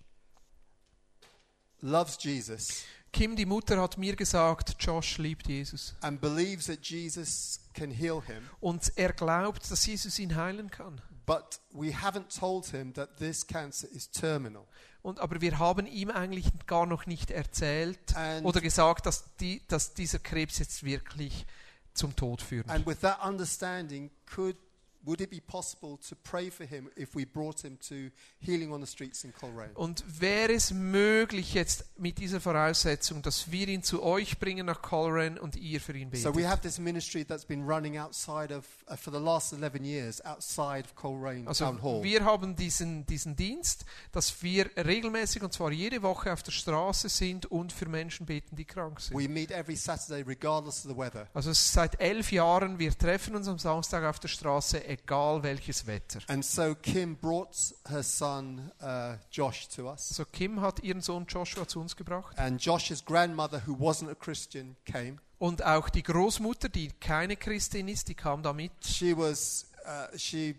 loves 1.80 2.16
Jesus 2.20 2.84
Kim, 3.12 3.34
die 3.36 3.46
Mutter, 3.46 3.80
hat 3.80 3.98
mir 3.98 4.14
gesagt, 4.16 4.76
Josh 4.78 5.18
liebt 5.18 5.48
Jesus. 5.48 5.94
and 6.00 6.20
believes 6.20 6.66
that 6.66 6.84
Jesus 6.86 7.60
can 7.74 7.90
heal 7.90 8.22
him, 8.24 8.42
Und 8.60 8.92
er 8.96 9.12
glaubt, 9.12 9.70
dass 9.70 9.84
Jesus 9.86 10.18
ihn 10.18 10.36
heilen 10.36 10.70
kann. 10.70 11.00
but 11.26 11.60
we 11.72 11.88
haven't 11.92 12.28
told 12.38 12.66
him 12.66 12.92
that 12.94 13.16
this 13.18 13.46
cancer 13.46 13.88
is 13.90 14.10
terminal. 14.10 14.64
Und, 15.02 15.18
aber 15.20 15.40
wir 15.40 15.58
haben 15.58 15.86
ihm 15.86 16.10
eigentlich 16.10 16.46
gar 16.66 16.86
noch 16.86 17.06
nicht 17.06 17.30
erzählt 17.30 18.14
And- 18.16 18.44
oder 18.44 18.60
gesagt, 18.60 19.06
dass, 19.06 19.24
die, 19.36 19.62
dass 19.68 19.94
dieser 19.94 20.18
Krebs 20.18 20.58
jetzt 20.58 20.82
wirklich 20.84 21.46
zum 21.94 22.14
Tod 22.16 22.42
führt. 22.42 22.68
And 22.68 22.86
with 22.86 23.00
that 23.00 23.18
understanding, 23.24 24.10
could 24.26 24.56
would 25.04 25.20
it 25.20 25.30
be 25.30 25.40
possible 25.40 25.98
to 26.08 26.14
pray 26.22 26.50
for 26.50 26.66
him 26.66 26.90
if 26.96 27.14
we 27.14 27.24
brought 27.24 27.60
him 27.64 27.78
to 27.88 28.10
Healing 28.40 28.72
on 28.72 28.80
the 28.80 28.86
Streets 28.86 29.24
in 29.24 29.32
Coleraine? 29.32 29.72
Und 29.74 30.04
wäre 30.20 30.52
es 30.52 30.72
möglich 30.72 31.54
jetzt 31.54 31.84
mit 31.98 32.18
dieser 32.18 32.40
Voraussetzung, 32.40 33.22
dass 33.22 33.50
wir 33.50 33.68
ihn 33.68 33.82
zu 33.82 34.02
euch 34.02 34.38
bringen 34.38 34.66
nach 34.66 34.82
Coleraine 34.82 35.40
und 35.40 35.56
ihr 35.56 35.80
für 35.80 35.96
ihn 35.96 36.10
So 36.14 36.28
we 36.30 36.38
betet? 36.38 36.48
have 36.50 36.62
this 36.62 36.78
ministry 36.78 37.24
that's 37.24 37.44
been 37.44 37.62
running 37.66 37.98
outside 37.98 38.54
of, 38.54 38.64
uh, 38.90 38.96
for 38.96 39.12
the 39.12 39.18
last 39.18 39.52
11 39.52 39.84
years, 39.84 40.20
outside 40.24 40.84
of 40.84 40.94
Coleraine 40.94 41.46
Also 41.48 41.64
Town 41.64 41.82
Hall. 41.82 42.02
wir 42.02 42.24
haben 42.24 42.56
diesen, 42.56 43.06
diesen 43.06 43.36
Dienst, 43.36 43.84
dass 44.12 44.42
wir 44.42 44.70
regelmäßig 44.76 45.42
und 45.42 45.52
zwar 45.52 45.72
jede 45.72 46.02
Woche 46.02 46.32
auf 46.32 46.42
der 46.42 46.52
Straße 46.52 47.08
sind 47.08 47.46
und 47.46 47.72
für 47.72 47.88
Menschen 47.88 48.26
beten, 48.26 48.56
die 48.56 48.64
krank 48.64 49.00
sind. 49.00 49.16
We 49.18 49.28
meet 49.28 49.50
every 49.50 49.76
Saturday, 49.76 50.22
regardless 50.22 50.84
of 50.84 50.92
the 50.92 50.96
weather. 50.96 51.26
Also 51.32 51.52
seit 51.52 52.00
elf 52.00 52.32
Jahren, 52.32 52.78
wir 52.78 52.96
treffen 52.96 53.34
uns 53.34 53.48
am 53.48 53.58
Samstag 53.58 54.04
auf 54.04 54.18
der 54.20 54.28
Straße, 54.28 54.84
egal 54.90 55.42
welches 55.42 55.86
Wetter. 55.86 56.20
And 56.28 56.44
so 56.44 56.74
Kim 56.74 57.16
brought 57.16 57.54
her 57.88 58.02
son 58.02 58.70
uh, 58.82 59.14
Josh 59.30 59.68
to 59.68 59.90
us. 59.90 60.10
Also 60.10 60.24
Kim 60.24 60.60
hat 60.60 60.80
ihren 60.82 61.00
Sohn 61.00 61.26
Joshua 61.26 61.66
zu 61.66 61.80
uns 61.80 61.94
gebracht 61.96 62.36
And 62.38 62.60
Josh's 62.62 63.04
grandmother, 63.04 63.62
who 63.66 63.74
wasn't 63.78 64.10
a 64.10 64.14
Christian, 64.14 64.76
came. 64.84 65.18
und 65.38 65.64
auch 65.64 65.88
die 65.88 66.02
Großmutter, 66.02 66.68
die 66.68 66.88
keine 67.00 67.36
Christin 67.36 67.88
ist, 67.88 68.08
die 68.08 68.14
kam 68.14 68.42
da 68.42 68.52
mit. 68.52 68.72
She 68.84 69.16
was, 69.16 69.66
uh, 69.86 70.16
she 70.18 70.54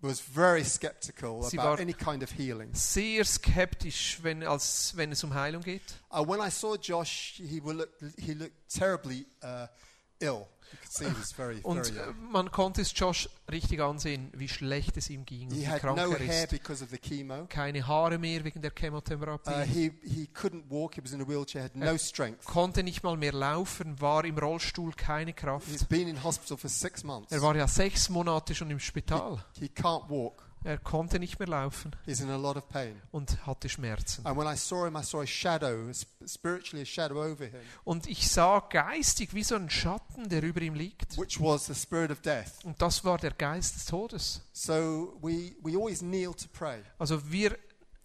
was 0.00 0.18
very 0.18 0.64
skeptical 0.64 1.42
Sie 1.44 1.58
about 1.58 1.72
war- 1.72 1.78
any 1.80 1.92
kind 1.92 2.22
of 2.24 2.30
healing. 2.36 2.70
Sehr 2.74 3.24
skeptisch, 3.24 4.18
wenn, 4.22 4.42
als, 4.42 4.96
wenn 4.96 5.12
es 5.12 5.22
um 5.22 5.32
Heilung 5.34 5.62
geht. 5.62 5.82
Uh, 6.10 6.26
when 6.26 6.40
I 6.40 6.50
saw 6.50 6.74
Josh, 6.76 7.34
he, 7.36 7.62
will 7.62 7.76
look, 7.76 7.90
he 8.18 8.32
looked 8.34 8.68
terribly 8.68 9.26
uh, 9.44 9.66
ill. 10.18 10.46
He 10.98 11.60
Und 11.62 11.88
äh, 11.96 12.12
man 12.30 12.50
konnte 12.50 12.82
es 12.82 12.92
Josh 12.94 13.28
richtig 13.50 13.80
ansehen, 13.80 14.30
wie 14.34 14.48
schlecht 14.48 14.96
es 14.96 15.10
ihm 15.10 15.24
ging, 15.24 15.50
He 15.50 15.60
wie 15.60 15.78
krank 15.78 15.96
no 15.96 16.12
er 16.12 16.20
ist. 16.20 17.48
Keine 17.48 17.86
Haare 17.86 18.18
mehr 18.18 18.44
wegen 18.44 18.60
der 18.60 18.72
Chemotherapie. 18.72 19.50
Uh, 19.50 19.62
he, 19.62 19.92
he 20.02 20.28
walk. 20.68 20.94
He 20.94 21.02
wheelchair, 21.02 21.70
no 21.74 21.96
strength. 21.96 22.44
konnte 22.44 22.82
nicht 22.82 23.02
mal 23.02 23.16
mehr 23.16 23.32
laufen, 23.32 24.00
war 24.00 24.24
im 24.24 24.38
Rollstuhl, 24.38 24.92
keine 24.92 25.30
He's 25.30 25.36
Kraft. 25.36 25.88
been 25.88 26.08
in 26.08 26.22
hospital 26.22 26.56
for 26.56 26.70
six 26.70 27.02
months. 27.04 27.32
Er 27.32 27.42
war 27.42 27.56
ja 27.56 27.66
sechs 27.66 28.08
Monate 28.08 28.54
schon 28.54 28.70
im 28.70 28.80
Spital. 28.80 29.44
He 29.58 29.66
can't 29.66 30.08
walk. 30.08 30.51
Er 30.64 30.78
konnte 30.78 31.18
nicht 31.18 31.38
mehr 31.38 31.48
laufen 31.48 31.90
He's 32.06 32.20
in 32.20 32.30
a 32.30 32.36
lot 32.36 32.56
of 32.56 32.68
pain. 32.68 33.00
und 33.10 33.46
hatte 33.46 33.68
Schmerzen. 33.68 34.24
And 34.26 34.38
when 34.38 34.46
I 34.46 34.56
saw 34.56 34.86
him, 34.86 34.96
I 34.96 35.02
saw 35.02 35.20
a 35.20 35.26
shadow, 35.26 35.90
sp- 35.92 36.08
spiritually 36.26 36.82
a 36.82 36.86
shadow 36.86 37.16
over 37.22 37.46
him, 37.46 37.60
Und 37.84 38.06
ich 38.06 38.28
sah 38.30 38.60
geistig 38.60 39.34
wie 39.34 39.42
so 39.42 39.54
ein 39.56 39.68
Schatten, 39.70 40.28
der 40.28 40.42
über 40.42 40.60
ihm 40.62 40.74
liegt. 40.74 41.16
which 41.18 41.40
was 41.40 41.66
the 41.66 41.74
spirit 41.74 42.10
of 42.10 42.20
death. 42.20 42.64
Und 42.64 42.80
das 42.80 43.04
war 43.04 43.18
der 43.18 43.32
Geist 43.32 43.74
des 43.76 43.84
Todes. 43.86 44.42
So 44.52 45.18
we, 45.20 45.52
we 45.62 45.76
always 45.76 45.98
kneel 46.00 46.32
to 46.34 46.46
pray. 46.52 46.82
Also 46.98 47.30
wir 47.30 47.58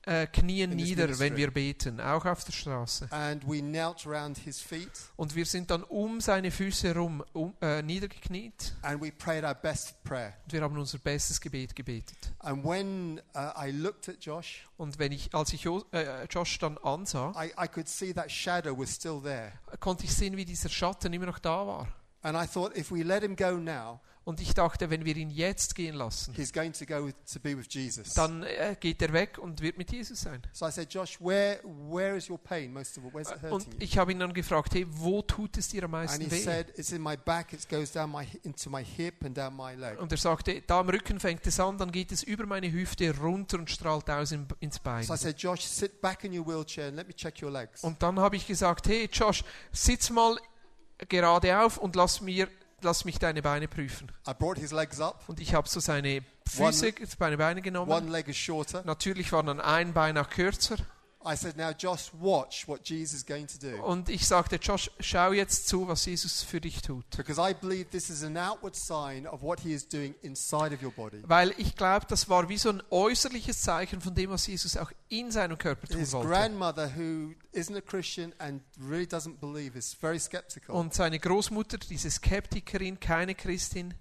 äh, 0.08 0.26
knien 0.28 0.72
nieder, 0.72 1.20
wenn 1.20 1.36
wir 1.36 1.51
beten, 1.51 1.99
auch 2.01 2.26
auf 2.26 2.43
der 2.43 2.53
Straße. 2.53 3.08
And 3.12 3.47
we 3.47 3.60
knelt 3.60 4.08
around 4.08 4.38
his 4.38 4.60
feet 4.62 4.89
Und 5.16 5.36
wir 5.36 5.45
sind 5.45 5.70
dann 5.70 5.84
um 5.84 6.20
seine 6.22 6.49
Füße 6.49 6.88
herum 6.88 7.24
um, 7.34 7.53
äh, 7.62 7.82
niedergekniet 7.84 8.76
and 8.82 9.01
we 9.01 9.12
prayed 9.12 9.43
our 9.43 9.53
best 9.53 10.01
prayer. 10.03 10.34
und 10.45 10.53
wir 10.53 10.62
haben 10.62 10.78
unser 10.78 10.97
bestes 10.97 11.39
Gebet 11.41 11.76
gebetet. 11.76 12.18
And 12.39 12.64
when 12.64 13.22
uh, 13.36 13.51
I 13.62 13.72
looked 13.72 14.10
at 14.10 14.24
Josh, 14.24 14.68
Und 14.78 14.97
wenn 14.99 15.12
ich, 15.12 15.34
als 15.34 15.53
ich 15.53 15.64
Jo- 15.64 15.86
äh, 15.91 16.26
Josh 16.30 16.58
dann 16.60 16.78
ansah, 16.80 17.34
I, 17.36 17.51
I 17.62 17.68
could 17.68 17.88
see 17.88 18.14
that 18.14 18.32
shadow 18.32 18.78
was 18.78 18.95
still 18.95 19.22
there. 19.22 19.51
konnte 19.80 20.05
ich 20.05 20.14
sehen, 20.16 20.38
wie 20.38 20.45
dieser 20.45 20.70
Schatten 20.70 21.14
immer 21.14 21.26
noch 21.28 21.39
da 21.39 21.68
war. 21.68 21.88
And 22.22 22.36
I 22.38 22.47
thought, 22.47 22.76
if 22.78 22.91
we 22.91 23.03
let 23.03 23.24
him 23.24 23.36
go 23.36 23.58
now, 23.58 23.99
Und 24.28 24.41
ich 24.41 24.53
dachte, 24.53 24.89
wenn 24.89 25.05
wir 25.05 25.15
ihn 25.15 25.30
jetzt 25.30 25.73
gehen 25.73 25.95
lassen, 25.95 26.34
he's 26.36 26.51
going 26.51 26.73
to 26.73 26.86
go 26.86 27.05
with, 27.05 27.13
to 27.32 27.39
be 27.39 27.57
with 27.57 27.67
Jesus. 27.69 28.13
dann 28.13 28.43
äh, 28.43 28.75
geht 28.78 29.01
er 29.01 29.13
weg 29.13 29.38
und 29.38 29.61
wird 29.61 29.78
mit 29.78 29.89
Jesus 29.89 30.19
sein. 30.19 30.41
So 30.51 30.67
I 30.67 30.71
said, 30.71 30.93
Josh, 30.93 31.17
where, 31.21 31.61
where 31.63 32.17
is 32.17 32.30
your 32.30 32.38
pain 32.38 32.73
most 32.73 32.97
of 32.97 33.05
all? 33.05 33.13
Where's 33.13 33.30
it 33.32 33.41
Und 33.49 33.63
hurting 33.63 33.75
ich 33.80 33.97
habe 33.97 34.11
ihn 34.11 34.19
dann 34.19 34.34
gefragt, 34.34 34.73
hey, 34.73 34.86
wo 34.89 35.21
tut 35.21 35.55
es 35.57 35.69
dir 35.69 35.86
am 35.86 35.93
And 35.95 36.03
meisten 36.09 36.25
he 36.25 36.30
weh? 36.32 36.41
said, 36.43 36.67
it's 36.78 36.91
in 36.91 37.01
my 37.01 37.15
back, 37.15 37.53
it 37.53 37.69
goes 37.69 37.89
down 37.93 38.11
my, 38.11 38.25
hi- 38.25 38.39
into 38.43 38.69
my 38.69 38.84
hip 38.84 39.23
and 39.23 39.38
down 39.38 39.55
my 39.55 39.73
leg. 39.75 39.97
Und 39.97 40.11
er 40.11 40.17
sagte, 40.17 40.61
da 40.67 40.82
am 40.82 40.89
Rücken 40.89 41.21
fängt 41.21 41.47
es 41.47 41.57
an, 41.61 41.78
dann 41.78 41.93
geht 41.93 42.11
es 42.11 42.21
über 42.21 42.45
meine 42.45 42.69
Hüfte 42.69 43.17
runter 43.17 43.57
und 43.59 43.69
strahlt 43.71 44.09
aus 44.09 44.34
in, 44.34 44.45
ins 44.59 44.78
Bein. 44.80 45.03
So 45.03 45.13
I 45.13 45.17
said, 45.17 45.39
Josh, 45.39 45.61
sit 45.61 46.01
back 46.01 46.25
in 46.25 46.38
your 46.38 46.45
wheelchair 46.45 46.88
and 46.89 46.97
let 46.97 47.07
me 47.07 47.13
check 47.15 47.41
your 47.41 47.51
legs. 47.51 47.82
Und 47.82 48.03
dann 48.03 48.19
habe 48.19 48.36
ich 48.36 48.45
gesagt, 48.45 48.89
hey 48.89 49.07
Josh, 49.09 49.45
sitz 49.71 50.09
mal 50.09 50.36
gerade 51.07 51.57
auf 51.61 51.78
und 51.78 51.95
lass, 51.95 52.19
mir, 52.19 52.49
lass 52.82 53.05
mich 53.05 53.19
deine 53.19 53.41
Beine 53.41 53.67
prüfen. 53.67 54.11
I 54.28 54.34
brought 54.34 54.57
his 54.57 54.71
legs 54.71 54.99
up. 54.99 55.23
Und 55.28 55.39
ich 55.39 55.53
habe 55.53 55.67
so 55.67 55.80
seine 55.80 56.21
Füße, 56.47 56.93
seine 57.19 57.38
Beine 57.38 57.61
genommen. 57.61 57.91
One 57.91 58.09
leg 58.09 58.28
is 58.28 58.38
shorter. 58.38 58.84
Natürlich 58.86 59.32
war 59.32 59.43
dann 59.43 59.59
ein 59.59 59.93
Bein 59.93 60.17
auch 60.17 60.30
kürzer. 60.30 60.78
I 61.28 61.36
said, 61.36 61.57
now 61.57 61.71
Josh, 61.78 62.11
watch 62.19 62.67
what 62.67 62.88
Jesus 62.88 63.19
is 63.19 63.25
going 63.25 63.47
to 63.47 63.57
do. 63.59 63.84
Und 63.84 64.07
ich 64.07 64.25
sagte, 64.25 64.55
Josh, 64.61 64.89
schau 64.99 65.34
jetzt 65.34 65.67
zu, 65.67 65.88
was 65.88 66.05
Jesus 66.05 66.41
für 66.43 66.61
dich 66.61 66.82
tut. 66.82 67.05
Because 67.17 67.39
I 67.41 67.53
believe 67.53 67.89
this 67.89 68.09
is 68.09 68.23
an 68.23 68.38
outward 68.38 68.75
sign 68.75 69.28
of 69.28 69.41
what 69.41 69.59
he 69.59 69.73
is 69.73 69.88
doing 69.88 70.15
inside 70.21 70.73
of 70.73 70.82
your 70.82 70.91
body. 70.91 71.21
Weil 71.28 71.53
ich 71.57 71.75
glaube, 71.75 72.05
das 72.07 72.30
war 72.30 72.47
wie 72.47 72.57
so 72.57 72.69
ein 72.69 72.82
äußerliches 72.89 73.61
Zeichen 73.61 73.99
von 73.99 74.15
dem, 74.15 74.30
was 74.30 74.47
Jesus 74.47 74.78
auch 74.78 74.91
in 75.09 75.32
seinem 75.32 75.57
Körper 75.57 75.88
tun 75.88 75.99
His 75.99 76.13
wollte. 76.13 76.30
grandmother, 76.30 76.91
who 76.95 77.34
isn't 77.51 77.75
a 77.75 77.82
Christian 77.82 78.34
and 78.39 78.61
really 78.80 79.05
doesn't 79.05 79.39
believe, 79.39 79.78
is 79.78 79.93
very 79.93 80.19
skeptical, 80.19 80.75
Und 80.75 80.93
seine 80.93 81.19
Großmutter, 81.19 81.78
diese 81.78 82.09
Skeptikerin, 82.09 82.99
keine 82.99 83.36
Christin, 83.36 83.93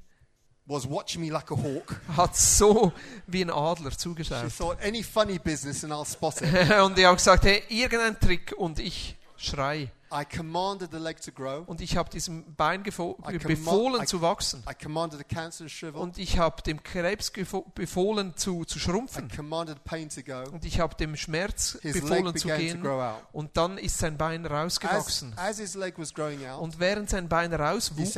was 0.67 0.87
watching 0.89 1.21
me 1.23 1.31
like 1.31 1.51
a 1.51 1.57
hawk. 1.57 2.01
hat 2.17 2.37
so 2.37 2.93
wie 3.27 3.43
ein 3.45 3.51
Adler 3.51 3.91
She 3.93 3.99
zugeschaut. 3.99 4.51
thought, 4.53 4.79
any 4.83 5.03
funny 5.03 5.39
business 5.39 5.85
and 5.85 5.93
I'll 5.93 6.05
spot 6.05 6.41
it. 6.43 6.71
Und 6.83 6.99
ich 6.99 7.05
habe 7.05 7.17
gesagt, 7.17 7.45
hey, 7.45 7.63
irgendein 7.69 8.19
Trick 8.19 8.53
und 8.59 8.79
ich 8.79 9.17
schrei. 9.37 9.91
I 10.13 10.25
commanded 10.25 10.91
the 10.93 10.99
leg 10.99 11.21
to 11.23 11.33
grow. 11.33 11.65
Und 11.67 11.81
ich 11.81 11.97
habe 11.97 12.09
diesem 12.11 12.55
Bein 12.55 12.83
befohlen 12.83 14.03
I- 14.03 14.07
zu 14.07 14.21
wachsen. 14.23 14.63
I 14.71 14.75
commanded 14.75 15.19
the 15.19 15.25
cancer 15.25 15.65
to 15.65 15.69
shrivel. 15.69 16.01
Und 16.01 16.19
ich 16.19 16.39
habe 16.39 16.63
dem 16.63 16.83
Krebs 16.83 17.33
befohlen 17.75 18.37
zu, 18.37 18.65
zu 18.65 18.79
I 18.79 18.81
schrumpfen. 18.81 19.29
commanded 19.35 19.83
pain 19.85 20.09
to 20.09 20.23
go. 20.23 20.45
Und 20.53 20.65
ich 20.65 20.81
habe 20.81 20.95
dem 20.97 21.17
Schmerz 21.17 21.79
His 21.83 22.01
befohlen 22.01 22.37
zu 22.37 22.49
gehen. 22.49 22.85
Und 23.33 23.57
dann 23.57 23.79
ist 23.79 23.99
sein 23.99 24.17
Bein 24.17 24.45
As, 24.47 24.51
rausgewachsen. 24.53 25.33
as 25.37 25.59
his 25.59 25.75
leg 25.75 25.95
was 25.99 26.15
growing 26.15 26.47
out, 26.47 26.61
Und 26.61 26.79
während 26.79 27.11
sein 27.11 27.29
Bein 27.29 27.53
rauswuchs, 27.53 28.15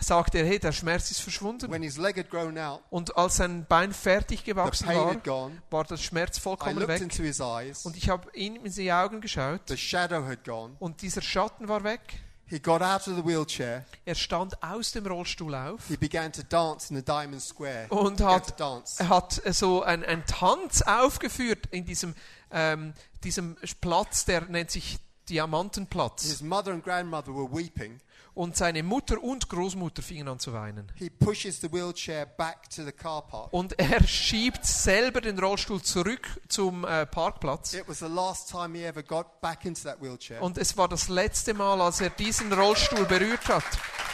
sagte 0.00 0.38
er, 0.38 0.46
hey, 0.46 0.58
der 0.58 0.72
Schmerz 0.72 1.10
ist 1.10 1.20
verschwunden. 1.20 1.70
When 1.70 1.82
his 1.82 1.96
leg 1.96 2.16
had 2.16 2.30
grown 2.30 2.58
out, 2.58 2.80
Und 2.90 3.16
als 3.16 3.36
sein 3.36 3.66
Bein 3.68 3.92
fertig 3.92 4.44
gewachsen 4.44 4.88
war, 4.88 5.14
gone. 5.16 5.62
war 5.70 5.84
der 5.84 5.96
Schmerz 5.96 6.38
I 6.38 6.40
vollkommen 6.40 6.76
looked 6.76 6.88
weg. 6.88 7.00
into 7.02 7.22
his 7.22 7.40
eyes. 7.40 7.84
Und 7.84 7.96
ich 7.96 8.08
habe 8.08 8.28
ihm 8.34 8.56
in 8.64 8.72
die 8.72 8.92
Augen 8.92 9.20
geschaut 9.20 9.60
The 9.68 9.76
shadow 9.76 10.24
had 10.26 10.44
gone. 10.44 10.71
Und 10.78 11.02
dieser 11.02 11.22
Schatten 11.22 11.68
war 11.68 11.84
weg. 11.84 12.00
He 12.46 12.58
got 12.58 12.82
out 12.82 13.08
of 13.08 13.16
the 13.16 13.24
wheelchair. 13.24 13.86
Er 14.04 14.14
stand 14.14 14.62
aus 14.62 14.92
dem 14.92 15.06
Rollstuhl 15.06 15.54
auf 15.54 15.88
He 15.88 15.96
began 15.96 16.30
to 16.32 16.42
dance 16.42 16.90
in 16.90 16.96
the 16.96 17.04
Diamond 17.04 17.40
Square. 17.40 17.86
und 17.88 18.20
hat. 18.20 18.60
Er 18.98 19.08
hat 19.08 19.44
äh, 19.46 19.54
so 19.54 19.82
einen, 19.82 20.04
einen 20.04 20.26
Tanz 20.26 20.82
aufgeführt 20.82 21.66
in 21.70 21.86
diesem, 21.86 22.14
ähm, 22.50 22.92
diesem 23.24 23.56
Platz, 23.80 24.26
der 24.26 24.42
nennt 24.42 24.70
sich 24.70 24.98
Diamantenplatz. 25.30 26.24
His 26.24 26.42
mother 26.42 26.72
and 26.72 26.84
grandmother 26.84 27.32
were 27.34 27.48
weeping. 27.50 28.00
Und 28.34 28.56
seine 28.56 28.82
Mutter 28.82 29.22
und 29.22 29.48
Großmutter 29.48 30.02
fingen 30.02 30.26
an 30.28 30.38
zu 30.38 30.54
weinen. 30.54 30.90
He 30.94 31.10
pushes 31.10 31.60
the 31.60 31.70
wheelchair 31.70 32.24
back 32.24 32.70
to 32.70 32.82
the 32.82 32.92
car 32.92 33.26
park. 33.26 33.52
Und 33.52 33.78
er 33.78 34.02
schiebt 34.06 34.64
selber 34.64 35.20
den 35.20 35.38
Rollstuhl 35.38 35.82
zurück 35.82 36.26
zum 36.48 36.84
äh, 36.84 37.04
Parkplatz. 37.04 37.74
It 37.74 37.86
was 37.86 37.98
the 37.98 38.06
last 38.06 38.50
time 38.50 38.76
he 38.76 38.84
ever 38.84 39.02
got 39.02 39.40
back 39.42 39.66
into 39.66 39.82
that 39.82 40.00
wheelchair. 40.00 40.40
Und 40.40 40.56
es 40.56 40.76
war 40.78 40.88
das 40.88 41.08
letzte 41.08 41.52
Mal, 41.52 41.80
als 41.82 42.00
er 42.00 42.08
diesen 42.08 42.52
Rollstuhl 42.52 43.04
berührt 43.04 43.46
hat. 43.48 43.64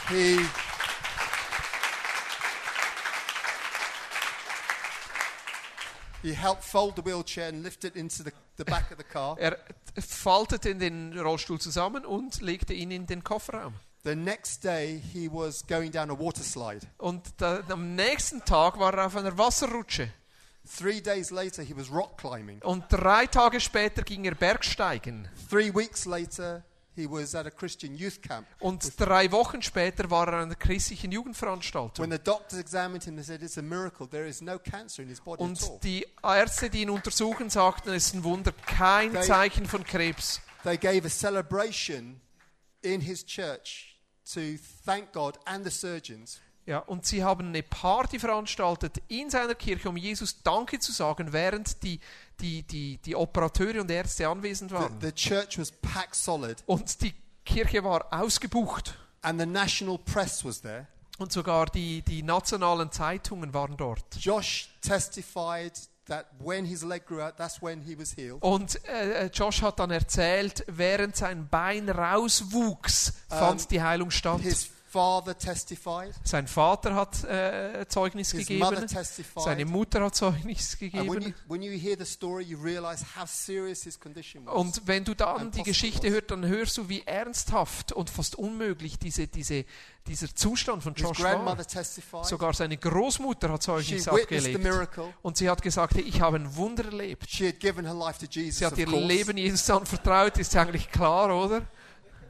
He 0.09 0.39
He 6.21 6.33
helped 6.33 6.65
fold 6.65 6.97
the 6.97 7.05
wheelchair 7.05 7.47
and 7.47 7.63
lift 7.63 7.85
it 7.85 7.95
into 7.95 8.23
the, 8.23 8.31
the 8.57 8.65
back 8.65 8.91
of 8.91 8.97
the 8.97 9.05
car. 9.05 9.37
Er 9.39 9.57
faltete 9.97 10.75
den 10.75 11.17
Rollstuhl 11.17 11.61
zusammen 11.61 12.05
und 12.05 12.41
legte 12.41 12.73
ihn 12.73 12.91
in 12.91 13.07
den 13.07 13.23
Kofferraum. 13.23 13.73
The 14.03 14.15
next 14.15 14.63
day, 14.63 15.01
he 15.13 15.27
was 15.29 15.65
going 15.67 15.91
down 15.91 16.09
a 16.09 16.17
water 16.17 16.41
slide. 16.43 16.87
Und 16.97 17.21
da, 17.37 17.61
am 17.69 17.95
nächsten 17.95 18.43
Tag 18.45 18.79
war 18.79 18.93
er 18.93 19.07
auf 19.07 19.15
einer 19.17 19.37
Wasserrutsche. 19.37 20.09
Three 20.77 21.01
days 21.01 21.31
later, 21.31 21.63
he 21.63 21.75
was 21.75 21.91
rock 21.91 22.17
climbing. 22.17 22.61
Und 22.61 22.85
drei 22.89 23.25
Tage 23.27 23.59
später 23.59 24.03
ging 24.03 24.23
er 24.25 24.35
Bergsteigen. 24.35 25.27
Three 25.49 25.73
weeks 25.73 26.05
later, 26.05 26.63
he 26.95 27.09
was 27.09 27.33
at 27.35 27.45
a 27.45 27.49
Christian 27.49 27.95
youth 27.95 28.21
camp. 28.21 28.47
Und 28.59 28.97
drei 28.99 29.31
Wochen 29.31 29.61
später 29.61 30.09
war 30.09 30.27
er 30.27 30.33
an 30.35 30.43
einer 30.43 30.55
christlichen 30.55 31.11
Jugendveranstaltung. 31.11 32.03
When 32.05 32.11
the 32.11 32.23
doctors 32.23 32.59
examined 32.59 33.03
him, 33.03 33.15
they 33.15 33.23
said 33.25 33.41
it's 33.41 33.57
a 33.57 33.61
miracle. 33.61 34.07
There 34.07 34.27
is 34.27 34.41
no 34.41 34.59
cancer 34.59 35.01
in 35.01 35.09
his 35.09 35.19
body 35.19 35.41
at 35.43 35.49
all. 35.63 35.69
Und 35.73 35.83
die 35.83 36.05
Ärzte, 36.23 36.69
die 36.69 36.83
ihn 36.83 36.89
untersuchen, 36.89 37.49
sagten, 37.49 37.89
es 37.89 38.07
ist 38.07 38.15
ein 38.15 38.23
Wunder, 38.23 38.53
kein 38.65 39.11
They- 39.13 39.23
Zeichen 39.23 39.65
von 39.65 39.83
Krebs. 39.83 40.39
They 40.63 40.77
gave 40.77 41.05
a 41.05 41.09
celebration 41.09 42.21
in 42.81 43.01
his 43.01 43.25
church 43.25 43.88
to 44.33 44.41
thank 44.85 45.11
God 45.13 45.37
and 45.45 45.65
the 45.65 45.71
surgeons 45.71 46.39
Ja, 46.65 46.79
und 46.79 47.03
sie 47.05 47.23
haben 47.23 47.47
eine 47.47 47.63
Party 47.63 48.19
veranstaltet 48.19 49.01
in 49.07 49.31
seiner 49.31 49.55
Kirche, 49.55 49.89
um 49.89 49.97
Jesus 49.97 50.43
Danke 50.43 50.77
zu 50.77 50.91
sagen, 50.91 51.33
während 51.33 51.81
die, 51.81 51.99
die, 52.41 52.61
die, 52.61 52.97
die 52.97 53.15
Operateure 53.15 53.81
und 53.81 53.89
Ärzte 53.89 54.27
anwesend 54.27 54.69
The, 54.69 54.75
waren. 54.75 55.01
the 55.01 55.11
church 55.11 55.57
was 55.57 55.71
packed 55.71 56.13
solid, 56.13 56.61
Und 56.67 57.01
die 57.01 57.15
Kirche 57.43 57.83
war 57.83 58.05
ausgebucht. 58.11 58.93
and 59.23 59.39
the 59.39 59.47
national 59.47 59.97
press 59.97 60.45
was 60.45 60.61
there. 60.61 60.85
Und 61.17 61.31
sogar 61.31 61.65
die, 61.65 62.03
die 62.03 62.21
nationalen 62.21 62.91
Zeitungen 62.91 63.51
waren 63.53 63.75
dort. 63.75 64.03
Josh 64.19 64.69
testified 64.81 65.73
that 66.09 66.25
when 66.39 66.65
his 66.65 66.83
leg 66.83 67.05
grew 67.05 67.21
out, 67.21 67.37
that's 67.37 67.61
when 67.61 67.81
he 67.81 67.97
was 67.97 68.13
healed. 68.13 68.41
Und 68.41 68.79
äh, 68.87 69.25
äh, 69.25 69.29
Josh 69.33 69.61
hat 69.61 69.79
dann 69.79 69.91
erzählt, 69.91 70.63
während 70.67 71.15
sein 71.15 71.47
Bein 71.49 71.89
rauswuchs, 71.89 73.13
fand 73.29 73.61
Ähm, 73.61 73.67
die 73.71 73.81
Heilung 73.81 74.11
statt. 74.11 74.41
His. 74.41 74.69
Sein 76.23 76.47
Vater 76.47 76.95
hat 76.95 77.23
äh, 77.23 77.85
Zeugnis 77.87 78.31
His 78.31 78.49
mother 78.49 78.75
gegeben. 78.81 78.87
testified. 78.87 79.43
Seine 79.43 79.65
Mutter 79.65 80.03
hat 80.03 80.15
Zeugnis 80.15 80.77
And 80.81 80.93
when 80.93 81.07
you, 81.07 81.13
gegeben. 81.13 81.35
when 81.47 81.61
you 81.61 81.71
hear 81.77 81.97
the 81.97 82.05
story, 82.05 82.43
you 82.43 82.57
realize 82.57 83.05
how 83.15 83.27
serious 83.27 83.83
his 83.83 83.99
condition 83.99 84.45
was. 84.45 84.55
Und 84.55 84.81
wenn 84.85 85.03
du 85.03 85.13
dann 85.13 85.51
die 85.51 85.63
Geschichte 85.63 86.09
hörst, 86.09 86.31
dann 86.31 86.45
hörst 86.45 86.77
du, 86.77 86.89
wie 86.89 87.03
ernsthaft 87.05 87.91
und 87.91 88.09
fast 88.09 88.35
unmöglich 88.35 88.97
diese, 88.99 89.27
diese, 89.27 89.65
dieser 90.07 90.33
Zustand 90.33 90.83
von 90.83 90.93
Josh 90.95 91.21
war. 91.21 92.23
Sogar 92.23 92.53
seine 92.53 92.77
Großmutter 92.77 93.51
hat 93.51 93.63
she 93.63 93.97
Zeugnis 93.97 94.03
the 94.05 94.09
abgelegt. 94.09 94.99
Und 95.21 95.37
sie 95.37 95.49
hat 95.49 95.61
gesagt, 95.61 95.95
ich 95.97 96.21
habe 96.21 96.37
ein 96.37 96.55
Wunder 96.55 96.85
erlebt. 96.85 97.29
She 97.29 97.53
Jesus. 98.29 98.59
Sie 98.59 98.65
hat 98.65 98.77
ihr. 98.77 98.87
Leben 98.87 99.37
Jesus 99.37 99.69
anvertraut, 99.69 100.37
ist 100.37 100.55
eigentlich 100.55 100.89
klar, 100.91 101.35
oder? 101.35 101.61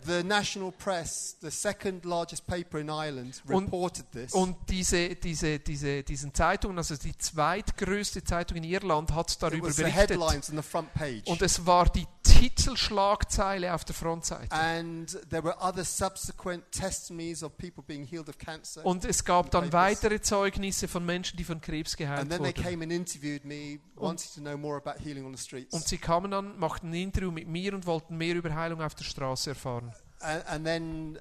The 0.05 0.23
national 0.23 0.71
press, 0.71 1.35
the 1.41 1.51
second 1.51 2.05
largest 2.05 2.45
paper 2.47 2.79
in 2.79 2.89
Ireland, 2.89 3.41
Und- 3.47 3.65
reported 3.65 4.11
this. 4.11 4.33
Und 4.33 4.55
diese, 4.69 5.15
diese, 5.15 5.59
diese, 5.59 6.03
diesen 6.03 6.33
Zeitungen, 6.33 6.77
also 6.77 6.95
die 6.95 7.17
zweitgrößte 7.17 8.23
Zeitung 8.23 8.57
in 8.57 8.63
Irland, 8.63 9.11
hat 9.13 9.31
it 9.33 9.41
darüber 9.41 9.71
the 9.71 9.83
berichtet. 9.83 10.09
headlines 10.11 10.49
on 10.49 10.57
the 10.57 10.63
front 10.63 10.93
page. 10.93 11.23
Und 11.27 11.41
es 11.41 11.65
war 11.65 11.89
die 11.89 12.05
Titelschlagzeile 12.23 13.73
auf 13.73 13.83
der 13.85 13.95
Frontseite. 13.95 14.51
and 14.55 15.17
there 15.29 15.43
were 15.43 15.55
other 15.59 15.83
subsequent 15.83 16.63
testimonies 16.71 17.43
of 17.43 17.57
people 17.57 17.83
being 17.85 18.05
healed 18.05 18.29
of 18.29 18.37
cancer. 18.37 18.85
Und 18.85 19.03
es 19.05 19.23
gab 19.25 19.51
dann 19.51 19.71
weitere 19.73 20.21
Zeugnisse 20.21 20.87
von 20.87 21.05
Menschen, 21.05 21.37
die 21.37 21.43
von 21.43 21.59
Krebs 21.61 21.91
and 21.93 21.97
geheilt 21.97 22.39
wurden. 22.39 22.53
came 22.53 22.83
and 22.83 22.91
interviewed 22.93 23.43
me, 23.45 23.79
wanting 23.95 24.29
to 24.35 24.41
know 24.41 24.57
more 24.57 24.77
about 24.77 25.03
healing 25.03 25.25
on 25.25 25.35
the 25.35 25.41
streets. 25.43 25.73
Und 25.73 25.87
sie 25.87 25.97
kamen 25.97 26.31
dann, 26.31 26.57
machten 26.59 26.89
ein 26.89 26.93
Interview 26.93 27.31
mit 27.31 27.47
mir 27.47 27.73
und 27.73 27.85
wollten 27.85 28.15
mehr 28.17 28.35
über 28.35 28.53
Heilung 28.55 28.81
auf 28.81 28.95
der 28.95 29.03
Straße 29.03 29.49
erfahren. 29.51 29.91
And, 30.21 30.43
and 30.47 30.65
then, 30.65 31.19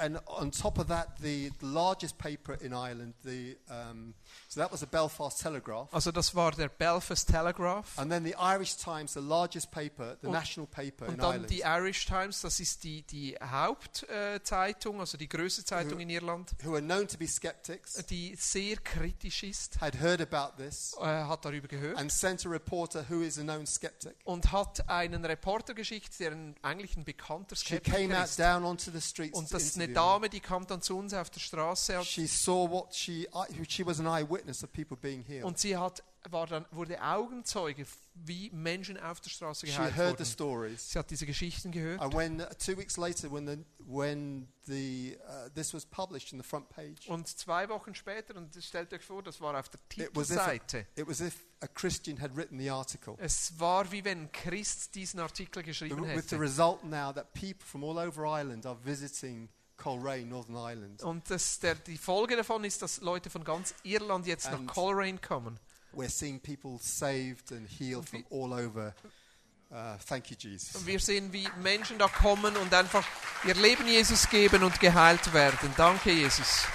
and 0.00 0.18
on 0.26 0.50
top 0.50 0.78
of 0.78 0.88
that, 0.88 1.16
the, 1.20 1.50
the 1.60 1.66
largest 1.66 2.16
paper 2.18 2.54
in 2.54 2.72
Ireland, 2.72 3.14
the 3.24 3.56
um, 3.68 4.14
so 4.48 4.60
that 4.60 4.70
was 4.72 4.80
the 4.80 4.86
Belfast 4.86 5.40
Telegraph. 5.40 5.88
Also 5.92 6.10
das 6.12 6.34
war 6.34 6.52
der 6.52 6.68
Belfast 6.68 7.28
Telegraph. 7.28 7.98
And 7.98 8.10
then 8.10 8.24
the 8.24 8.34
Irish 8.36 8.76
Times, 8.76 9.12
the 9.14 9.20
largest 9.20 9.70
paper, 9.70 10.16
the 10.20 10.26
Und- 10.28 10.32
national 10.32 10.66
paper 10.66 11.06
in 11.06 11.12
Und 11.12 11.18
dann 11.18 11.30
Ireland, 11.32 11.50
die 11.50 11.60
Irish 11.60 12.06
Times, 12.06 12.40
das 12.40 12.58
ist 12.60 12.82
die, 12.84 13.02
die 13.02 13.36
Hauptzeitung, 13.40 15.00
also 15.00 15.16
die 15.18 15.28
größte 15.28 15.64
Zeitung 15.64 16.00
in 16.00 16.10
Irland, 16.10 16.50
who 16.64 16.72
are 16.74 16.82
known 16.82 17.06
to 17.06 17.16
be 17.18 17.26
skeptics, 17.26 17.94
die 18.06 18.34
sehr 18.36 18.76
kritisch 18.76 19.42
ist, 19.42 19.80
had 19.80 20.00
heard 20.00 20.20
about 20.20 20.56
this 20.62 20.94
äh, 21.00 21.04
hat 21.04 21.44
darüber 21.44 21.68
gehört 21.68 21.98
and 21.98 22.10
sent 22.10 22.44
a 22.46 22.48
reporter 22.48 23.04
who 23.08 23.20
is 23.22 23.38
a 23.38 23.42
known 23.42 23.66
skeptic. 23.66 24.16
und 24.24 24.50
hat 24.52 24.88
einen 24.88 25.24
Reporter 25.24 25.74
geschickt, 25.74 26.18
der 26.20 26.32
eigentlich 26.62 26.96
ein 26.96 27.04
bekannter 27.04 27.56
She 27.56 27.78
came 27.80 27.80
Skeptiker 27.80 28.18
out 28.22 28.24
ist. 28.24 28.38
down 28.38 28.64
onto 28.64 28.90
the 28.90 29.00
streets 29.00 29.38
Und 29.38 29.52
das 29.52 29.62
ist 29.62 29.76
eine 29.90 29.94
me. 29.94 29.94
Dame, 29.94 30.28
die 30.28 30.40
kam 30.40 30.66
dann 30.66 30.80
zu 30.82 30.96
uns 30.98 31.12
auf 31.14 31.30
der 31.30 31.40
Straße 31.40 32.02
She 32.04 32.26
saw 32.26 32.68
what 32.70 32.94
she, 32.94 33.26
I- 33.34 33.64
she 33.68 33.84
was 33.84 34.00
an 34.00 34.06
eyewitness 34.06 34.62
of 34.64 34.72
people 34.72 34.96
being 34.96 35.22
healed. 35.22 35.44
und 35.44 35.58
sie 35.58 35.76
hat, 35.76 36.02
war 36.28 36.46
dann, 36.46 36.66
wurde 36.70 37.00
Augenzeuge, 37.02 37.86
wie 38.14 38.50
Menschen 38.50 38.98
auf 38.98 39.20
der 39.20 39.30
Straße 39.30 39.66
She 39.66 39.72
geheilt 39.72 39.96
heard 39.96 40.18
the 40.18 40.24
wurden. 40.24 40.32
stories. 40.32 40.90
Sie 40.90 40.98
hat 40.98 41.10
diese 41.10 41.24
Geschichten 41.26 41.70
gehört. 41.72 42.00
And 42.02 42.14
when 42.14 42.40
uh, 42.40 42.46
two 42.58 42.76
weeks 42.76 42.96
later, 42.96 43.30
when 43.32 43.46
the 43.46 43.64
when 43.86 44.46
the 44.66 45.16
uh, 45.26 45.48
this 45.54 45.72
was 45.72 45.86
published 45.86 46.32
in 46.32 46.38
the 46.40 46.46
front 46.46 46.68
page, 46.68 47.08
Und 47.08 47.26
zwei 47.26 47.68
Wochen 47.70 47.94
später, 47.94 48.36
und 48.36 48.54
stellt 48.62 48.92
euch 48.92 49.02
vor, 49.02 49.22
das 49.22 49.40
war 49.40 49.58
auf 49.58 49.68
der 49.70 49.80
Titelseite. 49.88 50.86
it 50.96 51.08
was 51.08 51.20
if 51.20 51.46
a 51.60 51.66
Christian 51.66 52.20
had 52.20 52.36
written 52.36 52.58
the 52.58 52.70
article. 52.70 53.14
Es 53.18 53.58
war 53.58 53.90
wie 53.90 54.04
wenn 54.04 54.30
Christ 54.32 54.94
diesen 54.94 55.20
Artikel 55.20 55.62
geschrieben 55.62 56.02
With 56.02 56.28
the 56.28 56.36
hätte. 56.36 56.40
result 56.40 56.84
now 56.84 57.12
that 57.12 57.32
people 57.32 57.64
from 57.66 57.82
all 57.82 57.96
over 57.98 58.24
Ireland 58.26 58.66
are 58.66 58.76
visiting 58.84 59.48
Coleraine, 59.80 60.26
Northern 60.28 60.56
Ireland. 60.56 61.02
Und 61.02 61.28
das, 61.30 61.58
der, 61.58 61.74
die 61.74 61.98
Folge 61.98 62.36
davon 62.36 62.64
ist, 62.64 62.82
dass 62.82 63.00
Leute 63.00 63.30
von 63.30 63.42
ganz 63.42 63.74
Irland 63.82 64.26
jetzt 64.26 64.46
nach 64.46 64.58
And- 64.58 64.70
Coleraine 64.70 65.18
kommen. 65.18 65.58
We're 65.92 66.08
seeing 66.08 66.38
people 66.38 66.78
saved 66.80 67.50
and 67.50 67.68
healed 67.68 68.08
from 68.08 68.24
all 68.30 68.52
over. 68.52 68.94
Uh, 69.72 69.96
thank 70.06 70.30
you, 70.30 70.36
Jesus. 70.38 70.76
Und 70.76 70.86
wir 70.86 71.00
sehen, 71.00 71.32
wie 71.32 71.48
Menschen 71.62 71.98
da 71.98 72.08
kommen 72.08 72.56
und 72.56 72.72
einfach 72.74 73.06
ihr 73.44 73.54
Leben 73.54 73.86
Jesus 73.86 74.28
geben 74.28 74.62
und 74.62 74.78
geheilt 74.80 75.32
werden. 75.32 75.72
Danke, 75.76 76.10
Jesus. 76.12 76.66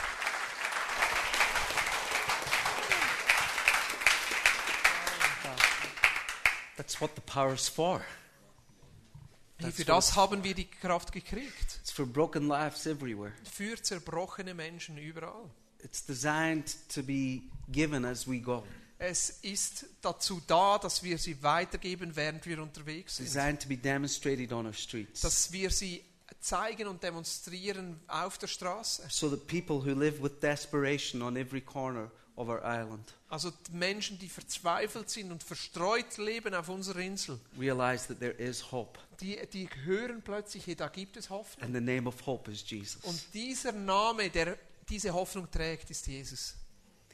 That's 6.77 6.99
what 6.99 7.15
the 7.15 7.21
power 7.21 7.53
is 7.53 7.69
for. 7.69 8.01
Hey, 9.57 9.71
für 9.71 9.85
das 9.85 10.15
haben 10.15 10.43
wir 10.43 10.53
die 10.53 10.65
Kraft 10.65 11.11
gekriegt. 11.11 11.79
It's 11.81 11.91
for 11.91 12.05
broken 12.05 12.47
lives 12.47 12.85
everywhere. 12.85 13.31
Für 13.49 13.81
zerbrochene 13.81 14.53
Menschen 14.53 14.97
überall. 14.97 15.49
It's 15.81 16.05
designed 16.05 16.75
to 16.93 17.01
be 17.01 17.43
given 17.69 18.05
as 18.05 18.27
we 18.27 18.39
go. 18.39 18.63
Es 18.97 19.29
ist 19.41 19.85
dazu 20.01 20.41
da, 20.47 20.77
dass 20.77 21.03
wir 21.03 21.17
sie 21.17 21.41
weitergeben, 21.43 22.15
während 22.15 22.45
wir 22.45 22.61
unterwegs 22.61 23.17
sind. 23.17 23.27
Designed 23.27 23.61
to 23.61 23.67
be 23.69 23.77
demonstrated 23.77 24.51
on 24.51 24.65
our 24.65 24.73
streets. 24.73 25.21
Dass 25.21 25.51
wir 25.51 25.69
sie 25.69 26.03
zeigen 26.39 26.87
und 26.87 27.01
demonstrieren 27.03 27.99
auf 28.07 28.37
der 28.37 28.47
Straße. 28.47 29.03
So 29.09 29.29
that 29.29 29.47
people 29.47 29.77
who 29.77 29.97
live 29.97 30.21
with 30.21 30.39
desperation 30.41 31.21
on 31.21 31.37
every 31.37 31.61
corner 31.61 32.11
our 32.37 32.61
island 32.63 33.13
Also 33.29 33.51
die 33.51 33.71
Menschen, 33.71 34.19
die 34.19 34.29
verzweifelt 34.29 35.09
sind 35.09 35.31
und 35.31 35.43
verstreut 35.43 36.17
leben 36.17 36.53
auf 36.53 36.69
unserer 36.69 36.99
Insel, 36.99 37.39
realize 37.59 38.07
that 38.07 38.19
there 38.19 38.33
is 38.33 38.71
hope. 38.71 38.99
die, 39.19 39.39
die 39.51 39.69
hören 39.83 40.21
plötzlich, 40.21 40.67
hey, 40.67 40.75
da 40.75 40.87
gibt 40.87 41.17
es 41.17 41.29
Hoffnung. 41.29 41.65
And 41.65 41.75
the 41.75 41.81
name 41.81 42.07
of 42.07 42.25
hope 42.25 42.51
is 42.51 42.63
Jesus. 42.69 43.03
Und 43.03 43.21
dieser 43.33 43.71
Name, 43.71 44.29
der 44.29 44.57
diese 44.89 45.13
Hoffnung 45.13 45.49
trägt, 45.49 45.89
ist 45.89 46.07
Jesus. 46.07 46.55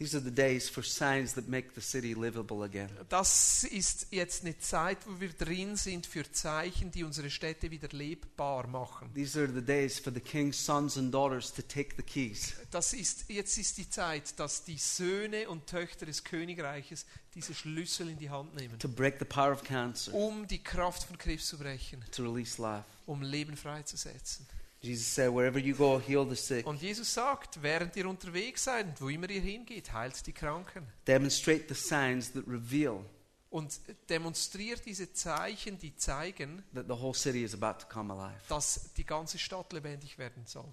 These 0.02 0.18
are 0.18 0.24
the 0.24 0.32
days 0.32 0.68
for 0.68 0.84
signs 0.84 1.36
that 1.36 1.48
make 1.48 1.76
the 1.76 1.82
city 1.82 2.16
livable 2.16 2.64
again. 2.64 2.90
Das 3.10 3.64
ist 3.66 4.08
jetzt 4.10 4.44
eine 4.44 4.58
Zeit, 4.58 4.98
wo 5.06 5.20
wir 5.20 5.30
drin 5.30 5.76
sind 5.76 6.08
für 6.08 6.24
Zeichen, 6.32 6.90
die 6.90 7.04
unsere 7.04 7.30
Städte 7.30 7.70
wieder 7.70 7.88
lebbar 7.90 8.66
machen. 8.66 9.14
These 9.14 9.40
are 9.40 9.54
the 9.54 9.62
days 9.62 10.00
for 10.00 10.12
the 10.12 10.20
king's 10.20 10.58
sons 10.58 10.98
and 10.98 11.14
daughters 11.14 11.54
to 11.54 11.62
take 11.62 11.96
the 11.98 12.02
keys. 12.02 12.56
Das 12.72 12.94
ist, 12.94 13.26
jetzt 13.28 13.56
ist 13.60 13.78
die 13.78 13.88
Zeit, 13.92 14.40
dass 14.40 14.64
die 14.64 14.80
Söhne 14.80 15.48
und 15.48 15.68
Töchter 15.68 16.08
des 16.08 16.24
Königreiches 16.24 17.06
diese 17.36 17.54
Schlüssel 17.54 18.10
in 18.10 18.18
die 18.18 18.32
Hand 18.32 18.56
nehmen, 18.56 18.80
to 18.80 18.90
break 18.90 19.20
the 19.20 19.26
power 19.26 19.52
of 19.52 19.64
cancer, 19.64 20.16
um 20.16 20.48
die 20.48 20.64
Kraft 20.64 21.04
von 21.04 21.16
Krebs 21.20 21.46
zu 21.48 21.60
brechen, 21.60 22.04
to 22.12 22.24
release 22.24 22.60
life. 22.60 22.86
um 23.06 23.22
Leben 23.22 23.56
freizusetzen. 23.56 24.48
Jesus 24.82 25.08
said, 25.14 25.32
Wherever 25.32 25.60
you 25.60 25.76
go, 25.76 26.00
heal 26.00 26.28
the 26.28 26.36
sick, 26.36 26.66
Und 26.66 26.82
Jesus 26.82 27.14
sagt, 27.14 27.62
während 27.62 27.96
ihr 27.96 28.08
unterwegs 28.10 28.64
seid 28.64 28.88
und 28.88 29.02
wo 29.02 29.10
immer 29.10 29.30
ihr 29.30 29.42
hingeht, 29.42 29.94
heilt 29.94 30.26
die 30.26 30.34
Kranken. 30.34 30.88
demonstrate 31.08 31.66
the 31.68 31.76
signs 31.80 32.32
that 32.34 32.44
reveal 32.48 33.06
Und 33.52 33.80
demonstriert 34.10 34.84
diese 34.86 35.12
Zeichen, 35.14 35.78
die 35.78 35.96
zeigen, 35.96 36.64
that 36.74 36.86
the 36.88 36.94
whole 36.94 37.14
city 37.14 37.44
is 37.44 37.54
about 37.54 37.80
to 37.84 37.88
come 37.88 38.12
alive. 38.12 38.40
dass 38.48 38.92
die 38.94 39.06
ganze 39.06 39.38
Stadt 39.38 39.72
lebendig 39.74 40.18
werden 40.18 40.46
soll. 40.48 40.72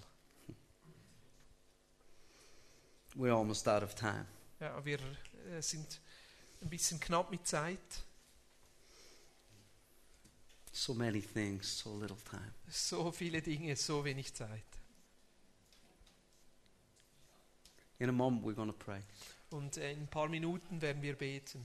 We're 3.14 3.34
almost 3.36 3.68
out 3.68 3.82
of 3.82 3.94
time. 3.94 4.26
Ja, 4.60 4.84
wir 4.84 4.98
äh, 5.50 5.60
sind 5.60 6.00
ein 6.62 6.68
bisschen 6.70 7.00
knapp 7.00 7.30
mit 7.30 7.46
Zeit. 7.46 7.78
So 10.78 10.94
many 10.94 11.20
things, 11.20 11.80
so 11.80 11.98
little 11.98 12.16
time. 12.30 12.52
So 12.68 13.10
viele 13.10 13.42
Dinge, 13.42 13.74
so 13.74 14.04
wenig 14.04 14.32
Zeit. 14.32 14.62
In 17.98 18.08
a 18.08 18.12
moment, 18.12 18.44
we're 18.44 18.54
going 18.54 18.68
to 18.70 18.76
pray. 18.76 19.00
Und 19.50 19.76
in 19.76 20.02
ein 20.02 20.06
paar 20.06 20.28
Minuten 20.28 20.80
werden 20.80 21.02
wir 21.02 21.14
beten. 21.16 21.64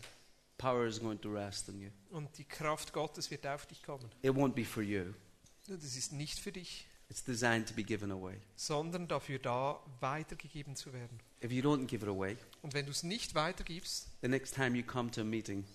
Power 0.58 0.88
is 0.88 1.00
going 1.00 1.22
to 1.22 1.32
rest 1.32 1.70
on 1.70 1.80
you. 1.80 1.90
Und 2.10 2.36
die 2.40 2.44
Kraft 2.44 2.92
Gottes 2.92 3.30
wird 3.30 3.46
auf 3.46 3.68
dich 3.68 3.84
kommen. 3.84 4.10
It 4.24 4.32
won't 4.32 4.54
be 4.54 4.66
for 4.66 4.82
you, 4.82 5.14
Das 5.68 5.84
ist 5.96 6.12
nicht 6.12 6.40
für 6.40 6.52
dich, 6.52 6.88
it's 7.10 7.24
designed 7.24 7.68
to 7.68 7.76
be 7.76 7.84
given 7.84 8.12
away. 8.12 8.40
sondern 8.56 9.08
dafür 9.08 9.38
da, 9.38 9.80
weitergegeben 10.00 10.76
zu 10.76 10.92
werden. 10.92 11.20
If 11.44 11.52
you 11.52 11.62
don't 11.62 11.86
give 11.86 12.04
it 12.04 12.10
away, 12.10 12.36
Und 12.64 12.74
wenn 12.74 12.86
du 12.88 12.92
es 12.92 13.04
nicht 13.04 13.36
weitergibst, 13.36 14.08
the 14.22 14.28
next 14.28 14.56
time 14.56 14.76
you 14.76 14.84
come 14.84 15.12
to 15.12 15.22
a 15.22 15.24
meeting, 15.24 15.66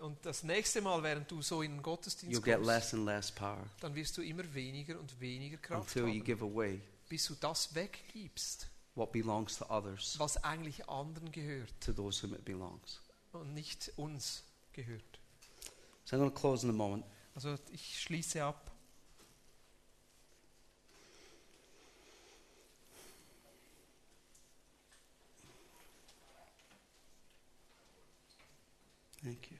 und 0.00 0.18
das 0.22 0.42
nächste 0.42 0.80
Mal, 0.80 1.02
während 1.02 1.30
du 1.30 1.42
so 1.42 1.62
in 1.62 1.76
den 1.76 1.82
Gottesdienst 1.82 2.42
kommst, 2.42 2.66
less 2.66 2.94
and 2.94 3.04
less 3.04 3.30
power 3.30 3.64
dann 3.80 3.94
wirst 3.94 4.16
du 4.16 4.22
immer 4.22 4.42
weniger 4.52 4.98
und 4.98 5.20
weniger 5.20 5.56
Kraft 5.58 5.96
until 5.96 6.12
you 6.12 6.20
haben, 6.20 6.24
give 6.24 6.44
away 6.44 6.80
bis 7.08 7.26
du 7.26 7.34
das 7.34 7.74
weggibst, 7.74 8.68
others 8.96 10.18
was 10.18 10.42
eigentlich 10.42 10.88
anderen 10.88 11.30
gehört 11.30 11.72
und 13.32 13.54
nicht 13.54 13.92
uns 13.96 14.42
gehört. 14.72 15.18
So 16.04 16.16
I'm 16.16 16.20
going 16.20 16.34
to 16.34 16.40
close 16.40 16.64
in 16.64 16.70
a 16.70 16.72
moment. 16.72 17.04
Also 17.34 17.56
ich 17.70 18.00
schließe 18.00 18.42
ab. 18.42 18.72
Thank 29.24 29.50
you. 29.50 29.56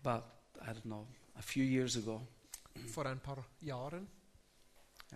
About, 0.00 0.24
I 0.62 0.66
don't 0.66 0.84
know, 0.86 1.06
a 1.36 1.42
few 1.42 1.64
years 1.64 1.96
ago, 1.96 2.22
Vor 2.94 3.06
ein 3.06 3.18
paar 3.18 3.44
Jahren 3.60 4.06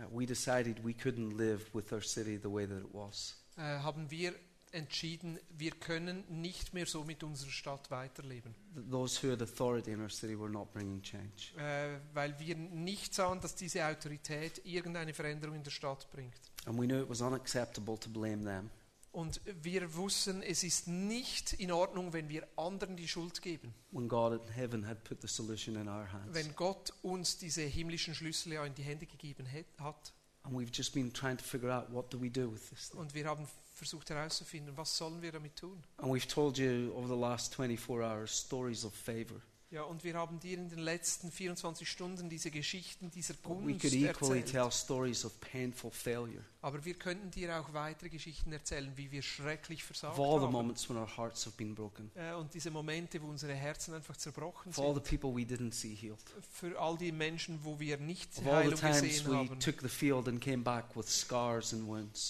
Uh, 0.01 0.07
we 0.11 0.25
decided 0.27 0.83
we 0.85 0.95
couldn't 0.95 1.37
live 1.37 1.63
with 1.75 1.93
our 1.93 2.01
city 2.03 2.39
the 2.41 2.51
way 2.51 2.67
that 2.67 2.79
it 2.79 2.93
was. 2.95 3.37
äh, 3.57 3.61
haben 3.81 4.11
wir 4.11 4.35
entschieden, 4.73 5.39
wir 5.59 5.73
können 5.73 6.23
nicht 6.29 6.73
mehr 6.73 6.87
so 6.87 7.03
mit 7.05 7.23
unserer 7.25 7.51
Stadt 7.51 7.91
weiterleben, 7.91 8.55
Th- 8.77 8.89
Those 8.91 9.21
who 9.27 9.33
had 9.33 9.43
authority 9.43 9.91
in 9.91 10.01
our 10.01 10.09
city 10.09 10.39
were 10.39 10.49
not 10.49 10.73
bringing 10.73 11.03
change. 11.03 11.53
äh, 11.59 11.99
weil 12.15 12.39
wir 12.39 12.55
nicht 12.57 13.13
sahen, 13.13 13.41
dass 13.41 13.57
diese 13.57 13.85
Autorität 13.85 14.65
irgendeine 14.65 15.13
Veränderung 15.13 15.57
in 15.57 15.65
der 15.65 15.73
Stadt 15.73 16.09
bringt. 16.13 16.41
And 16.67 16.79
we 16.79 16.87
knew 16.87 17.03
it 17.03 17.09
was 17.11 17.21
unacceptable 17.21 17.99
to 17.99 18.09
blame 18.09 18.45
them. 18.45 18.71
Und 19.13 19.41
wir 19.63 19.95
wussten, 19.97 20.41
es 20.43 20.63
ist 20.63 20.87
nicht 20.87 21.55
in 21.55 21.73
Ordnung, 21.73 22.13
wenn 22.13 22.29
wir 22.29 22.47
anderen 22.57 22.97
die 22.97 23.09
Schuld 23.09 23.43
geben. 23.43 23.75
when 23.91 24.09
God 24.09 24.33
in 24.33 24.53
heaven 24.53 24.87
had 24.87 25.03
put 25.03 25.21
the 25.21 25.27
solution 25.29 25.75
in 25.75 25.89
our 25.89 26.11
hands. 26.13 26.33
Wenn 26.33 26.55
Gott 26.55 26.93
uns 27.03 27.37
diese 27.37 27.63
himmlischen 27.63 28.15
Schlüssel 28.15 28.53
ja 28.53 28.65
in 28.65 28.75
die 28.75 28.83
Hände 28.85 29.07
gegeben 29.07 29.47
hat. 29.79 30.13
And 30.43 30.55
we've 30.55 30.71
just 30.73 30.95
been 30.95 31.13
trying 31.13 31.37
to 31.37 31.45
figure 31.45 31.71
out 31.71 31.93
what 31.93 32.13
do 32.13 32.21
we 32.21 32.31
do 32.31 32.51
with 32.51 32.71
this 32.71 32.91
thing. 32.91 33.01
Und 33.01 33.13
wir 33.15 33.27
haben 33.27 33.47
versucht 33.75 34.11
herauszufinden, 34.11 34.77
was 34.77 34.97
sollen 34.97 35.21
wir 35.23 35.33
damit 35.33 35.57
tun. 35.57 35.83
And 35.99 36.13
we've 36.13 36.29
told 36.29 36.57
you 36.57 36.93
over 36.95 37.09
the 37.09 37.21
last 37.21 37.55
24 37.55 38.01
hours 38.03 38.31
stories 38.31 38.85
of 38.85 38.95
favor. 38.95 39.43
Ja, 39.71 39.85
und 39.85 40.03
wir 40.03 40.15
haben 40.15 40.41
dir 40.41 40.59
in 40.59 40.69
den 40.69 40.81
letzten 40.81 41.31
24 41.31 41.89
Stunden 41.89 42.29
diese 42.29 42.51
Geschichten 42.51 43.09
dieser 43.09 43.35
Gunst 43.35 43.85
erzählt. 43.85 44.47
tell 44.51 44.69
stories 44.73 45.25
of 45.25 45.39
painful 45.41 45.93
failure. 45.93 46.45
Aber 46.61 46.85
wir 46.85 46.95
könnten 46.95 47.31
dir 47.31 47.59
auch 47.59 47.73
weitere 47.73 48.09
Geschichten 48.09 48.53
erzählen, 48.53 48.93
wie 48.97 49.13
wir 49.13 49.23
schrecklich 49.23 49.85
versagt 49.85 50.19
Of 50.19 50.27
all 50.27 50.41
the 50.41 50.47
haben. 50.47 50.53
moments 50.53 50.91
when 50.91 50.97
our 50.99 51.17
hearts 51.17 51.47
have 51.47 51.57
been 51.57 51.75
broken. 51.77 52.11
Äh, 52.17 52.35
und 52.35 52.53
diese 52.53 52.73
Momente, 52.73 53.23
wo 53.23 53.29
unsere 53.29 53.55
Herzen 53.55 53.95
einfach 53.95 54.17
zerbrochen 54.17 54.73
sind. 54.73 55.05
people 55.05 55.31
we 55.33 55.43
didn't 55.43 55.73
see 55.73 55.95
healed. 55.95 56.19
Für 56.53 56.77
all 56.79 56.99
die 56.99 57.13
Menschen, 57.13 57.61
wo 57.63 57.79
wir 57.79 57.97
nicht 57.97 58.37
Of 58.39 58.45
Heilung 58.45 58.71
gesehen 58.73 59.27
haben. 59.29 59.61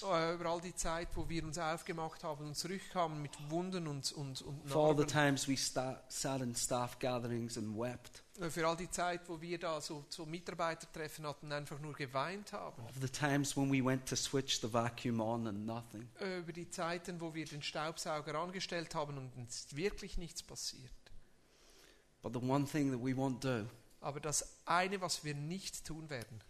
Äh, 0.02 0.34
Über 0.34 0.46
all 0.46 0.60
die 0.60 0.74
Zeit, 0.74 1.08
wo 1.14 1.26
wir 1.28 1.42
uns 1.44 1.56
aufgemacht 1.58 2.22
haben 2.22 2.46
und 2.46 2.54
zurückkamen 2.54 3.22
mit 3.22 3.32
Wunden 3.50 3.86
und, 3.88 4.12
und, 4.12 4.42
und 4.42 4.68
For 4.68 4.88
all 4.88 4.92
the 4.94 5.04
Narben. 5.04 5.36
times 5.36 5.48
we 5.48 5.56
sat 5.56 6.40
in 6.42 6.54
staff 6.54 6.98
gatherings 6.98 7.29
and 7.56 7.78
wept. 7.78 8.22
Äh, 8.38 8.50
Für 8.50 8.66
all 8.66 8.76
die 8.76 8.90
Zeit, 8.90 9.28
wo 9.28 9.40
wir 9.40 9.58
da 9.58 9.80
so, 9.80 10.04
so 10.08 10.26
Mitarbeitertreffen 10.26 11.26
hatten 11.26 11.46
und 11.46 11.52
einfach 11.52 11.78
nur 11.78 11.94
geweint 11.94 12.52
haben. 12.52 12.82
Of 12.84 12.96
the 13.00 13.08
times 13.08 13.56
when 13.56 13.70
we 13.72 13.84
went 13.84 14.06
to 14.08 14.16
switch 14.16 14.60
the 14.60 14.72
vacuum 14.72 15.20
on 15.20 15.46
and 15.46 15.66
nothing. 15.66 16.08
Äh, 16.20 16.38
Über 16.38 16.52
die 16.52 16.68
Zeiten, 16.68 17.20
wo 17.20 17.34
wir 17.34 17.44
den 17.44 17.62
Staubsauger 17.62 18.34
angestellt 18.34 18.94
haben 18.94 19.18
und 19.18 19.48
ist 19.48 19.76
wirklich 19.76 20.18
nichts 20.18 20.42
passiert. 20.42 20.90
But 22.22 22.34
the 22.34 22.40
one 22.40 22.66
thing 22.66 22.90
that 22.90 23.00
we 23.00 23.12
won't 23.12 23.40
do 23.40 23.66
Aber 24.00 24.20
das 24.20 24.58
eine, 24.66 25.00
was 25.00 25.24
wir 25.24 25.34
nicht 25.34 25.84
tun 25.86 26.08
werden, 26.10 26.40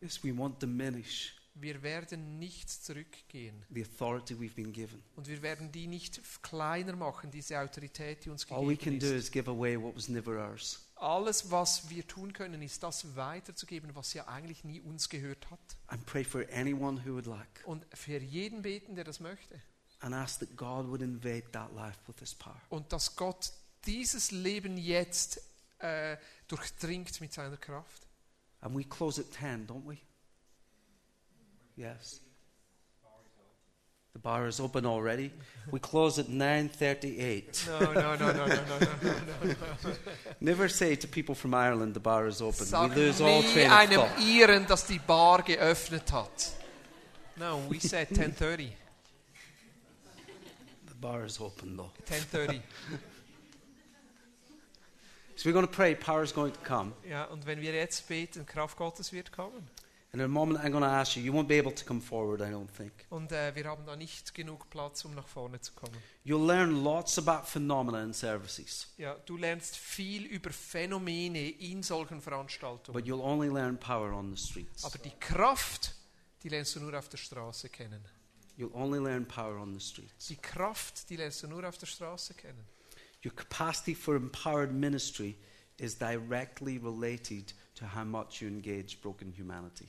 is 0.00 0.22
we 0.24 0.30
won't 0.30 0.58
diminish 0.58 1.34
wir 1.60 1.82
werden 1.82 2.38
nicht 2.38 2.68
zurückgehen. 2.70 3.64
the 3.70 3.82
authority 3.82 4.34
we've 4.34 4.54
been 4.54 4.72
given. 4.72 5.02
Und 5.16 5.28
wir 5.28 5.42
werden 5.42 5.70
die 5.72 5.86
nicht 5.86 6.20
kleiner 6.42 6.96
machen, 6.96 7.30
diese 7.30 7.58
Autorität, 7.60 8.24
die 8.24 8.30
uns 8.30 8.50
All 8.50 8.62
we 8.68 8.76
can 8.76 8.94
gegeben 8.94 9.00
do 9.00 9.06
ist. 9.06 9.24
is 9.24 9.30
give 9.30 9.50
away 9.50 9.80
what 9.80 9.94
was 9.96 10.08
never 10.08 10.38
ours. 10.48 10.86
Alles, 10.96 11.50
was 11.50 11.88
wir 11.88 12.06
tun 12.06 12.32
können, 12.32 12.60
ist 12.62 12.82
das 12.82 13.16
weiterzugeben, 13.16 13.94
was 13.94 14.12
ja 14.12 14.28
eigentlich 14.28 14.64
nie 14.64 14.80
uns 14.80 15.08
gehört 15.08 15.50
hat. 15.50 15.58
And 15.86 16.04
pray 16.06 16.24
for 16.24 16.44
anyone 16.52 17.02
who 17.04 17.14
would 17.14 17.26
like. 17.26 17.62
Und 17.64 17.86
für 17.94 18.18
jeden 18.18 18.62
beten, 18.62 18.94
der 18.94 19.04
das 19.04 19.18
möchte. 19.20 19.60
And 20.00 20.14
ask 20.14 20.40
that 20.40 20.56
God 20.56 20.88
would 20.88 21.02
invade 21.02 21.44
that 21.52 21.74
life 21.74 21.98
with 22.06 22.16
His 22.20 22.34
power. 22.34 22.60
Und 22.68 22.92
dass 22.92 23.16
Gott 23.16 23.52
dieses 23.86 24.30
Leben 24.30 24.76
jetzt 24.76 25.42
äh, 25.78 26.16
durchdringt 26.48 27.18
mit 27.20 27.32
seiner 27.32 27.56
Kraft. 27.56 28.06
And 28.60 28.76
we 28.76 28.84
close 28.84 29.18
at 29.20 29.30
10, 29.32 29.66
don't 29.66 29.86
we? 29.88 29.96
Yes. 31.80 32.20
The 34.12 34.18
bar 34.18 34.46
is 34.46 34.60
open 34.60 34.84
already. 34.84 35.32
We 35.70 35.78
close 35.80 36.18
at 36.18 36.26
9:38. 36.26 37.66
No, 37.80 37.92
no, 37.92 38.16
no, 38.16 38.32
no, 38.32 38.32
no, 38.32 38.46
no, 38.46 38.78
no, 39.02 39.12
no, 39.42 39.54
no. 39.84 39.92
Never 40.40 40.68
say 40.68 40.94
to 40.96 41.08
people 41.08 41.34
from 41.34 41.54
Ireland 41.54 41.94
the 41.94 42.00
bar 42.00 42.26
is 42.26 42.42
open. 42.42 42.66
Sag 42.66 42.90
we 42.90 42.96
lose 42.96 43.22
all 43.22 43.42
train 43.42 43.66
of 43.66 43.72
einem 43.72 44.00
thought. 44.00 44.18
Iren, 44.18 44.66
dass 44.66 44.86
die 44.86 44.98
Bar 44.98 45.42
geöffnet 45.42 46.12
hat. 46.12 46.52
No, 47.36 47.62
we 47.70 47.78
said 47.80 48.08
10.30. 48.08 48.68
The 50.86 50.94
bar 51.00 51.24
is 51.24 51.40
open 51.40 51.76
though. 51.78 51.92
10.30. 52.06 52.60
So 55.36 55.48
we're 55.48 55.54
going 55.54 55.66
to 55.66 55.72
pray. 55.72 55.94
Power 55.94 56.22
is 56.22 56.32
going 56.32 56.52
to 56.52 56.60
come. 56.60 56.92
Ja, 57.08 57.24
und 57.24 57.46
wenn 57.46 57.62
wir 57.62 57.72
jetzt 57.72 58.06
beten, 58.06 58.44
Kraft 58.44 58.76
Gottes 58.76 59.12
wird 59.12 59.32
kommen. 59.32 59.66
And 60.12 60.20
in 60.20 60.24
a 60.24 60.28
moment, 60.28 60.58
I'm 60.58 60.72
going 60.72 60.82
to 60.82 60.88
ask 60.90 61.16
you, 61.16 61.22
you 61.22 61.32
won't 61.32 61.46
be 61.46 61.56
able 61.56 61.70
to 61.70 61.84
come 61.84 62.00
forward, 62.00 62.40
I 62.40 62.50
don't 62.50 62.68
think. 62.68 62.92
Und 63.10 63.30
äh, 63.30 63.54
wir 63.54 63.64
haben 63.66 63.86
da 63.86 63.94
nicht 63.94 64.34
genug 64.34 64.68
Platz, 64.68 65.04
um 65.04 65.14
nach 65.14 65.28
vorne 65.28 65.60
zu 65.60 65.72
kommen. 65.72 65.96
You'll 66.26 66.44
learn 66.44 66.82
lots 66.82 67.16
about 67.16 67.46
phenomena 67.46 68.02
in 68.02 68.12
services, 68.12 68.88
Ja, 68.98 69.14
du 69.26 69.36
lernst 69.36 69.76
viel 69.76 70.24
über 70.26 70.50
Phänomene 70.50 71.50
in 71.50 71.84
solchen 71.84 72.20
Veranstaltungen. 72.20 72.92
but 72.92 73.06
you'll 73.06 73.22
only 73.22 73.48
learn 73.48 73.78
power 73.78 74.12
on 74.12 74.34
the 74.34 74.42
streets. 74.42 74.84
Aber 74.84 74.98
die 74.98 75.12
Kraft, 75.20 75.94
die 76.42 76.48
lernst 76.48 76.74
du 76.74 76.80
nur 76.80 76.98
auf 76.98 77.08
der 77.08 77.18
Straße 77.18 77.68
kennen. 77.68 78.04
You'll 78.58 78.74
only 78.74 78.98
learn 78.98 79.24
power 79.28 79.56
on 79.60 79.72
the 79.72 79.80
streets. 79.80 80.26
Die 80.26 80.36
Kraft, 80.36 81.08
die 81.08 81.16
lernst 81.16 81.44
du 81.44 81.46
nur 81.46 81.66
auf 81.68 81.78
der 81.78 81.86
Straße 81.86 82.34
kennen. 82.34 82.66
Your 83.24 83.32
capacity 83.36 83.94
for 83.94 84.16
empowered 84.16 84.72
ministry 84.72 85.36
is 85.76 85.96
directly 85.96 86.78
related 86.78 87.54
to 87.76 87.84
how 87.86 88.04
much 88.04 88.42
you 88.42 88.48
engage 88.48 89.00
broken 89.00 89.32
humanity. 89.32 89.88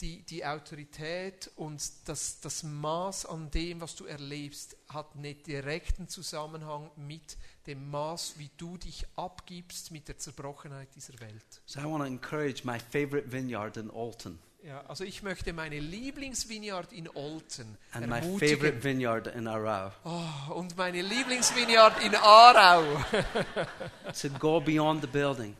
Die, 0.00 0.22
die 0.22 0.46
Autorität 0.46 1.50
und 1.56 1.82
das, 2.08 2.38
das 2.40 2.62
Maß 2.62 3.26
an 3.26 3.50
dem, 3.50 3.80
was 3.80 3.96
du 3.96 4.04
erlebst, 4.04 4.76
hat 4.88 5.16
einen 5.16 5.42
direkten 5.42 6.06
Zusammenhang 6.08 6.90
mit 6.94 7.36
dem 7.66 7.90
Maß, 7.90 8.34
wie 8.38 8.48
du 8.56 8.76
dich 8.76 9.04
abgibst 9.16 9.90
mit 9.90 10.06
der 10.06 10.16
Zerbrochenheit 10.16 10.88
dieser 10.94 11.18
Welt. 11.18 11.44
So 11.66 11.80
I 11.80 11.84
want 11.84 11.98
to 12.02 12.06
encourage 12.06 12.62
my 12.64 12.78
favorite 12.78 13.32
vineyard 13.32 13.76
in 13.76 13.90
Alton 13.90 14.38
Ja, 14.62 14.84
also 14.86 15.02
ich 15.02 15.22
möchte 15.24 15.52
meine 15.52 15.80
Lieblingsvineyard 15.80 16.92
in 16.92 17.08
Olten 17.14 17.76
and 17.92 18.06
my 18.06 18.18
ermutigen. 18.18 18.56
favorite 18.56 18.84
vineyard 18.84 19.26
in 19.28 19.48
Arau 19.48 19.90
Oh, 20.04 20.54
und 20.54 20.76
meine 20.76 21.02
Lieblingsvineyard 21.02 22.02
in 22.04 22.14
Aarau 22.14 22.84
to 24.20 24.28
go 24.38 24.60
beyond 24.60 25.00
the 25.02 25.08
building. 25.08 25.56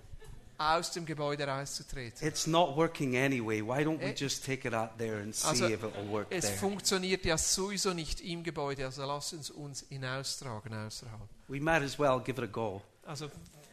Aus 0.59 0.91
dem 0.91 1.07
Gebäude 1.07 1.47
rauszutreten. 1.47 2.27
It's 2.27 2.47
not 2.47 2.77
working 2.77 3.17
anyway. 3.17 3.63
Why 3.63 3.83
don't 3.85 4.01
we 4.01 4.07
Eh, 4.11 4.15
just 4.17 4.45
take 4.45 4.67
it 4.67 4.75
out 4.75 4.99
there 4.99 5.23
and 5.23 5.35
see 5.35 5.47
also, 5.49 5.67
if 5.69 5.83
it 5.85 5.95
will 5.97 6.09
work 6.11 6.27
Es 6.31 6.47
there? 6.47 6.57
funktioniert 6.59 7.25
ja 7.25 7.39
sowieso 7.39 7.95
nicht 7.95 8.21
im 8.21 8.43
Gebäude, 8.43 8.85
also 8.85 9.05
lass 9.07 9.33
uns 9.33 9.51
uns 9.51 9.85
hinaustragen 9.89 10.75
außerhalb. 10.75 11.29
We 11.49 11.61
might 11.61 11.83
as 11.83 11.99
well 11.99 12.21
give 12.21 12.43
it 12.43 12.49
a 12.49 12.53
go 12.53 12.83
Also 13.07 13.31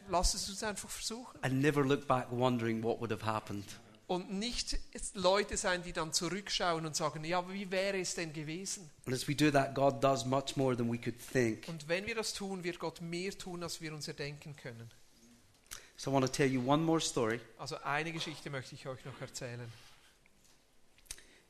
lass 0.08 0.34
es 0.34 0.48
uns 0.48 0.62
einfach 0.62 0.88
versuchen. 0.88 1.38
and 1.42 1.60
never 1.60 1.84
look 1.84 2.06
back 2.06 2.28
wondering 2.30 2.82
what 2.82 3.00
would 3.00 3.10
have 3.10 3.24
happened. 3.26 3.64
Und 4.08 4.32
nicht 4.32 4.78
Leute 5.14 5.56
sein, 5.56 5.82
die 5.82 5.92
dann 5.92 6.12
zurückschauen 6.12 6.86
und 6.86 6.94
sagen, 6.94 7.24
ja, 7.24 7.44
wie 7.52 7.68
wäre 7.72 7.98
es 7.98 8.14
denn 8.14 8.32
gewesen? 8.32 8.88
And 9.04 9.12
as 9.12 9.26
we 9.26 9.34
do 9.34 9.50
that, 9.50 9.74
God 9.74 10.00
does 10.04 10.24
much 10.24 10.54
more 10.54 10.76
than 10.76 10.88
we 10.92 10.96
could 10.96 11.16
think. 11.32 11.66
Und 11.66 11.88
wenn 11.88 12.06
wir 12.06 12.14
das 12.14 12.32
tun, 12.32 12.62
wird 12.62 12.78
Gott 12.78 13.00
mehr 13.00 13.36
tun, 13.36 13.64
als 13.64 13.80
wir 13.80 13.92
uns 13.92 14.06
erdenken 14.06 14.54
können. 14.54 14.88
So 15.96 16.10
I 16.10 16.14
want 16.14 16.26
to 16.26 16.32
tell 16.32 16.50
you 16.50 16.60
one 16.60 16.82
more 16.82 17.00
story. 17.00 17.40
Also 17.58 17.76
eine 17.82 18.12
Geschichte 18.12 18.50
möchte 18.50 18.74
ich 18.74 18.86
euch 18.86 19.04
noch 19.04 19.20
erzählen. 19.20 19.60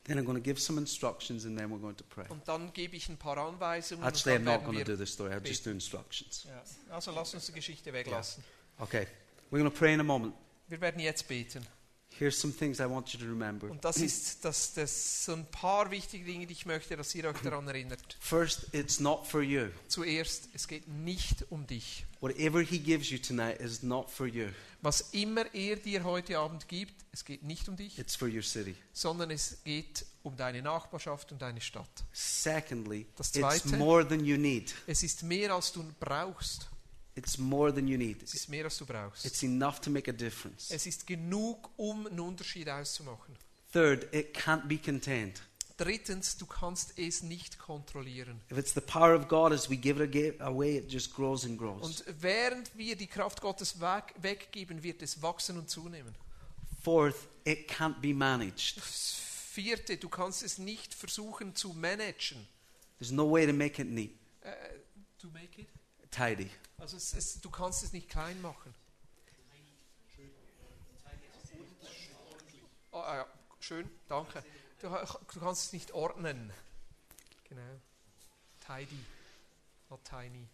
Then 0.05 0.17
I'm 0.17 0.23
going 0.23 0.37
to 0.37 0.43
give 0.43 0.57
some 0.57 0.79
instructions 0.79 1.45
and 1.45 1.57
then 1.57 1.69
we're 1.69 1.81
going 1.81 1.97
to 1.97 2.03
pray. 2.05 2.25
Und 2.29 2.47
dann 2.47 2.71
gebe 2.71 2.95
ich 2.95 3.09
ein 3.09 3.17
paar 3.17 3.37
Anweisungen. 3.37 4.05
Actually, 4.05 4.35
I'm 4.35 4.39
und 4.39 4.45
not 4.45 4.55
dann 4.55 4.63
going 4.65 4.77
to 4.85 4.91
do 4.91 4.95
this 4.95 5.11
story. 5.11 5.33
I'll 5.33 5.45
just 5.45 5.65
do 5.65 5.71
instructions. 5.71 6.45
ja, 6.47 6.63
also 6.93 7.11
lass 7.11 7.33
uns 7.33 7.47
die 7.47 7.51
Geschichte 7.51 7.91
weglassen. 7.91 8.41
Okay. 8.79 9.05
We're 9.51 9.59
going 9.59 9.69
to 9.69 9.77
pray 9.77 9.93
in 9.93 9.99
a 9.99 10.03
moment. 10.03 10.33
Wir 10.69 10.79
werden 10.79 10.99
jetzt 11.01 11.27
beten. 11.27 11.65
Here's 12.19 12.39
some 12.39 12.51
things 12.53 12.79
I 12.79 12.85
want 12.89 13.09
you 13.13 13.19
to 13.19 13.25
remember. 13.25 13.69
Und 13.69 13.83
das 13.85 13.97
ist 13.97 14.43
das, 14.43 14.73
das 14.73 15.25
so 15.25 15.33
ein 15.33 15.45
paar 15.45 15.91
wichtige 15.91 16.25
Dinge, 16.25 16.47
die 16.47 16.53
ich 16.53 16.65
möchte, 16.65 16.97
dass 16.97 17.13
ihr 17.13 17.25
euch 17.25 17.37
daran 17.43 17.67
erinnert. 17.67 18.17
First, 18.19 18.73
it's 18.73 18.99
not 18.99 19.27
for 19.27 19.41
you. 19.41 19.67
Zuerst, 19.87 20.49
es 20.53 20.67
geht 20.67 20.87
nicht 20.87 21.45
um 21.51 21.67
dich. 21.67 22.05
Whatever 22.19 22.61
He 22.61 22.79
gives 22.79 23.09
you 23.11 23.19
tonight 23.19 23.59
is 23.59 23.83
not 23.83 24.09
for 24.09 24.25
you, 24.25 24.47
Was 24.81 25.01
immer 25.11 25.53
er 25.53 25.75
dir 25.75 26.03
heute 26.03 26.39
Abend 26.39 26.67
gibt, 26.67 26.93
es 27.11 27.23
geht 27.25 27.43
nicht 27.43 27.67
um 27.69 27.75
dich, 27.75 27.97
it's 27.99 28.15
for 28.15 28.27
your 28.27 28.41
city. 28.41 28.75
sondern 28.93 29.29
es 29.31 29.57
geht 29.63 30.05
um 30.23 30.35
deine 30.35 30.61
Nachbarschaft 30.63 31.31
und 31.31 31.41
deine 31.41 31.61
Stadt. 31.61 32.03
Secondly, 32.13 33.05
Das 33.15 33.27
it's 33.29 33.39
Zweite- 33.39 33.77
more 33.77 34.07
than 34.07 34.25
you 34.25 34.37
need. 34.37 34.73
Es 34.87 35.03
ist 35.03 35.21
mehr, 35.23 35.53
als 35.53 35.71
du 35.71 35.83
brauchst. 35.99 36.69
It's 37.17 37.37
more 37.37 37.73
than 37.73 37.87
you 37.87 37.97
need. 37.97 38.21
Es 38.23 38.33
ist 38.35 38.47
mehr, 38.47 38.65
als 38.65 38.77
du 38.77 38.85
brauchst. 38.85 39.25
It's 39.25 39.41
enough 39.43 39.79
to 39.81 39.89
make 39.89 40.09
a 40.09 40.13
difference. 40.13 40.69
Es 40.71 40.85
ist 40.85 41.07
genug, 41.07 41.69
um 41.77 42.05
einen 42.07 42.19
Unterschied 42.19 42.69
auszumachen. 42.69 43.35
Third, 43.73 44.13
it 44.13 44.35
can't 44.37 44.67
be 44.67 44.77
contained. 44.77 45.41
Drittens, 45.77 46.37
du 46.37 46.45
kannst 46.47 46.97
es 46.97 47.21
nicht 47.21 47.59
kontrollieren. 47.59 48.39
If 48.51 48.57
it's 48.57 48.73
the 48.73 48.81
power 48.81 49.15
of 49.15 49.27
God 49.27 49.51
as 49.51 49.69
we 49.69 49.75
give 49.77 50.03
it 50.03 50.15
aga- 50.15 50.43
away, 50.43 50.77
it 50.77 50.91
just 50.91 51.13
grows 51.13 51.43
and 51.45 51.57
grows. 51.57 51.83
Und 51.83 52.03
während 52.21 52.75
wir 52.77 52.95
die 52.95 53.05
Kraft 53.07 53.41
Gottes 53.41 53.79
weg, 53.79 54.13
weggeben, 54.21 54.81
wird 54.83 55.01
es 55.03 55.21
wachsen 55.21 55.57
und 55.57 55.69
zunehmen. 55.69 56.15
Fourth, 56.83 57.27
it 57.45 57.69
can't 57.69 57.99
be 58.01 58.13
managed. 58.13 58.79
Vierte, 58.81 59.97
du 59.97 60.07
kannst 60.09 60.43
es 60.43 60.57
nicht 60.57 60.93
versuchen 60.93 61.55
zu 61.55 61.73
managen. 61.73 62.47
There's 62.99 63.11
no 63.11 63.29
way 63.31 63.45
to 63.45 63.53
make 63.53 63.79
it 63.81 63.87
neat, 63.89 64.11
Äh, 64.41 64.51
to 65.19 65.27
make 65.29 65.61
it? 65.61 65.67
Tidy. 66.17 66.49
Also 66.77 66.97
es, 66.97 67.13
es, 67.13 67.41
du 67.41 67.49
kannst 67.49 67.83
es 67.83 67.93
nicht 67.93 68.09
klein 68.09 68.41
machen. 68.41 68.73
Oh, 72.91 72.99
ja, 72.99 73.27
schön, 73.59 73.89
danke. 74.07 74.43
Du, 74.81 74.89
du 74.89 75.39
kannst 75.39 75.65
es 75.65 75.73
nicht 75.73 75.91
ordnen. 75.91 76.51
Genau. 77.47 77.79
Tidy, 78.59 79.05
not 79.89 80.03
tiny. 80.03 80.47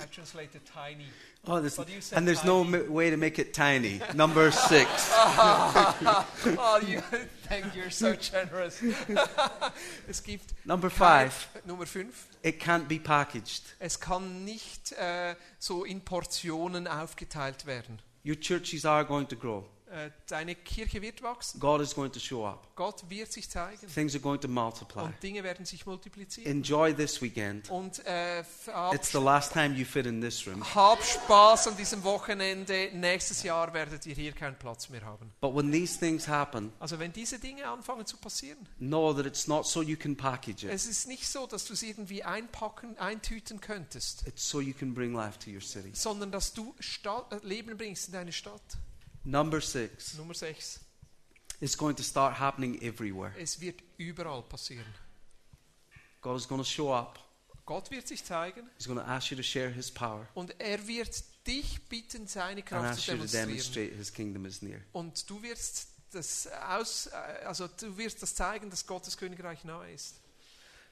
I 0.00 0.04
translated 0.06 0.60
tiny. 0.64 1.06
Oh, 1.46 1.60
there's, 1.60 1.78
and 2.12 2.26
there's 2.26 2.44
no 2.44 2.62
m- 2.62 2.92
way 2.92 3.10
to 3.10 3.16
make 3.16 3.38
it 3.38 3.52
tiny. 3.52 4.00
Number 4.14 4.50
six. 4.50 4.88
oh, 5.14 6.80
you, 6.86 7.00
thank 7.48 7.74
you, 7.74 7.82
you're 7.82 7.90
so 7.90 8.14
generous. 8.14 8.80
es 10.08 10.22
gibt 10.22 10.54
Number 10.64 10.88
kein- 10.90 11.30
five, 11.30 11.48
Nummer 11.64 11.86
5. 11.86 12.06
it 12.42 12.60
can't 12.60 12.86
be 12.88 12.98
packaged. 12.98 13.62
Es 13.80 13.98
kann 13.98 14.44
nicht 14.44 14.92
äh, 14.92 15.34
so 15.58 15.84
in 15.84 16.00
Portionen 16.02 16.86
aufgeteilt 16.86 17.66
werden. 17.66 17.98
Your 18.24 18.36
churches 18.38 18.84
are 18.84 19.04
going 19.04 19.26
to 19.28 19.36
grow. 19.36 19.64
Äh, 19.90 20.10
deine 20.26 20.54
Kirche 20.54 21.00
wird 21.00 21.22
wachsen. 21.22 21.58
God 21.60 21.80
is 21.80 21.94
going 21.94 22.12
to 22.12 22.20
show 22.20 22.46
up. 22.46 22.68
Gott 22.76 23.08
wird 23.08 23.32
sich 23.32 23.48
zeigen. 23.48 23.86
Things 23.88 24.14
are 24.14 24.20
going 24.20 24.38
to 24.40 24.46
multiply. 24.48 25.00
Und 25.04 25.22
Dinge 25.22 25.42
werden 25.42 25.64
sich 25.64 25.86
multiplizieren. 25.86 26.50
Enjoy 26.50 26.94
this 26.94 27.22
weekend. 27.22 27.70
Und 27.70 28.04
äh, 28.06 28.40
It's 28.92 29.10
the 29.12 29.18
last 29.18 29.52
time 29.54 29.74
you 29.74 29.86
fit 29.86 30.04
in 30.04 30.20
this 30.20 30.46
room. 30.46 30.62
hab 30.74 31.02
Spaß 31.02 31.68
an 31.68 31.76
diesem 31.76 32.04
Wochenende. 32.04 32.90
Nächstes 32.92 33.42
Jahr 33.42 33.72
werdet 33.72 34.04
ihr 34.04 34.14
hier 34.14 34.32
keinen 34.32 34.58
Platz 34.58 34.90
mehr 34.90 35.02
haben. 35.04 35.32
But 35.40 35.54
when 35.54 35.72
these 35.72 35.98
things 35.98 36.28
happen, 36.28 36.70
Also 36.80 36.98
wenn 36.98 37.12
diese 37.12 37.38
Dinge 37.38 37.66
anfangen 37.66 38.04
zu 38.04 38.18
passieren, 38.18 38.68
know 38.78 39.14
that 39.14 39.24
it's 39.24 39.46
not 39.48 39.66
so 39.66 39.80
you 39.82 39.96
can 39.96 40.14
package 40.16 40.64
it. 40.64 40.70
es 40.70 40.84
ist 40.86 41.08
nicht 41.08 41.26
so, 41.26 41.46
dass 41.46 41.64
du 41.64 41.72
es 41.72 41.82
irgendwie 41.82 42.22
einpacken, 42.22 42.98
eintüten 42.98 43.60
könntest, 43.62 44.26
It's 44.26 44.46
so 44.48 44.60
you 44.60 44.74
can 44.74 44.92
bring 44.92 45.14
life 45.14 45.38
to 45.38 45.50
your 45.50 45.62
city. 45.62 45.90
sondern 45.94 46.30
dass 46.30 46.52
du 46.52 46.74
Stadt, 46.78 47.32
äh, 47.32 47.38
Leben 47.42 47.76
bringst 47.78 48.08
in 48.08 48.12
deine 48.12 48.32
Stadt. 48.32 48.60
Number 49.28 49.60
six, 49.60 50.16
Nummer 50.16 50.32
6. 50.32 50.80
it's 51.60 51.76
going 51.76 51.94
to 51.96 52.02
start 52.02 52.34
happening 52.34 52.82
everywhere. 52.82 53.34
Es 53.38 53.60
wird 53.60 53.82
überall 53.98 54.42
passieren. 54.42 54.86
God 56.22 56.36
is 56.36 56.48
going 56.48 56.62
to 56.62 56.66
show 56.66 56.92
up. 56.94 57.18
Gott 57.66 57.90
wird 57.90 58.08
sich 58.08 58.24
zeigen 58.24 58.70
He's 58.78 58.86
going 58.86 58.98
to 58.98 59.04
ask 59.04 59.30
you 59.30 59.36
to 59.36 59.42
share 59.42 59.68
his 59.68 59.90
power 59.90 60.26
und 60.32 60.58
er 60.58 60.86
wird 60.86 61.22
dich 61.46 61.86
bitten, 61.90 62.26
seine 62.26 62.60
and 62.60 62.66
Kraft 62.66 63.00
zu 63.00 63.12
ask 63.12 63.20
you 63.20 63.26
to 63.26 63.26
demonstrate 63.26 63.94
his 63.94 64.10
kingdom 64.10 64.46
is 64.46 64.62
near. 64.62 64.80
Und 64.92 65.28
du 65.28 65.42
wirst 65.42 65.88
das 66.12 66.46
aus, 66.46 67.08
äh, 67.08 67.44
also 67.44 67.68
du 67.68 67.98
wirst 67.98 68.22
das 68.22 68.34
zeigen, 68.34 68.70
dass 68.70 68.86
Gottes 68.86 69.18
Königreich 69.18 69.62
nahe 69.64 69.92
ist. 69.92 70.14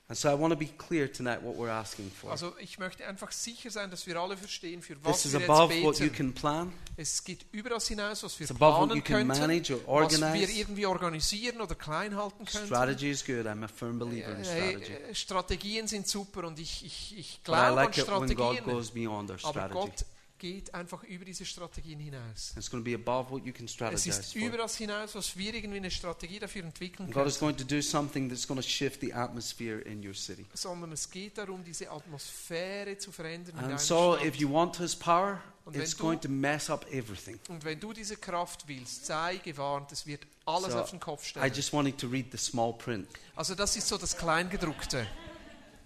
And 0.09 0.17
so 0.17 0.29
I 0.31 0.35
want 0.39 0.53
to 0.53 0.57
be 0.57 0.67
clear 0.79 1.13
tonight 1.13 1.43
what 1.43 1.57
we're 1.57 1.69
asking 1.69 2.13
for. 2.13 2.31
Also 2.31 2.55
ich 2.61 2.79
möchte 2.79 3.05
einfach 3.05 3.33
sicher 3.33 3.71
sein, 3.73 3.91
dass 3.91 4.07
wir 4.07 4.17
alle 4.17 4.37
verstehen, 4.37 4.81
für 4.81 4.95
was 5.03 5.17
This 5.23 5.27
is 5.27 5.33
wir 5.33 5.41
jetzt 5.41 5.51
above 5.51 5.83
what 5.83 5.99
you 5.99 6.05
beten. 6.05 6.15
can 6.17 6.33
plan. 6.33 6.73
Es 6.97 7.25
geht 7.25 7.45
über 7.51 7.71
das 7.71 7.89
hinaus, 7.89 8.23
was 8.23 8.39
wir 8.39 8.45
It's 8.45 8.53
above 8.55 8.79
what 8.83 8.87
planen 8.89 8.97
you 8.99 9.03
can 9.03 9.27
könnten, 9.27 9.41
manage 9.41 9.73
or 9.87 10.05
was 10.05 10.13
wir 10.13 10.25
organize. 10.27 10.53
irgendwie 10.53 10.87
organisieren 10.87 11.61
oder 11.61 11.75
klein 11.75 12.15
halten 12.17 12.45
könnten. 12.45 12.67
Strategy 12.69 13.11
is 13.11 13.25
good. 13.25 13.47
I'm 13.47 13.65
a 13.65 13.69
firm 13.69 13.99
believer 13.99 14.31
in 14.31 14.37
Äh, 14.37 14.41
äh 14.43 14.45
strategy. 14.45 14.93
äh, 14.93 15.15
Strategien 15.17 15.89
sind 15.89 16.07
super 16.07 16.45
und 16.45 16.61
ich, 16.61 16.85
ich, 16.87 17.19
ich 17.19 17.43
glaube 17.43 17.75
like 17.75 17.99
an 17.99 18.05
it 18.05 18.09
when 18.09 18.37
God 18.37 18.55
Strategien. 18.55 18.65
goes 18.65 18.91
beyond 18.93 19.31
our 19.31 19.39
Aber 19.43 19.51
strategy. 19.51 19.75
Gott 19.75 20.05
geht 20.39 20.75
einfach 20.75 21.03
über 21.05 21.25
diese 21.25 21.45
Strategien 21.45 21.99
hinaus. 22.01 22.53
It's 22.57 22.71
going 22.71 22.85
to 22.85 22.91
be 22.91 22.95
above 22.95 23.31
what 23.31 23.45
you 23.45 23.53
can 23.53 23.65
Es 23.67 23.73
strategize 23.73 24.09
ist 24.21 24.33
for. 24.33 24.43
über 24.43 24.59
das 24.59 24.77
hinaus, 24.77 25.15
was 25.15 25.37
wir 25.37 25.55
irgendwie 25.55 25.79
eine 25.79 25.91
Strategie 25.91 26.39
dafür 26.39 26.65
entwickeln 26.65 27.07
And 27.07 27.15
God 27.15 27.27
is 27.27 27.39
können. 27.39 27.57
going 27.57 27.69
to 27.69 27.75
do 27.77 27.81
something 27.83 28.29
that's 28.29 28.47
going 28.47 28.61
to 28.61 28.67
shift 28.67 29.01
the 29.01 29.13
atmosphere 29.13 29.81
in 29.81 30.07
your 30.07 30.15
city. 30.15 30.45
Sondern 30.55 30.93
es 30.93 31.11
geht 31.11 31.39
darum, 31.39 31.65
diese 31.65 31.91
Atmosphäre 31.91 32.99
zu 32.99 33.13
verändern 33.13 33.57
And 33.59 33.81
so, 33.81 34.15
Stadt. 34.17 34.27
if 34.27 34.37
you 34.37 34.51
want 34.53 34.77
His 34.77 34.95
power, 34.97 35.41
Und 35.65 35.75
wenn 35.75 35.83
it's 35.83 35.97
du- 35.97 36.03
going 36.03 36.21
to 36.21 36.29
mess 36.29 36.71
up 36.71 36.87
everything. 36.93 37.39
Und 37.49 37.65
wenn 37.65 37.81
du 37.81 37.93
diese 37.93 38.17
Kraft 38.17 38.69
willst, 38.69 39.07
sei 39.07 39.37
gewarnt, 39.39 39.91
es 39.93 40.07
wird 40.07 40.27
alles 40.45 40.73
So, 40.73 40.81
auf 40.81 40.91
den 40.91 41.01
Kopf 41.01 41.25
I 41.25 41.29
stellen. 41.31 41.53
just 41.55 41.73
wanted 41.73 41.99
to 41.99 42.07
read 42.09 42.27
the 42.31 42.39
small 42.39 42.73
print. 42.73 43.09
Also 43.35 43.55
das 43.55 43.77
ist 43.77 43.89
so 43.89 43.97
das 43.99 44.17
Kleingedruckte. 44.17 45.07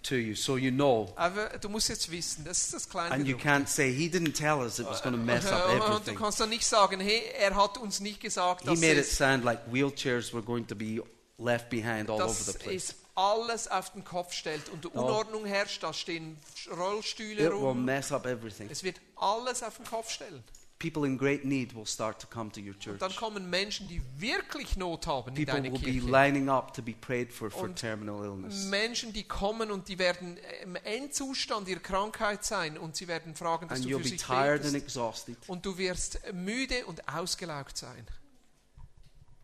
To 0.03 0.15
you 0.15 0.35
so 0.35 0.57
you 0.57 0.71
know. 0.71 1.11
Aber 1.15 1.49
du 1.59 1.69
musst 1.69 1.89
jetzt 1.89 2.09
wissen, 2.11 2.43
das 2.45 2.59
ist 2.59 2.73
das 2.73 2.89
kleine 2.89 3.11
And 3.13 3.27
you 3.27 3.37
can't 3.37 3.67
say, 3.67 3.91
He 3.93 4.07
didn't 4.09 4.33
tell 4.33 4.59
us 4.59 4.79
it 4.79 4.85
was 4.87 5.01
going 5.01 5.15
to 5.15 5.21
mess 5.21 5.45
up 5.45 5.67
Und 5.69 5.79
du 5.79 5.85
everything. 5.85 6.15
kannst 6.15 6.39
dann 6.39 6.49
nicht 6.49 6.65
sagen, 6.65 6.99
hey, 6.99 7.21
er 7.39 7.55
hat 7.55 7.77
uns 7.77 7.99
nicht 7.99 8.19
gesagt, 8.21 8.61
He 8.61 8.67
dass, 8.67 8.79
made 8.79 8.99
it 8.99 9.05
sound 9.05 9.43
like 9.43 9.59
wheelchairs 9.71 10.33
were 10.33 10.43
going 10.43 10.65
to 10.67 10.75
be 10.75 11.01
left 11.37 11.69
behind 11.69 12.09
all 12.09 12.21
over 12.21 12.33
the 12.33 12.53
place. 12.57 12.89
es 12.89 12.95
alles 13.15 13.67
auf 13.69 13.91
den 13.91 14.03
Kopf 14.05 14.33
stellt 14.33 14.69
und 14.69 14.85
Unordnung 14.87 15.45
herrscht, 15.45 15.83
da 15.83 15.93
stehen 15.93 16.37
Rollstühle 16.75 17.45
It 17.47 17.51
will 17.51 17.73
mess 17.73 18.11
up 18.11 18.25
everything. 18.25 18.69
Es 18.71 18.83
wird 18.83 18.97
alles 19.17 19.61
auf 19.63 19.77
den 19.77 19.85
Kopf 19.85 20.09
stellen. 20.09 20.43
People 20.81 21.05
in 21.05 21.15
great 21.15 21.45
need 21.45 21.75
will 21.75 21.85
start 21.85 22.19
to 22.19 22.27
come 22.27 22.51
to 22.51 22.59
your 22.59 22.73
church. 22.79 22.97
Dann 22.97 23.15
kommen 23.15 23.47
Menschen, 23.51 23.87
die 23.87 24.01
wirklich 24.17 24.75
Not 24.77 25.05
haben 25.05 25.29
in 25.29 25.35
People 25.35 25.53
deine 25.61 25.71
will 25.71 25.77
be 25.79 25.91
Kirche. 25.91 26.09
lining 26.09 26.49
up 26.49 26.73
to 26.73 26.81
be 26.81 26.93
prayed 26.93 27.31
for 27.31 27.51
for 27.51 27.65
Und 27.65 27.75
terminal 27.75 28.23
illness. 28.25 28.65
Menschen, 28.65 29.13
die 29.13 29.23
kommen 29.23 29.69
und 29.69 29.87
die 29.89 29.99
werden 29.99 30.37
im 30.63 30.75
Endzustand 30.77 31.67
ihrer 31.67 31.81
Krankheit 31.81 32.43
sein 32.43 32.79
und 32.79 32.95
sie 32.95 33.07
werden 33.07 33.35
fragen, 33.35 33.67
dass 33.67 33.77
And 33.79 33.85
du 33.85 33.89
you'll 33.91 33.97
für 34.03 34.03
be 34.03 34.09
sie 34.09 34.17
tired 34.17 34.63
and 34.63 34.73
betest. 34.73 34.75
exhausted. 34.75 35.37
Und 35.47 35.63
du 35.65 35.77
wirst 35.77 36.19
müde 36.33 36.83
und 36.87 37.07
ausgelaugt 37.07 37.77
sein. 37.77 38.07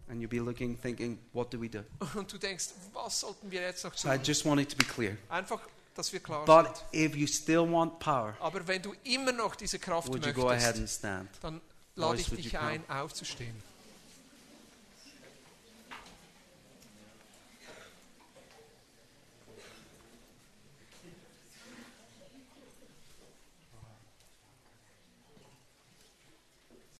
And 0.09 0.21
you'll 0.21 0.29
be 0.29 0.37
looking, 0.39 0.75
thinking, 0.81 1.19
what 1.33 1.53
do 1.53 1.59
we 1.61 1.69
do? 1.69 1.83
Und 2.15 2.31
du 2.31 2.37
denkst, 2.37 2.69
was 2.93 3.19
sollten 3.19 3.51
wir 3.51 3.61
jetzt 3.61 3.83
noch 3.83 3.93
So 3.95 4.07
I 4.09 4.15
tun? 4.15 4.23
just 4.23 4.43
wanted 4.45 4.69
to 4.69 4.77
be 4.77 4.85
clear. 4.85 5.17
Einfach, 5.29 5.59
dass 5.97 6.13
wir 6.13 6.19
klar 6.19 6.45
But 6.45 6.77
sind. 6.91 7.11
if 7.11 7.15
you 7.15 7.27
still 7.27 7.69
want 7.71 7.99
power, 7.99 8.35
Aber 8.39 8.65
wenn 8.67 8.81
du 8.81 8.93
immer 9.03 9.31
noch 9.31 9.55
diese 9.55 9.79
Kraft 9.79 10.07
would 10.09 10.25
you 10.25 10.33
go 10.33 10.49
ahead 10.49 10.75
möchtest, 10.77 11.03
and 11.05 11.27
stand? 11.29 11.43
dann 11.43 11.61
lade 11.95 12.19
ich 12.21 12.29
dich 12.29 12.57
ein, 12.57 12.87
aufzustehen. 12.89 13.55